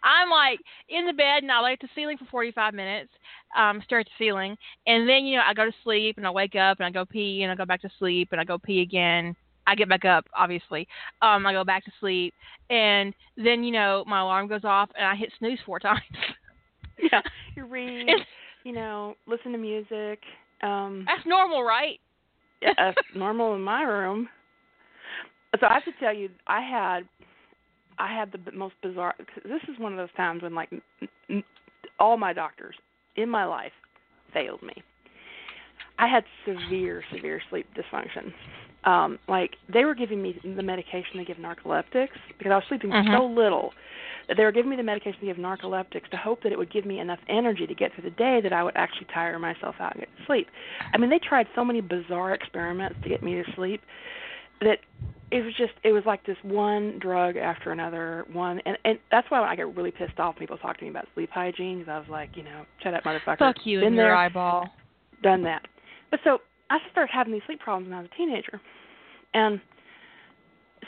[0.03, 0.59] I'm like
[0.89, 3.09] in the bed and I lay at the ceiling for 45 minutes,
[3.57, 6.31] um, stare at the ceiling, and then you know I go to sleep and I
[6.31, 8.57] wake up and I go pee and I go back to sleep and I go
[8.57, 9.35] pee again.
[9.65, 10.87] I get back up, obviously.
[11.21, 12.33] Um, I go back to sleep,
[12.69, 16.01] and then you know my alarm goes off and I hit snooze four times.
[17.01, 17.21] yeah,
[17.55, 18.27] you read, It's-
[18.63, 20.19] you know, listen to music.
[20.61, 21.99] Um That's normal, right?
[22.61, 24.29] yeah, that's normal in my room.
[25.59, 27.01] So I have to tell you, I had,
[27.99, 29.15] I had the most bizarre.
[29.43, 30.69] This is one of those times when like
[31.99, 32.75] all my doctors
[33.17, 33.73] in my life
[34.33, 34.73] failed me.
[35.99, 38.31] I had severe, severe sleep dysfunction.
[38.83, 42.89] Um, like they were giving me the medication they give narcoleptics because I was sleeping
[42.91, 43.15] Mhm.
[43.15, 43.73] so little
[44.27, 46.71] that they were giving me the medication they give narcoleptics to hope that it would
[46.71, 49.75] give me enough energy to get through the day that I would actually tire myself
[49.79, 50.47] out and get to sleep.
[50.93, 53.81] I mean, they tried so many bizarre experiments to get me to sleep
[54.61, 54.79] that
[55.31, 59.29] it was just it was like this one drug after another one and and that's
[59.31, 61.91] why I get really pissed off when people talk to me about sleep hygiene because
[61.91, 64.69] I was like you know shut up motherfucker Fuck you been and your eyeball.
[65.23, 65.65] done that
[66.11, 66.39] but so
[66.71, 68.61] I started having these sleep problems when I was a teenager.
[69.33, 69.59] And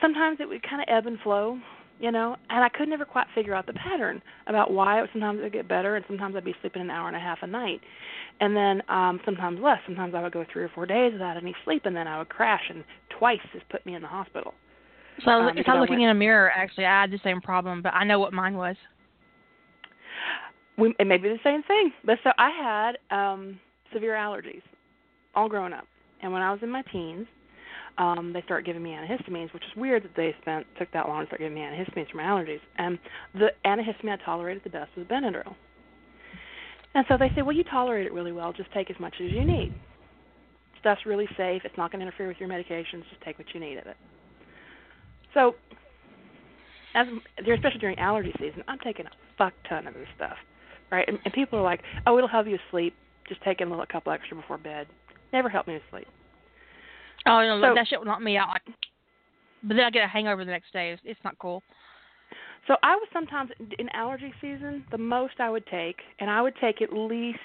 [0.01, 1.59] sometimes it would kind of ebb and flow
[1.99, 5.09] you know and I could never quite figure out the pattern about why it would
[5.13, 7.37] sometimes it would get better and sometimes I'd be sleeping an hour and a half
[7.43, 7.81] a night.
[8.39, 9.77] And then um sometimes less.
[9.85, 12.29] Sometimes I would go three or four days without any sleep and then I would
[12.29, 12.83] crash and
[13.19, 14.53] twice has put me in the hospital.
[15.23, 17.39] So Um, if because I'm looking went- in a mirror, actually, I had the same
[17.39, 18.75] problem, but I know what mine was.
[20.77, 21.93] we it may be the same thing.
[22.03, 23.59] But so I had um
[23.93, 24.63] severe allergies
[25.35, 25.85] all growing up.
[26.21, 27.27] And when I was in my teens,
[27.97, 31.21] um, they started giving me antihistamines, which is weird that they spent took that long
[31.21, 32.61] to start giving me antihistamines for my allergies.
[32.77, 32.97] And
[33.33, 35.55] the antihistamine I tolerated the best was Benadryl.
[36.95, 39.31] And so they said, Well you tolerate it really well, just take as much as
[39.31, 39.73] you need.
[40.79, 43.77] Stuff's really safe, it's not gonna interfere with your medications, just take what you need
[43.77, 43.97] of it.
[45.33, 45.55] So
[46.95, 47.07] as
[47.39, 50.37] especially during allergy season, I'm taking a fuck ton of this stuff
[50.93, 51.07] right?
[51.07, 52.93] And, and people are like, "Oh, it'll help you sleep.
[53.27, 54.87] Just taking a little a couple extra before bed."
[55.33, 56.07] Never helped me to sleep.
[57.25, 58.59] Oh, no, So- that shit would knock me out.
[59.63, 60.91] But then I get a hangover the next day.
[60.91, 61.63] It's, it's not cool.
[62.67, 66.53] So I was sometimes in allergy season, the most I would take, and I would
[66.61, 67.39] take at least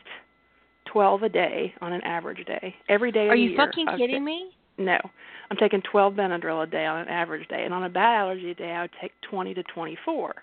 [0.85, 3.25] twelve a day on an average day, every day.
[3.25, 4.51] of Are you year, fucking kidding take- me?
[4.81, 4.97] No,
[5.51, 8.55] I'm taking 12 Benadryl a day on an average day, and on a bad allergy
[8.55, 10.35] day, I would take 20 to 24.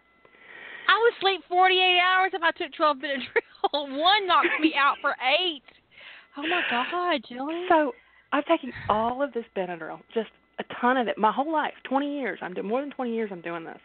[0.90, 3.72] I would sleep 48 hours if I took 12 Benadryl.
[3.98, 5.64] One knocks me out for eight.
[6.38, 7.66] Oh my God, Julie.
[7.70, 7.94] So
[8.32, 10.30] I'm taking all of this Benadryl, just
[10.60, 12.40] a ton of it, my whole life, 20 years.
[12.42, 13.30] I'm doing more than 20 years.
[13.32, 13.80] I'm doing this.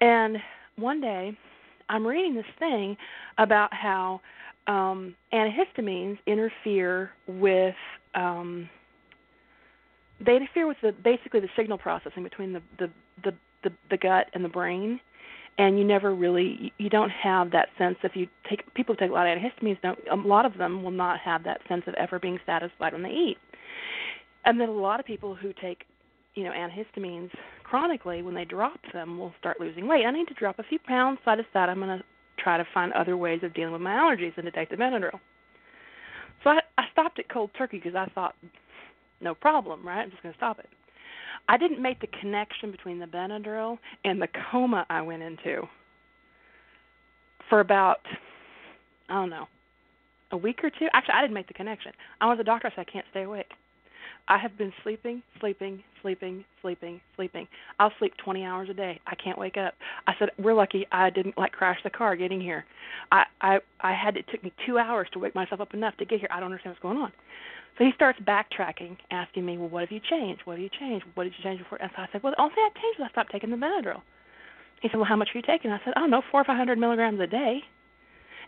[0.00, 0.38] And
[0.76, 1.36] one day,
[1.88, 2.96] I'm reading this thing
[3.38, 4.20] about how
[4.66, 7.74] um, antihistamines interfere with
[8.14, 8.68] um,
[10.24, 12.90] they interfere with the basically the signal processing between the the
[13.24, 13.32] the
[13.64, 15.00] the, the gut and the brain
[15.58, 19.10] and you never really you don't have that sense if you take people who take
[19.10, 21.94] a lot of antihistamines don't a lot of them will not have that sense of
[21.94, 23.36] ever being satisfied when they eat.
[24.44, 25.84] And then a lot of people who take
[26.34, 27.30] you know antihistamines
[27.62, 30.04] chronically when they drop them will start losing weight.
[30.04, 32.04] I need to drop a few pounds so i decided i'm going to
[32.42, 35.20] try to find other ways of dealing with my allergies and to take the benadryl.
[36.42, 38.34] So i i stopped at cold turkey because i thought
[39.20, 40.02] no problem right?
[40.02, 40.68] I'm just going to stop it
[41.48, 45.68] I didn't make the connection between the Benadryl and the coma I went into
[47.48, 48.00] for about
[49.08, 49.46] I don't know
[50.32, 50.88] a week or two.
[50.92, 51.92] Actually, I didn't make the connection.
[52.20, 53.52] I was a doctor, so I can't stay awake.
[54.26, 57.46] I have been sleeping, sleeping, sleeping, sleeping, sleeping.
[57.78, 58.98] I'll sleep 20 hours a day.
[59.06, 59.74] I can't wake up.
[60.06, 62.64] I said, "We're lucky I didn't like crash the car getting here.
[63.12, 66.06] I I I had it took me 2 hours to wake myself up enough to
[66.06, 66.28] get here.
[66.30, 67.12] I don't understand what's going on."
[67.76, 70.42] So he starts backtracking, asking me, "Well, what have you changed?
[70.46, 71.04] What have you changed?
[71.14, 72.98] What did you change before?" And so I said, "Well, the only thing I changed
[73.00, 74.00] was I stopped taking the Benadryl."
[74.80, 76.44] He said, "Well, how much are you taking?" I said, "I don't know, four or
[76.44, 77.62] five hundred milligrams a day."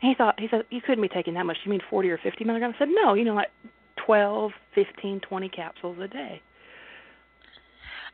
[0.00, 1.58] And he thought, he said, "You couldn't be taking that much.
[1.64, 3.50] You mean forty or fifty milligrams?" I said, "No, you know, like
[4.06, 6.40] twelve, fifteen, twenty capsules a day."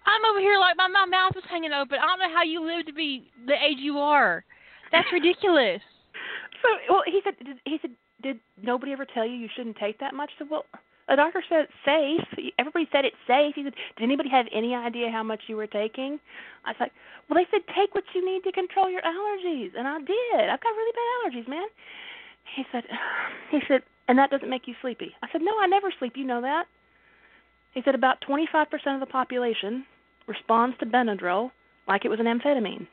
[0.05, 1.99] I'm over here like my, my mouth is hanging open.
[2.03, 4.45] I don't know how you live to be the age you are.
[4.91, 5.81] That's ridiculous.
[6.63, 7.91] So, well, he said, did, he said,
[8.23, 10.31] did nobody ever tell you you shouldn't take that much?
[10.39, 10.65] Said, well,
[11.09, 12.53] the doctor said it's safe.
[12.59, 13.55] Everybody said it's safe.
[13.55, 16.19] He said, did anybody have any idea how much you were taking?
[16.65, 16.93] I was like,
[17.29, 20.49] well, they said take what you need to control your allergies, and I did.
[20.49, 21.69] I've got really bad allergies, man.
[22.55, 22.85] He said,
[23.51, 23.83] he said,
[24.13, 25.11] and that doesn't make you sleepy.
[25.23, 26.13] I said, no, I never sleep.
[26.17, 26.65] You know that.
[27.73, 29.87] He said about 25% of the population
[30.29, 31.51] responds to Benadryl
[31.89, 32.87] like it was an amphetamine.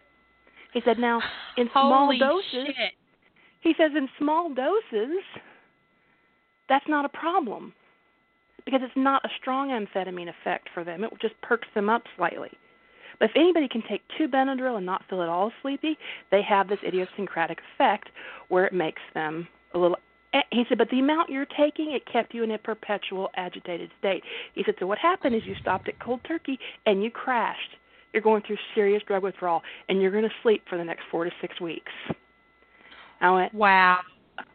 [0.72, 1.22] He said now
[1.58, 2.68] in small Holy doses.
[2.68, 2.94] Shit.
[3.60, 5.22] He says in small doses,
[6.70, 7.74] that's not a problem
[8.64, 11.04] because it's not a strong amphetamine effect for them.
[11.04, 12.52] It just perks them up slightly.
[13.20, 15.98] But if anybody can take two Benadryl and not feel at all sleepy,
[16.32, 18.08] they have this idiosyncratic effect
[18.48, 19.98] where it makes them a little.
[20.52, 24.24] He said, but the amount you're taking, it kept you in a perpetual agitated state.
[24.54, 27.78] He said, so what happened is you stopped at cold turkey and you crashed.
[28.14, 31.26] You're going through serious drug withdrawal, and you're going to sleep for the next four
[31.26, 31.92] to six weeks.
[33.22, 34.00] I went, Wow.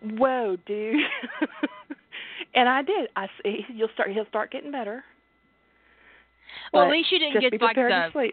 [0.03, 0.97] whoa, dude.
[2.55, 3.09] and I did.
[3.17, 4.11] I he- you'll start.
[4.11, 5.05] He'll start getting better.
[6.73, 8.31] Well, at least you didn't get like the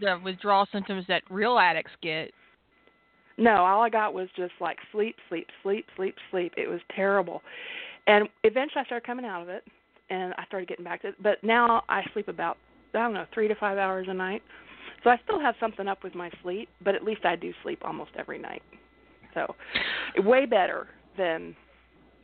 [0.00, 2.32] the withdrawal symptoms that real addicts get.
[3.40, 6.52] No, all I got was just like sleep, sleep, sleep, sleep, sleep.
[6.56, 7.42] It was terrible.
[8.06, 9.64] And eventually I started coming out of it
[10.10, 11.22] and I started getting back to it.
[11.22, 12.58] But now I sleep about
[12.92, 14.42] I don't know, 3 to 5 hours a night.
[15.04, 17.80] So I still have something up with my sleep, but at least I do sleep
[17.84, 18.62] almost every night.
[19.32, 19.54] So
[20.18, 21.54] way better than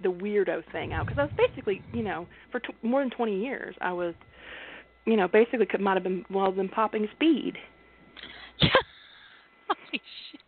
[0.03, 3.41] the weirdo thing out because I was basically, you know, for t- more than 20
[3.41, 4.15] years I was
[5.07, 7.55] you know, basically could might have been well been popping speed.
[8.61, 8.69] Yeah.
[9.69, 10.03] Holy
[10.33, 10.41] shit.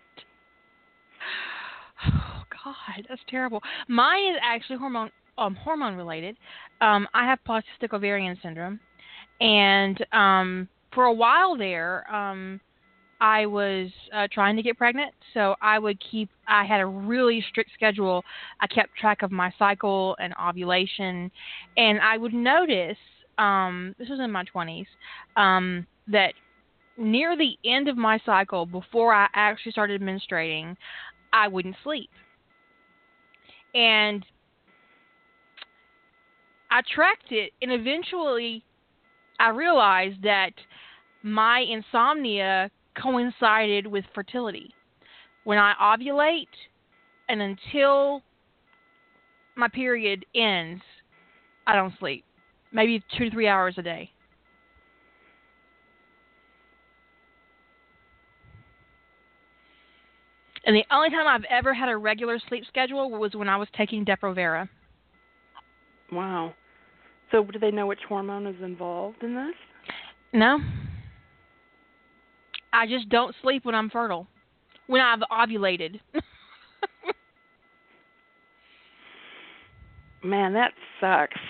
[2.09, 3.61] Oh God, that's terrible.
[3.89, 6.37] Mine is actually hormone um hormone related.
[6.81, 8.81] Um I have polycystic ovarian syndrome
[9.41, 12.61] and um for a while there um
[13.21, 16.31] I was uh, trying to get pregnant, so I would keep.
[16.47, 18.23] I had a really strict schedule.
[18.61, 21.31] I kept track of my cycle and ovulation,
[21.77, 22.97] and I would notice.
[23.37, 24.87] Um, this was in my twenties.
[25.37, 26.35] Um, that
[26.97, 30.77] near the end of my cycle, before I actually started menstruating,
[31.33, 32.11] I wouldn't sleep.
[33.75, 34.25] And
[36.71, 38.65] I tracked it, and eventually
[39.41, 40.53] I realized that
[41.23, 44.75] my insomnia coincided with fertility.
[45.45, 46.47] When I ovulate
[47.29, 48.23] and until
[49.57, 50.83] my period ends,
[51.67, 52.25] I don't sleep.
[52.73, 54.11] Maybe two to three hours a day.
[60.65, 63.69] And the only time I've ever had a regular sleep schedule was when I was
[63.77, 64.69] taking Depo-Provera.
[66.13, 66.55] Wow.
[67.31, 69.55] So do they know which hormone is involved in this?
[70.33, 70.59] No.
[72.73, 74.27] I just don't sleep when I'm fertile.
[74.87, 76.01] When I've ovulated.
[80.23, 81.41] Man, that sucks.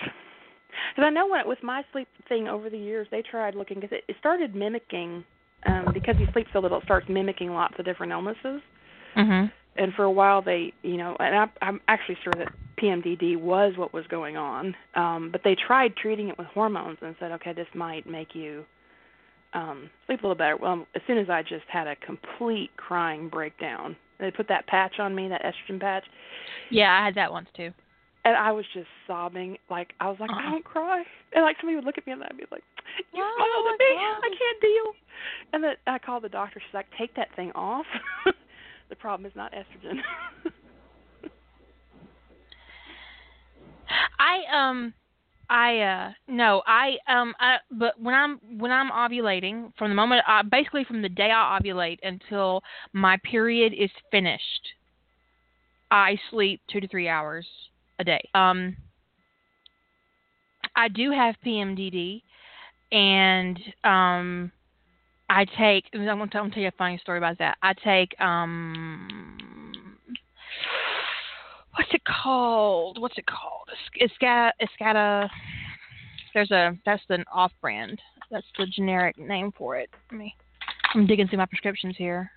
[0.95, 3.97] Because I know when, with my sleep thing over the years, they tried looking because
[3.97, 5.23] it, it started mimicking
[5.65, 8.61] um because you sleep so little, it starts mimicking lots of different illnesses.
[9.15, 9.51] Mhm.
[9.75, 12.49] And for a while, they, you know, and I, I'm actually sure that
[12.81, 14.75] PMDD was what was going on.
[14.95, 18.65] Um, but they tried treating it with hormones and said, okay, this might make you
[19.53, 20.57] um sleep a little better.
[20.57, 24.99] Well, as soon as I just had a complete crying breakdown, they put that patch
[24.99, 26.03] on me, that estrogen patch,
[26.69, 27.71] Yeah, I had that once too.
[28.25, 29.57] and I was just sobbing.
[29.69, 30.39] Like I was like, Uh-uh.
[30.39, 31.03] I don't cry,
[31.33, 32.63] and like somebody would look at me and I'd be like,
[33.13, 33.95] You Oh, smiled at me.
[33.95, 34.23] God.
[34.23, 34.93] I can't deal.
[35.53, 36.59] And then I called the doctor.
[36.59, 37.85] She's like, Take that thing off.
[38.89, 39.99] the problem is not estrogen.
[44.19, 44.93] I um
[45.49, 50.23] I uh no I um I but when I'm when I'm ovulating from the moment
[50.27, 52.61] I basically from the day I ovulate until
[52.93, 54.69] my period is finished
[55.91, 57.47] I sleep 2 to 3 hours
[57.97, 58.21] a day.
[58.35, 58.77] Um
[60.75, 62.21] I do have PMDD
[62.91, 64.51] and um
[65.29, 67.57] I take I'm going to tell you a funny story about that.
[67.61, 69.97] I take um
[71.75, 72.99] what's it called?
[72.99, 73.69] What's it called?
[73.95, 74.51] It's Escata.
[74.61, 75.29] Escata.
[76.33, 78.01] There's a that's the off brand.
[78.31, 79.89] That's the generic name for it.
[80.11, 80.35] Let me.
[80.93, 82.31] I'm digging through my prescriptions here.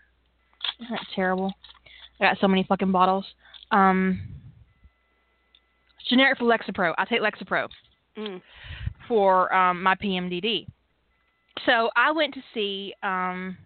[0.81, 1.53] Isn't that terrible?
[2.21, 3.25] I got so many fucking bottles.
[3.71, 4.21] Um,
[6.09, 6.95] generic for Lexapro.
[6.97, 7.69] I take Lexapro
[8.17, 8.41] mm.
[9.09, 10.67] for um, my PMDD.
[11.67, 12.95] So I went to see.
[13.03, 13.57] Um,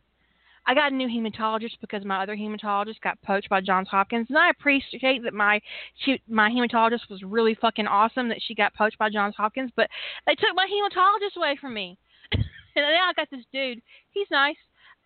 [0.69, 4.37] I got a new hematologist because my other hematologist got poached by Johns Hopkins, and
[4.37, 5.61] I appreciate that my
[6.05, 9.89] she, my hematologist was really fucking awesome that she got poached by Johns Hopkins, but
[10.27, 11.97] they took my hematologist away from me,
[12.33, 12.45] and
[12.75, 13.81] now I got this dude.
[14.11, 14.57] He's nice.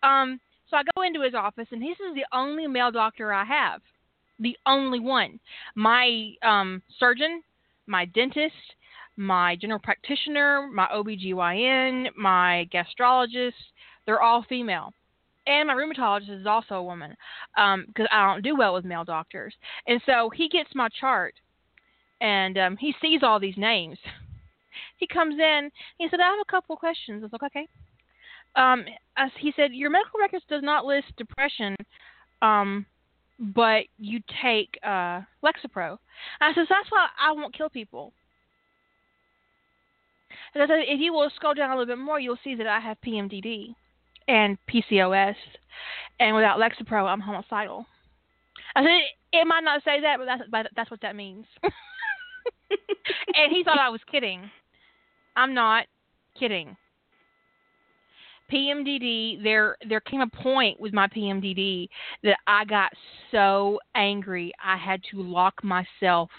[0.02, 0.40] Um,
[0.70, 3.82] so I go into his office, and this is the only male doctor I have,
[4.38, 5.38] the only one.
[5.74, 7.42] My um, surgeon,
[7.86, 8.54] my dentist,
[9.20, 13.52] my general practitioner, my OBGYN, my gastrologist,
[14.06, 14.94] they're all female.
[15.46, 17.14] And my rheumatologist is also a woman
[17.54, 19.54] because I don't do well with male doctors.
[19.86, 21.34] And so he gets my chart
[22.22, 23.98] and um, he sees all these names.
[24.96, 27.22] He comes in, he said, I have a couple of questions.
[27.22, 27.66] I was like, okay.
[28.54, 28.84] Um,
[29.38, 31.74] he said, Your medical records does not list depression,
[32.42, 32.84] um,
[33.38, 35.96] but you take uh, Lexapro.
[36.42, 38.12] I says, That's why I won't kill people.
[40.54, 42.66] And I said, if you will scroll down a little bit more, you'll see that
[42.66, 43.74] I have PMDD
[44.28, 45.34] and PCOS,
[46.20, 47.86] and without Lexapro, I'm homicidal.
[48.76, 49.00] I said,
[49.32, 51.46] it might not say that, but that's but that's what that means.
[51.62, 54.48] and he thought I was kidding.
[55.36, 55.86] I'm not
[56.38, 56.76] kidding.
[58.52, 61.88] PMDD, there there came a point with my PMDD
[62.24, 62.92] that I got
[63.30, 66.30] so angry I had to lock myself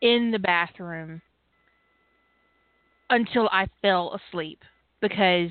[0.00, 1.20] in the bathroom
[3.14, 4.60] until I fell asleep
[5.00, 5.50] because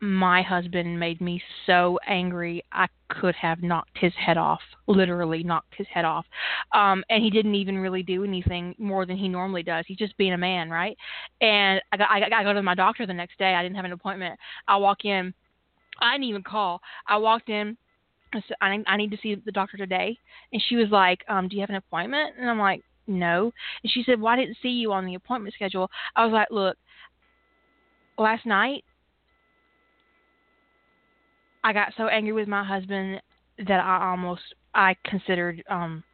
[0.00, 5.74] my husband made me so angry I could have knocked his head off, literally knocked
[5.76, 6.26] his head off.
[6.72, 9.84] Um and he didn't even really do anything more than he normally does.
[9.88, 10.96] He's just being a man, right?
[11.40, 13.54] And I got I got I go to my doctor the next day.
[13.54, 14.38] I didn't have an appointment.
[14.68, 15.34] I walk in.
[16.00, 16.80] I didn't even call.
[17.08, 17.76] I walked in
[18.34, 20.18] I said, I, I need to see the doctor today.
[20.52, 22.34] And she was like, um, do you have an appointment?
[22.38, 23.52] And I'm like, no.
[23.82, 25.90] And she said, well, I didn't see you on the appointment schedule.
[26.14, 26.76] I was like, look,
[28.18, 28.84] last night
[31.64, 33.20] I got so angry with my husband
[33.66, 34.42] that I almost
[34.74, 36.04] I considered um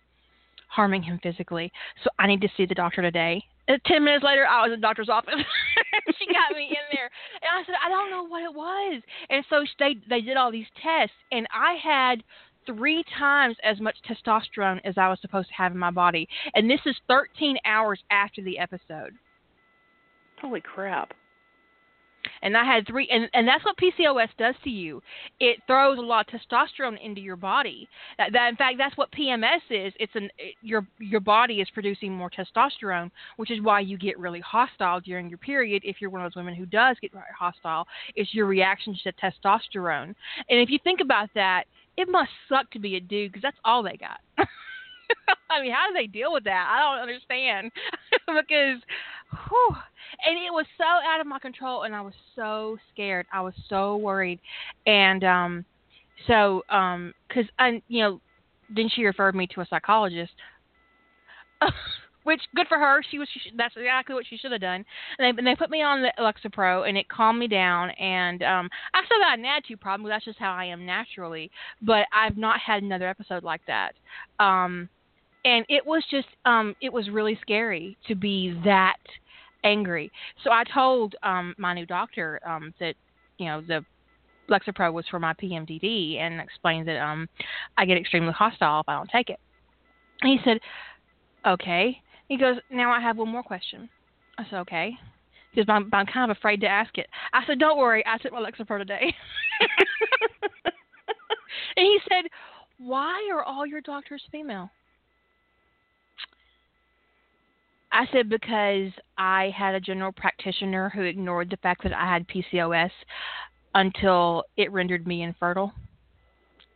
[0.69, 1.70] harming him physically.
[2.02, 3.44] So I need to see the doctor today.
[3.69, 5.35] And ten minutes later, I was in the doctor's office.
[6.19, 7.10] she got me in there,
[7.43, 9.02] and I said, I don't know what it was.
[9.31, 12.24] And so they they did all these tests, and I had
[12.66, 16.28] three times as much testosterone as I was supposed to have in my body.
[16.55, 19.14] And this is 13 hours after the episode.
[20.40, 21.14] Holy crap!
[22.43, 25.02] and I had three, and and that's what PCOS does to you.
[25.40, 27.89] It throws a lot of testosterone into your body.
[28.18, 29.93] That, that in fact, that's what PMS is.
[29.98, 34.18] It's an it, your your body is producing more testosterone, which is why you get
[34.18, 35.82] really hostile during your period.
[35.84, 40.14] If you're one of those women who does get hostile, it's your reaction to testosterone.
[40.48, 41.64] And if you think about that,
[41.97, 44.20] it must suck to be a dude because that's all they got.
[45.51, 46.69] I mean, how do they deal with that?
[46.70, 47.70] I don't understand
[48.27, 48.81] because,
[49.48, 49.77] whew,
[50.27, 53.27] and it was so out of my control, and I was so scared.
[53.32, 54.40] I was so worried,
[54.86, 55.64] and um,
[56.27, 58.20] so um, because and you know,
[58.74, 60.32] then she referred me to a psychologist.
[62.24, 63.03] Which good for her.
[63.11, 63.28] She was.
[63.32, 64.85] She, that's exactly what she should have done.
[65.19, 67.90] And they, and they put me on the Lexapro, and it calmed me down.
[67.90, 70.09] And um, I still got an attitude problem.
[70.09, 71.51] That's just how I am naturally.
[71.81, 73.94] But I've not had another episode like that.
[74.39, 74.89] Um,
[75.44, 78.99] and it was just um it was really scary to be that
[79.65, 80.11] angry.
[80.44, 82.94] So I told um my new doctor um that
[83.39, 83.85] you know the
[84.49, 87.28] Lexapro was for my PMDD and explained that um
[87.77, 89.40] I get extremely hostile if I don't take it.
[90.20, 90.59] And he said,
[91.47, 93.89] "Okay." He goes, "Now I have one more question."
[94.39, 94.97] I said, "Okay."
[95.53, 97.07] He goes, I'm, I'm kind of afraid to ask it.
[97.32, 99.15] I said, "Don't worry, I took my Lexapro today."
[101.77, 102.24] and he said,
[102.78, 104.70] "Why are all your doctors female?"
[107.93, 112.27] I said because I had a general practitioner who ignored the fact that I had
[112.27, 112.90] PCOS
[113.74, 115.73] until it rendered me infertile.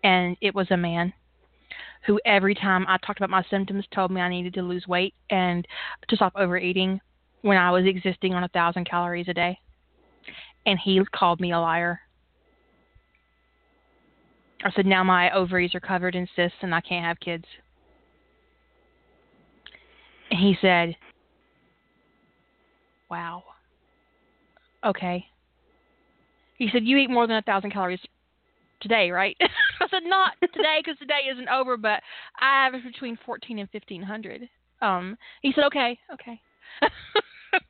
[0.05, 1.14] And it was a man
[2.06, 5.14] who, every time I talked about my symptoms, told me I needed to lose weight
[5.30, 5.66] and
[6.08, 7.00] to stop overeating
[7.42, 9.58] when I was existing on a thousand calories a day.
[10.66, 12.00] And he called me a liar.
[14.64, 17.44] I said, now my ovaries are covered in cysts and I can't have kids.
[20.30, 20.96] And he said,
[23.08, 23.44] Wow.
[24.84, 25.24] Okay.
[26.58, 28.00] He said, You eat more than a thousand calories
[28.81, 29.36] today, right?
[29.81, 32.01] I said, Not today because today isn't over, but
[32.40, 34.48] I average between 14 and 1500.
[34.82, 36.40] Um, he said, Okay, okay.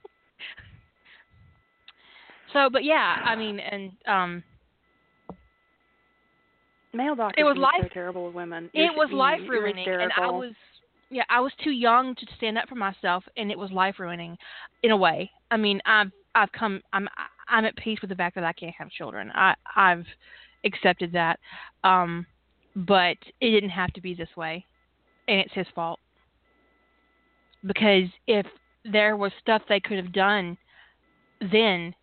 [2.52, 4.42] so, but yeah, I mean, and um,
[6.92, 8.70] male doctors it was life so terrible with women.
[8.74, 10.54] It You're- was you- life ruining, and I was
[11.08, 14.36] yeah, I was too young to stand up for myself, and it was life ruining,
[14.82, 15.30] in a way.
[15.52, 17.08] I mean, I've I've come I'm
[17.48, 19.30] I'm at peace with the fact that I can't have children.
[19.34, 20.04] I I've
[20.66, 21.38] accepted that,
[21.84, 22.26] um,
[22.74, 24.64] but it didn't have to be this way,
[25.28, 26.00] and it's his fault.
[27.64, 28.46] Because if
[28.84, 30.58] there was stuff they could have done
[31.40, 31.94] then,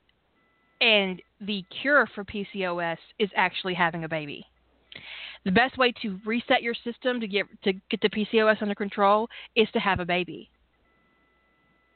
[0.82, 4.46] and the cure for PCOS is actually having a baby
[5.46, 9.30] the best way to reset your system to get to get the PCOS under control
[9.56, 10.50] is to have a baby,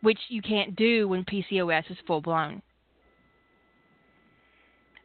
[0.01, 2.61] which you can't do when PCOS is full blown.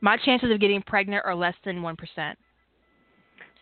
[0.03, 2.39] My chances of getting pregnant are less than one percent.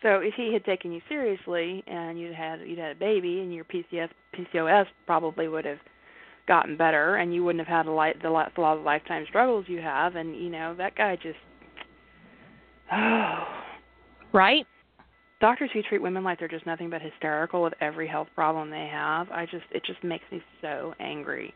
[0.01, 3.53] So if he had taken you seriously and you'd had you'd had a baby and
[3.53, 5.77] your PCS PCOS probably would have
[6.47, 9.79] gotten better and you wouldn't have had a, li- the, lot of lifetime struggles you
[9.79, 11.37] have and you know that guy just
[12.91, 13.47] oh
[14.33, 14.65] Right?
[15.39, 18.89] doctors who treat women like they're just nothing but hysterical with every health problem they
[18.91, 21.53] have i just it just makes me so angry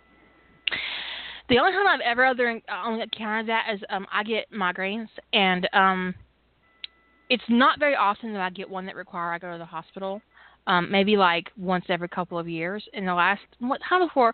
[1.48, 6.16] The only time I've ever other encountered that is um I get migraines and um
[7.30, 10.22] it's not very often that I get one that require I go to the hospital.
[10.66, 12.84] Um maybe like once every couple of years.
[12.94, 14.34] In the last what time before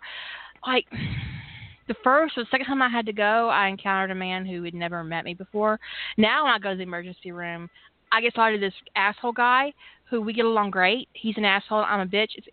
[0.66, 0.86] like
[1.88, 4.74] the first or second time I had to go, I encountered a man who had
[4.74, 5.78] never met me before.
[6.16, 7.68] Now when I go to the emergency room,
[8.10, 9.74] I get started this asshole guy
[10.08, 11.08] who we get along great.
[11.12, 12.30] He's an asshole, I'm a bitch.
[12.36, 12.46] It's,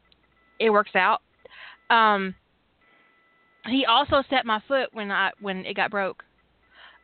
[0.59, 1.21] it works out.
[1.89, 2.35] Um
[3.69, 6.23] he also set my foot when I when it got broke.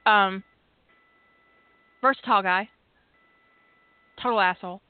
[0.06, 0.44] Um,
[2.02, 2.70] versatile guy,
[4.22, 4.82] total asshole.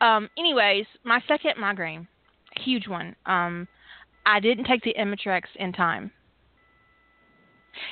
[0.00, 2.06] Um, anyways, my second migraine,
[2.56, 3.14] huge one.
[3.24, 3.68] Um,
[4.26, 6.10] I didn't take the Imitrex in time.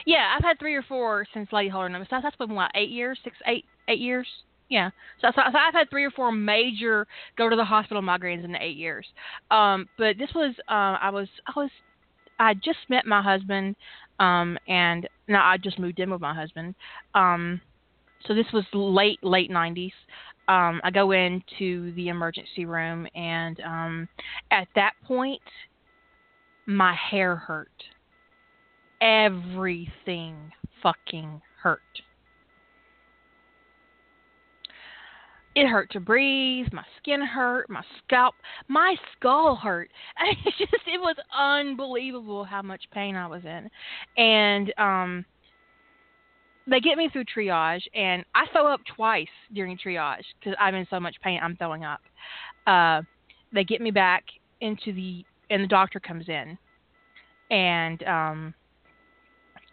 [0.07, 2.07] Yeah, I've had three or four since Lady Holder Number.
[2.09, 4.27] So that's been what eight years, six, eight, eight years.
[4.69, 4.91] Yeah.
[5.21, 7.07] So, so, so I've had three or four major
[7.37, 9.07] go to the hospital migraines in the eight years.
[9.51, 11.71] Um, but this was uh, I was I was
[12.39, 13.77] I just met my husband,
[14.19, 16.75] um, and now I just moved in with my husband.
[17.15, 17.61] Um,
[18.27, 19.93] so this was late late nineties.
[20.49, 24.09] Um, I go into the emergency room, and um,
[24.51, 25.41] at that point,
[26.67, 27.71] my hair hurt.
[29.01, 30.37] Everything
[30.83, 31.81] fucking hurt.
[35.55, 36.67] It hurt to breathe.
[36.73, 37.71] My skin hurt.
[37.71, 38.35] My scalp,
[38.69, 39.91] my skull hurt.
[40.47, 43.71] It just, it was unbelievable how much pain I was in,
[44.17, 45.25] and um,
[46.67, 50.87] they get me through triage, and I throw up twice during triage because I'm in
[50.91, 51.39] so much pain.
[51.43, 52.01] I'm throwing up.
[52.67, 53.03] Uh,
[53.53, 54.25] they get me back
[54.61, 56.59] into the, and the doctor comes in,
[57.51, 58.55] and um,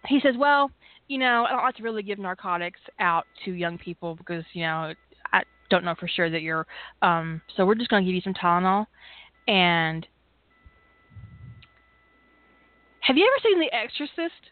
[0.08, 0.70] he says, "Well,
[1.08, 4.64] you know, I don't like to really give narcotics out to young people because you
[4.64, 4.94] know
[5.72, 6.68] don't know for sure that you're.
[7.02, 8.86] Um, so we're just going to give you some Tylenol."
[9.48, 10.08] And
[13.00, 14.52] have you ever seen The Exorcist?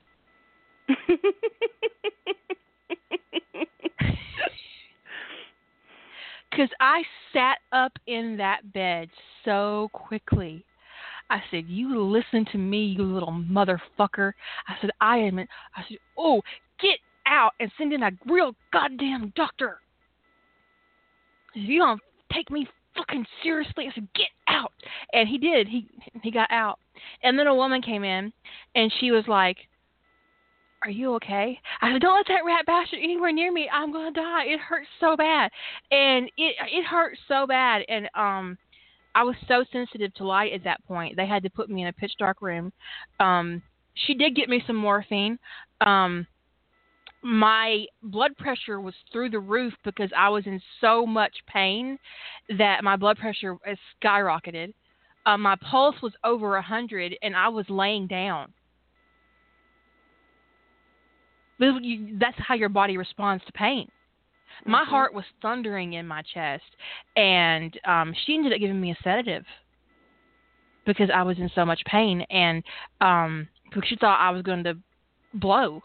[6.60, 9.10] Because I sat up in that bed
[9.46, 10.66] so quickly.
[11.30, 14.34] I said, "You listen to me, you little motherfucker."
[14.68, 16.42] I said, "I am." I said, "Oh,
[16.82, 19.80] get out and send in a real goddamn doctor."
[21.54, 22.02] You don't
[22.32, 24.74] take me fucking seriously?" I said, "Get out!"
[25.14, 25.68] And he did.
[25.68, 25.88] He
[26.22, 26.80] he got out.
[27.24, 28.34] And then a woman came in,
[28.76, 29.58] and she was like,
[30.84, 33.70] "Are you okay?" I said, "Don't let that rat bastard anywhere near me.
[33.72, 34.46] I'm gonna die.
[34.46, 35.52] It hurts so bad."
[35.92, 38.58] And it it hurt so bad, and um.
[39.16, 41.18] I was so sensitive to light at that point.
[41.18, 42.72] They had to put me in a pitch dark room.
[43.20, 43.64] Um,
[43.96, 45.40] she did get me some morphine.
[45.82, 46.28] Um,
[47.22, 51.98] my blood pressure was through the roof because I was in so much pain
[52.58, 53.58] that my blood pressure
[54.02, 54.74] skyrocketed.
[55.26, 58.54] Uh, my pulse was over a hundred, and I was laying down.
[61.60, 63.90] That's how your body responds to pain.
[64.66, 64.88] My Mhm.
[64.88, 66.76] heart was thundering in my chest,
[67.18, 69.46] and um, she ended up giving me a sedative
[70.86, 72.64] because I was in so much pain, and
[73.02, 74.78] um, because she thought I was going to
[75.34, 75.84] blow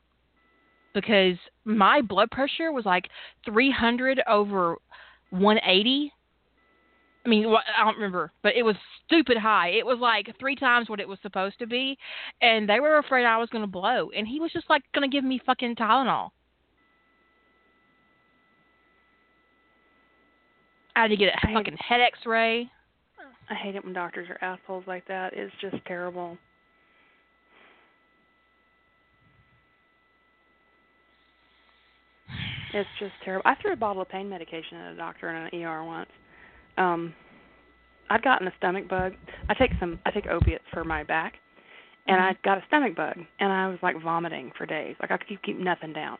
[0.94, 3.08] because my blood pressure was like
[3.44, 4.76] 300 over
[5.30, 6.12] 180.
[7.26, 8.76] I mean, I don't remember, but it was
[9.06, 9.68] stupid high.
[9.70, 11.96] It was like three times what it was supposed to be,
[12.42, 14.10] and they were afraid I was going to blow.
[14.14, 16.30] And he was just like going to give me fucking Tylenol.
[20.96, 22.70] I had to get I a hate- fucking head X-ray.
[23.50, 25.32] I hate it when doctors are assholes like that.
[25.34, 26.38] It's just terrible.
[32.74, 33.42] It's just terrible.
[33.44, 36.10] I threw a bottle of pain medication at a doctor in an ER once.
[36.76, 37.14] Um
[38.10, 39.14] I'd gotten a stomach bug.
[39.48, 41.34] I take some I take opiates for my back
[42.06, 42.24] and Mhm.
[42.30, 44.96] I got a stomach bug and I was like vomiting for days.
[45.00, 46.18] Like I could keep, keep nothing down.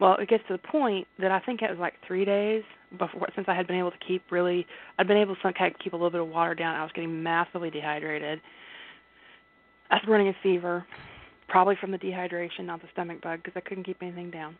[0.00, 2.64] Well, it gets to the point that I think it was like three days
[2.98, 4.66] before since I had been able to keep really
[4.98, 6.74] I'd been able to kind of keep a little bit of water down.
[6.74, 8.40] I was getting massively dehydrated.
[9.90, 10.84] I was running a fever,
[11.48, 14.56] probably from the dehydration, not the stomach bug, because I couldn't keep anything down.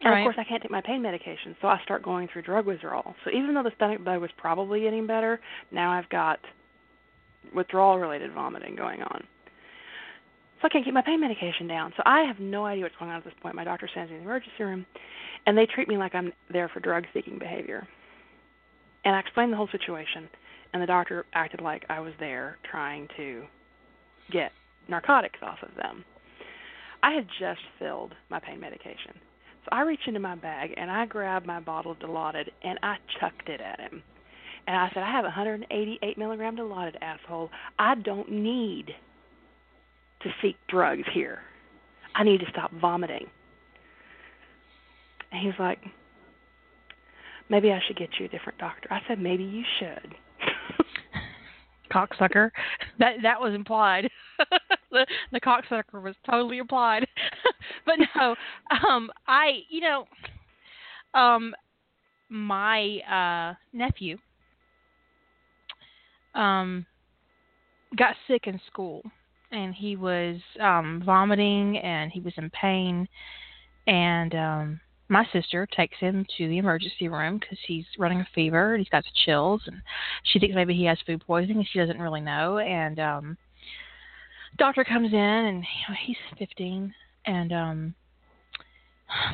[0.00, 0.20] And Right.
[0.20, 3.14] of course, I can't take my pain medication, so I start going through drug withdrawal.
[3.24, 5.40] So even though the stomach bug was probably getting better,
[5.70, 6.40] now I've got
[7.54, 9.26] withdrawal-related vomiting going on.
[10.60, 11.92] So I can't keep my pain medication down.
[11.96, 13.54] So I have no idea what's going on at this point.
[13.54, 14.86] My doctor sends me to the emergency room,
[15.46, 17.86] and they treat me like I'm there for drug-seeking behavior.
[19.04, 20.28] And I explained the whole situation,
[20.72, 23.44] and the doctor acted like I was there trying to
[24.30, 24.52] get
[24.88, 26.04] narcotics off of them.
[27.02, 29.12] I had just filled my pain medication.
[29.64, 32.96] So I reached into my bag and I grabbed my bottle of Dilaudid and I
[33.18, 34.02] chucked it at him.
[34.66, 37.50] And I said, I have 188 milligram Dilaudid, asshole.
[37.78, 38.90] I don't need
[40.22, 41.40] to seek drugs here.
[42.14, 43.26] I need to stop vomiting.
[45.32, 45.78] And he's like,
[47.50, 48.88] maybe I should get you a different doctor.
[48.90, 50.14] I said, maybe you should.
[51.94, 52.50] cocksucker.
[52.98, 54.08] That that was implied.
[54.94, 57.06] the the cocksucker was totally applied.
[57.86, 58.34] but no,
[58.88, 60.06] um I you know
[61.12, 61.54] um
[62.30, 64.16] my uh nephew
[66.34, 66.86] um
[67.96, 69.02] got sick in school
[69.52, 73.06] and he was um vomiting and he was in pain
[73.86, 78.74] and um my sister takes him to the emergency room because he's running a fever
[78.74, 79.76] and he's got the chills and
[80.24, 83.36] she thinks maybe he has food poisoning and she doesn't really know and um
[84.58, 86.94] doctor comes in and you know, he's 15
[87.26, 87.94] and um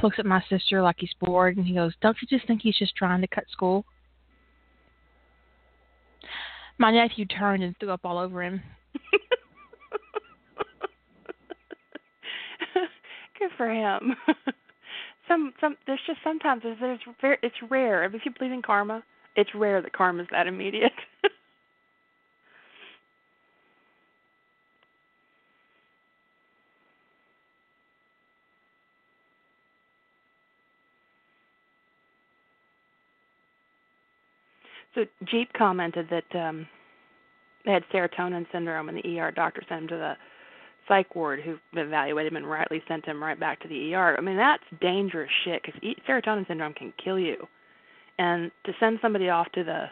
[0.02, 2.76] looks at my sister like he's bored and he goes don't you just think he's
[2.76, 3.84] just trying to cut school
[6.78, 8.60] my nephew turned and threw up all over him
[13.40, 14.14] Good for him.
[15.28, 18.04] some some there's just sometimes there's, there's it's rare.
[18.04, 19.02] If you believe in karma,
[19.34, 20.92] it's rare that karma's that immediate.
[35.00, 36.66] so Jeep commented that um
[37.64, 39.30] they had serotonin syndrome in the ER.
[39.30, 40.14] Doctor sent him to the
[40.88, 44.16] psych ward who evaluated him and rightly sent him right back to the ER.
[44.16, 47.46] I mean, that's dangerous shit because serotonin syndrome can kill you.
[48.18, 49.86] And to send somebody off to the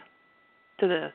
[0.79, 1.09] to the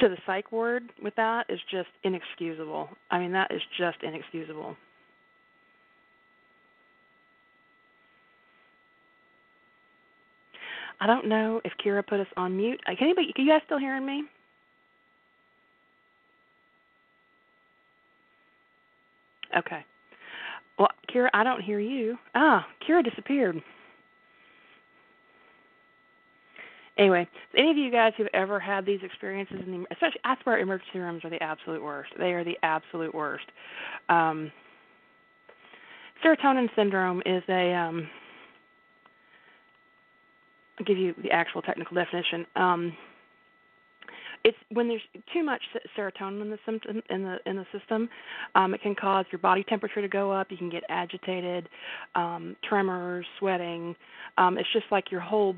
[0.00, 2.88] to the psych ward with that is just inexcusable.
[3.10, 4.76] I mean, that is just inexcusable.
[11.00, 12.80] I don't know if Kira put us on mute.
[12.86, 13.32] Uh, Can anybody?
[13.34, 14.24] Can you guys still hearing me?
[19.56, 19.84] Okay.
[20.78, 22.16] Well, Kira, I don't hear you.
[22.34, 23.62] Ah, Kira disappeared.
[26.98, 30.58] Anyway, any of you guys who've ever had these experiences, in the, especially I swear
[30.58, 32.10] emergency rooms are the absolute worst.
[32.18, 33.44] They are the absolute worst.
[34.08, 34.50] Um,
[36.24, 38.08] serotonin syndrome is a um,
[40.84, 42.46] give you the actual technical definition.
[42.56, 42.96] Um,
[44.44, 45.02] it's when there's
[45.32, 45.62] too much
[45.96, 48.08] serotonin in the symptom in the in the system,
[48.54, 50.48] um, it can cause your body temperature to go up.
[50.50, 51.68] You can get agitated,
[52.14, 53.96] um, tremors, sweating.
[54.36, 55.56] Um, it's just like your whole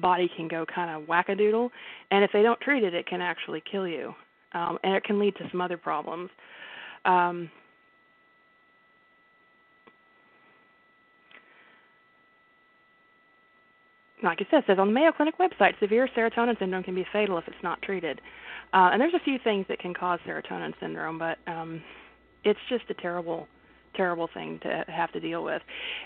[0.00, 1.68] body can go kind of wackadoodle,
[2.10, 4.14] and if they don't treat it, it can actually kill you,
[4.52, 6.30] um, and it can lead to some other problems.
[7.04, 7.50] Um,
[14.24, 17.06] like I said, it says on the Mayo Clinic website, severe serotonin syndrome can be
[17.12, 18.20] fatal if it's not treated.
[18.72, 21.82] Uh, and there's a few things that can cause serotonin syndrome, but um,
[22.42, 23.46] it's just a terrible,
[23.94, 25.62] terrible thing to have to deal with.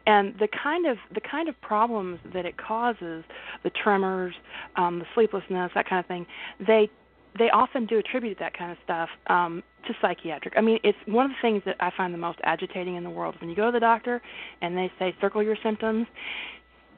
[0.06, 3.24] And the kind of the kind of problems that it causes,
[3.62, 4.34] the tremors,
[4.76, 6.26] um, the sleeplessness, that kind of thing,
[6.66, 6.90] they
[7.38, 10.54] they often do attribute that kind of stuff um, to psychiatric.
[10.56, 13.10] I mean, it's one of the things that I find the most agitating in the
[13.10, 13.36] world.
[13.40, 14.20] When you go to the doctor
[14.60, 16.06] and they say circle your symptoms,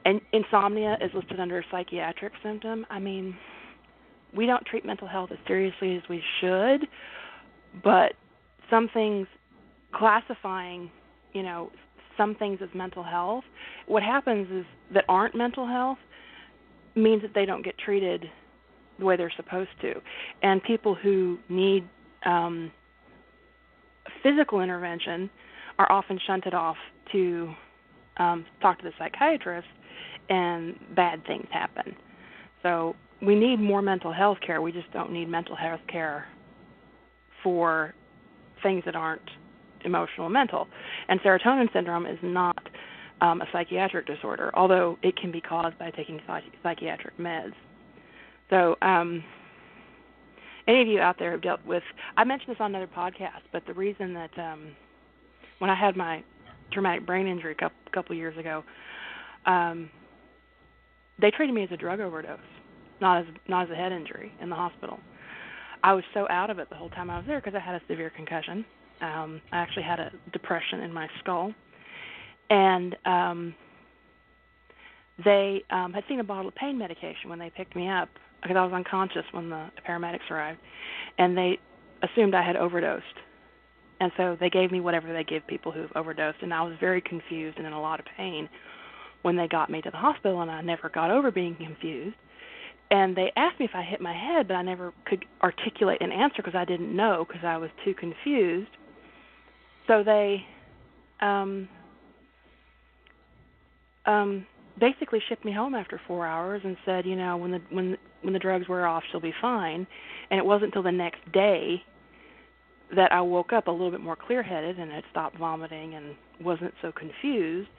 [0.05, 2.85] and insomnia is listed under a psychiatric symptom.
[2.89, 3.35] I mean,
[4.35, 6.87] we don't treat mental health as seriously as we should,
[7.83, 8.13] but
[8.69, 9.27] some things
[9.93, 10.89] classifying,
[11.33, 11.69] you know,
[12.17, 13.43] some things as mental health,
[13.87, 15.97] what happens is that aren't mental health
[16.95, 18.25] means that they don't get treated
[18.99, 19.93] the way they're supposed to.
[20.43, 21.87] And people who need
[22.25, 22.71] um
[24.23, 25.29] physical intervention
[25.79, 26.77] are often shunted off
[27.11, 27.53] to
[28.17, 29.67] um talk to the psychiatrist
[30.29, 31.95] and bad things happen.
[32.63, 34.61] So we need more mental health care.
[34.61, 36.27] We just don't need mental health care
[37.43, 37.93] for
[38.63, 39.29] things that aren't
[39.83, 40.67] emotional and mental.
[41.07, 42.69] And serotonin syndrome is not
[43.21, 47.53] um, a psychiatric disorder, although it can be caused by taking psych- psychiatric meds.
[48.49, 49.23] So, um,
[50.67, 51.83] any of you out there have dealt with,
[52.17, 54.75] I mentioned this on another podcast, but the reason that um,
[55.59, 56.23] when I had my
[56.71, 58.63] traumatic brain injury a couple, couple years ago,
[59.45, 59.89] um,
[61.21, 62.39] they treated me as a drug overdose,
[62.99, 64.99] not as not as a head injury in the hospital.
[65.83, 67.75] I was so out of it the whole time I was there because I had
[67.75, 68.65] a severe concussion.
[69.01, 71.53] Um, I actually had a depression in my skull,
[72.49, 73.55] and um,
[75.23, 78.09] they um, had seen a bottle of pain medication when they picked me up
[78.41, 80.59] because I was unconscious when the paramedics arrived,
[81.17, 81.59] and they
[82.03, 83.05] assumed I had overdosed.
[83.99, 87.01] And so they gave me whatever they give people who've overdosed, and I was very
[87.01, 88.49] confused and in a lot of pain
[89.21, 92.15] when they got me to the hospital, and I never got over being confused.
[92.89, 96.11] And they asked me if I hit my head, but I never could articulate an
[96.11, 98.71] answer because I didn't know because I was too confused.
[99.87, 100.45] So they
[101.21, 101.69] um,
[104.05, 104.45] um,
[104.79, 108.33] basically shipped me home after four hours and said, you know, when the when when
[108.33, 109.87] the drugs wear off, she'll be fine.
[110.29, 111.81] And it wasn't until the next day
[112.95, 116.73] that I woke up a little bit more clear-headed and had stopped vomiting and wasn't
[116.81, 117.69] so confused.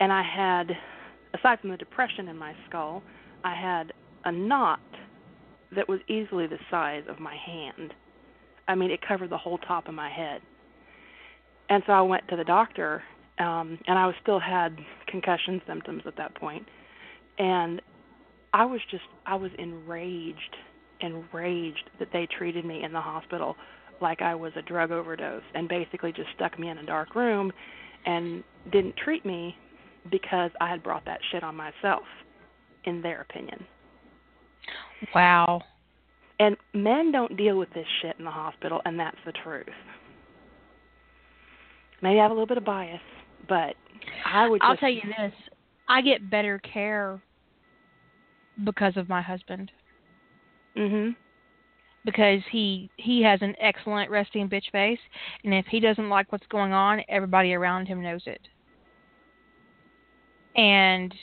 [0.00, 0.70] And I had,
[1.38, 3.02] aside from the depression in my skull,
[3.44, 3.92] I had
[4.24, 4.80] a knot
[5.74, 7.94] that was easily the size of my hand.
[8.68, 10.42] I mean, it covered the whole top of my head.
[11.68, 13.02] And so I went to the doctor,
[13.38, 14.76] um, and I was still had
[15.08, 16.66] concussion symptoms at that point,
[17.38, 17.80] and
[18.52, 20.56] I was just I was enraged,
[21.00, 23.56] enraged that they treated me in the hospital
[24.00, 27.52] like I was a drug overdose and basically just stuck me in a dark room
[28.04, 29.56] and didn't treat me
[30.10, 32.02] because I had brought that shit on myself,
[32.84, 33.64] in their opinion.
[35.14, 35.62] Wow.
[36.40, 39.66] And men don't deal with this shit in the hospital, and that's the truth.
[42.00, 43.00] Maybe I have a little bit of bias,
[43.48, 43.76] but
[44.26, 44.60] I would.
[44.62, 45.32] I'll tell you this:
[45.88, 47.20] I get better care
[48.64, 49.70] because of my husband.
[50.76, 51.14] Mhm
[52.04, 54.98] because he he has an excellent resting bitch face
[55.44, 58.40] and if he doesn't like what's going on everybody around him knows it.
[60.56, 61.14] And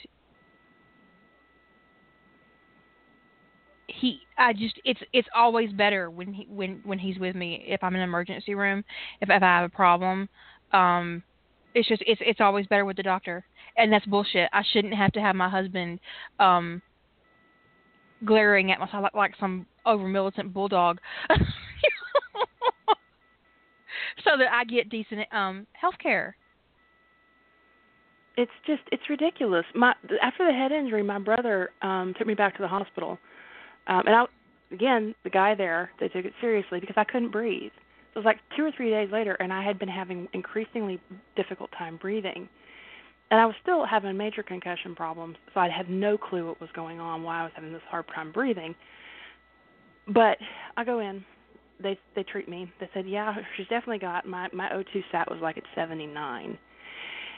[3.88, 7.84] he I just it's it's always better when he when when he's with me if
[7.84, 8.84] I'm in an emergency room
[9.22, 10.30] if if I have a problem.
[10.72, 11.24] Um
[11.76, 13.46] it's just it's it's always better with the doctor.
[13.78, 14.50] And that's bullshit.
[14.54, 16.00] I shouldn't have to have my husband
[16.40, 16.82] um
[18.26, 21.00] glaring at myself like, like some over militant bulldog
[24.24, 26.36] so that I get decent um health care.
[28.38, 29.66] It's just it's ridiculous.
[29.76, 33.18] My after the head injury, my brother um took me back to the hospital.
[33.88, 34.26] Um and I
[34.72, 37.72] again, the guy there, they took it seriously because I couldn't breathe.
[38.16, 41.00] It was like 2 or 3 days later and I had been having increasingly
[41.36, 42.50] difficult time breathing
[43.32, 46.70] and I was still having major concussion problems, so I had no clue what was
[46.74, 48.76] going on, why I was having this hard time breathing.
[50.08, 50.38] But
[50.78, 51.24] I go in,
[51.82, 52.72] they they treat me.
[52.80, 56.58] They said, "Yeah, she's definitely got my my O2 sat was like at 79."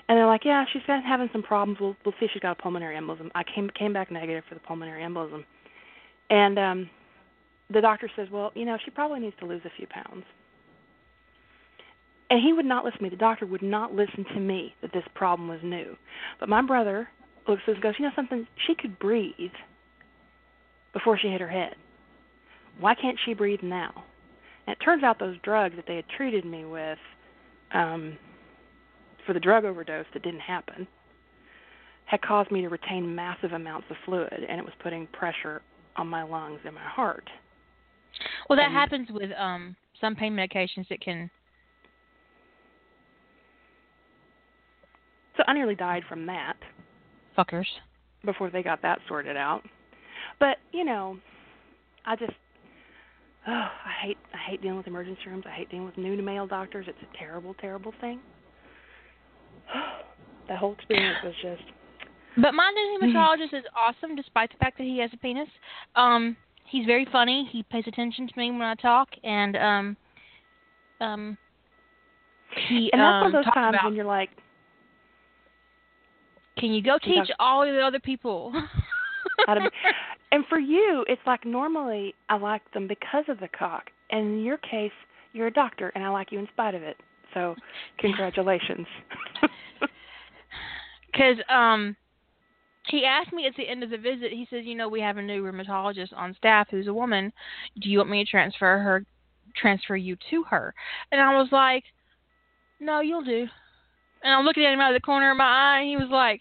[0.10, 1.80] And they're like, yeah, she's been having some problems.
[1.80, 3.30] We'll we'll see if she's got a pulmonary embolism.
[3.36, 5.46] I came came back negative for the pulmonary embolism,
[6.30, 6.90] and um,
[7.70, 10.24] the doctor says, well, you know, she probably needs to lose a few pounds.
[12.32, 13.10] And he would not listen to me.
[13.10, 15.98] The doctor would not listen to me that this problem was new.
[16.40, 17.10] But my brother
[17.46, 18.48] looks at us and goes, you know something?
[18.66, 19.52] She could breathe
[20.94, 21.76] before she hit her head.
[22.80, 24.06] Why can't she breathe now?
[24.66, 26.98] And it turns out those drugs that they had treated me with
[27.74, 28.18] um,
[29.26, 30.88] for the drug overdose that didn't happen
[32.06, 35.62] had caused me to retain massive amounts of fluid, and it was putting pressure
[35.98, 37.30] on my lungs and my heart.
[38.50, 41.30] Well, that And- happens with um some pain medications that can.
[45.38, 46.58] So I nearly died from that
[47.38, 47.66] Fuckers.
[48.26, 49.64] before they got that sorted out.
[50.40, 51.18] But you know,
[52.06, 52.34] I just
[53.48, 55.44] oh, I hate I hate dealing with emergency rooms.
[55.48, 56.86] I hate dealing with new to male doctors.
[56.88, 58.20] It's a terrible, terrible thing.
[60.48, 61.64] that whole experience was just
[62.42, 65.50] But my new hematologist is awesome, despite the fact that he has a penis.
[65.96, 66.36] Um,
[66.66, 67.50] he's very funny.
[67.52, 69.98] He pays attention to me when I talk, and um,
[71.00, 71.38] um,
[72.68, 74.30] he and that's um, one of those times about, when you're like,
[76.62, 78.54] can you go teach all the other people?
[79.48, 79.78] How to be-
[80.32, 83.90] and for you, it's like normally I like them because of the cock.
[84.12, 84.92] And in your case,
[85.34, 86.98] you're a doctor, and I like you in spite of it.
[87.34, 87.56] So,
[87.98, 88.88] congratulations.
[91.12, 91.94] Because um,
[92.88, 94.32] he asked me at the end of the visit.
[94.32, 97.34] He says, "You know, we have a new rheumatologist on staff who's a woman.
[97.82, 99.06] Do you want me to transfer her,
[99.54, 100.74] transfer you to her?"
[101.12, 101.84] And I was like,
[102.80, 103.46] "No, you'll do."
[104.24, 106.10] And I'm looking at him out of the corner of my eye, and he was
[106.10, 106.40] like,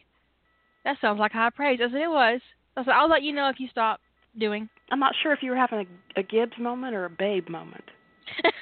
[0.84, 2.40] "That sounds like high praise." I said, "It was."
[2.76, 4.00] I said, "I'll let you know if you stop
[4.38, 5.86] doing." I'm not sure if you were having
[6.16, 7.84] a, a Gibbs moment or a Babe moment.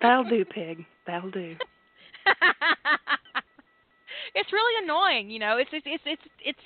[0.00, 0.84] That'll do, pig.
[1.06, 1.56] That'll do.
[4.34, 5.56] it's really annoying, you know.
[5.56, 6.60] It's it's it's it's it's it's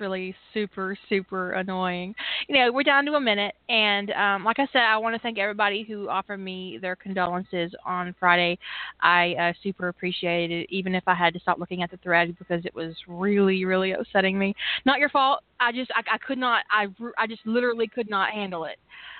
[0.00, 2.14] really super super annoying.
[2.48, 5.20] You know, we're down to a minute, and um, like I said, I want to
[5.20, 8.58] thank everybody who offered me their condolences on Friday.
[9.00, 12.36] I uh, super appreciated it, even if I had to stop looking at the thread
[12.38, 14.54] because it was really really upsetting me.
[14.84, 15.40] Not your fault.
[15.60, 16.64] I just I, I could not.
[16.70, 16.86] I,
[17.18, 18.78] I just literally could not handle it.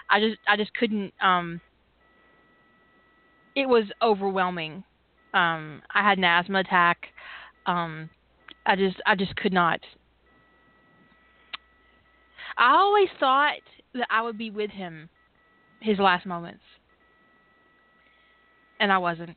[0.08, 1.12] I just I just couldn't.
[1.22, 1.60] Um,
[3.54, 4.84] it was overwhelming
[5.34, 7.08] um I had an asthma attack.
[7.66, 8.10] Um
[8.66, 9.80] I just I just could not
[12.56, 13.54] I always thought
[13.94, 15.08] that I would be with him
[15.80, 16.62] his last moments.
[18.80, 19.36] And I wasn't.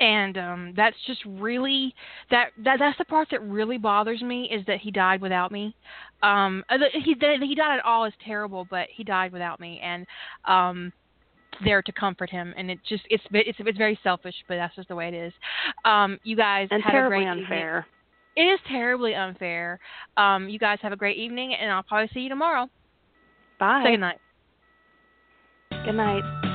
[0.00, 1.94] And um that's just really
[2.30, 5.74] that that that's the part that really bothers me is that he died without me.
[6.22, 10.06] Um uh, he he died at all is terrible, but he died without me and
[10.44, 10.92] um
[11.64, 14.88] there to comfort him and it just it's it's it's very selfish but that's just
[14.88, 15.32] the way it is
[15.86, 17.84] um you guys And a terribly great evening.
[18.36, 19.78] It is terribly unfair
[20.16, 22.68] um you guys have a great evening and i'll probably see you tomorrow
[23.58, 23.82] Bye.
[23.84, 24.18] say good night
[25.84, 26.52] Good night.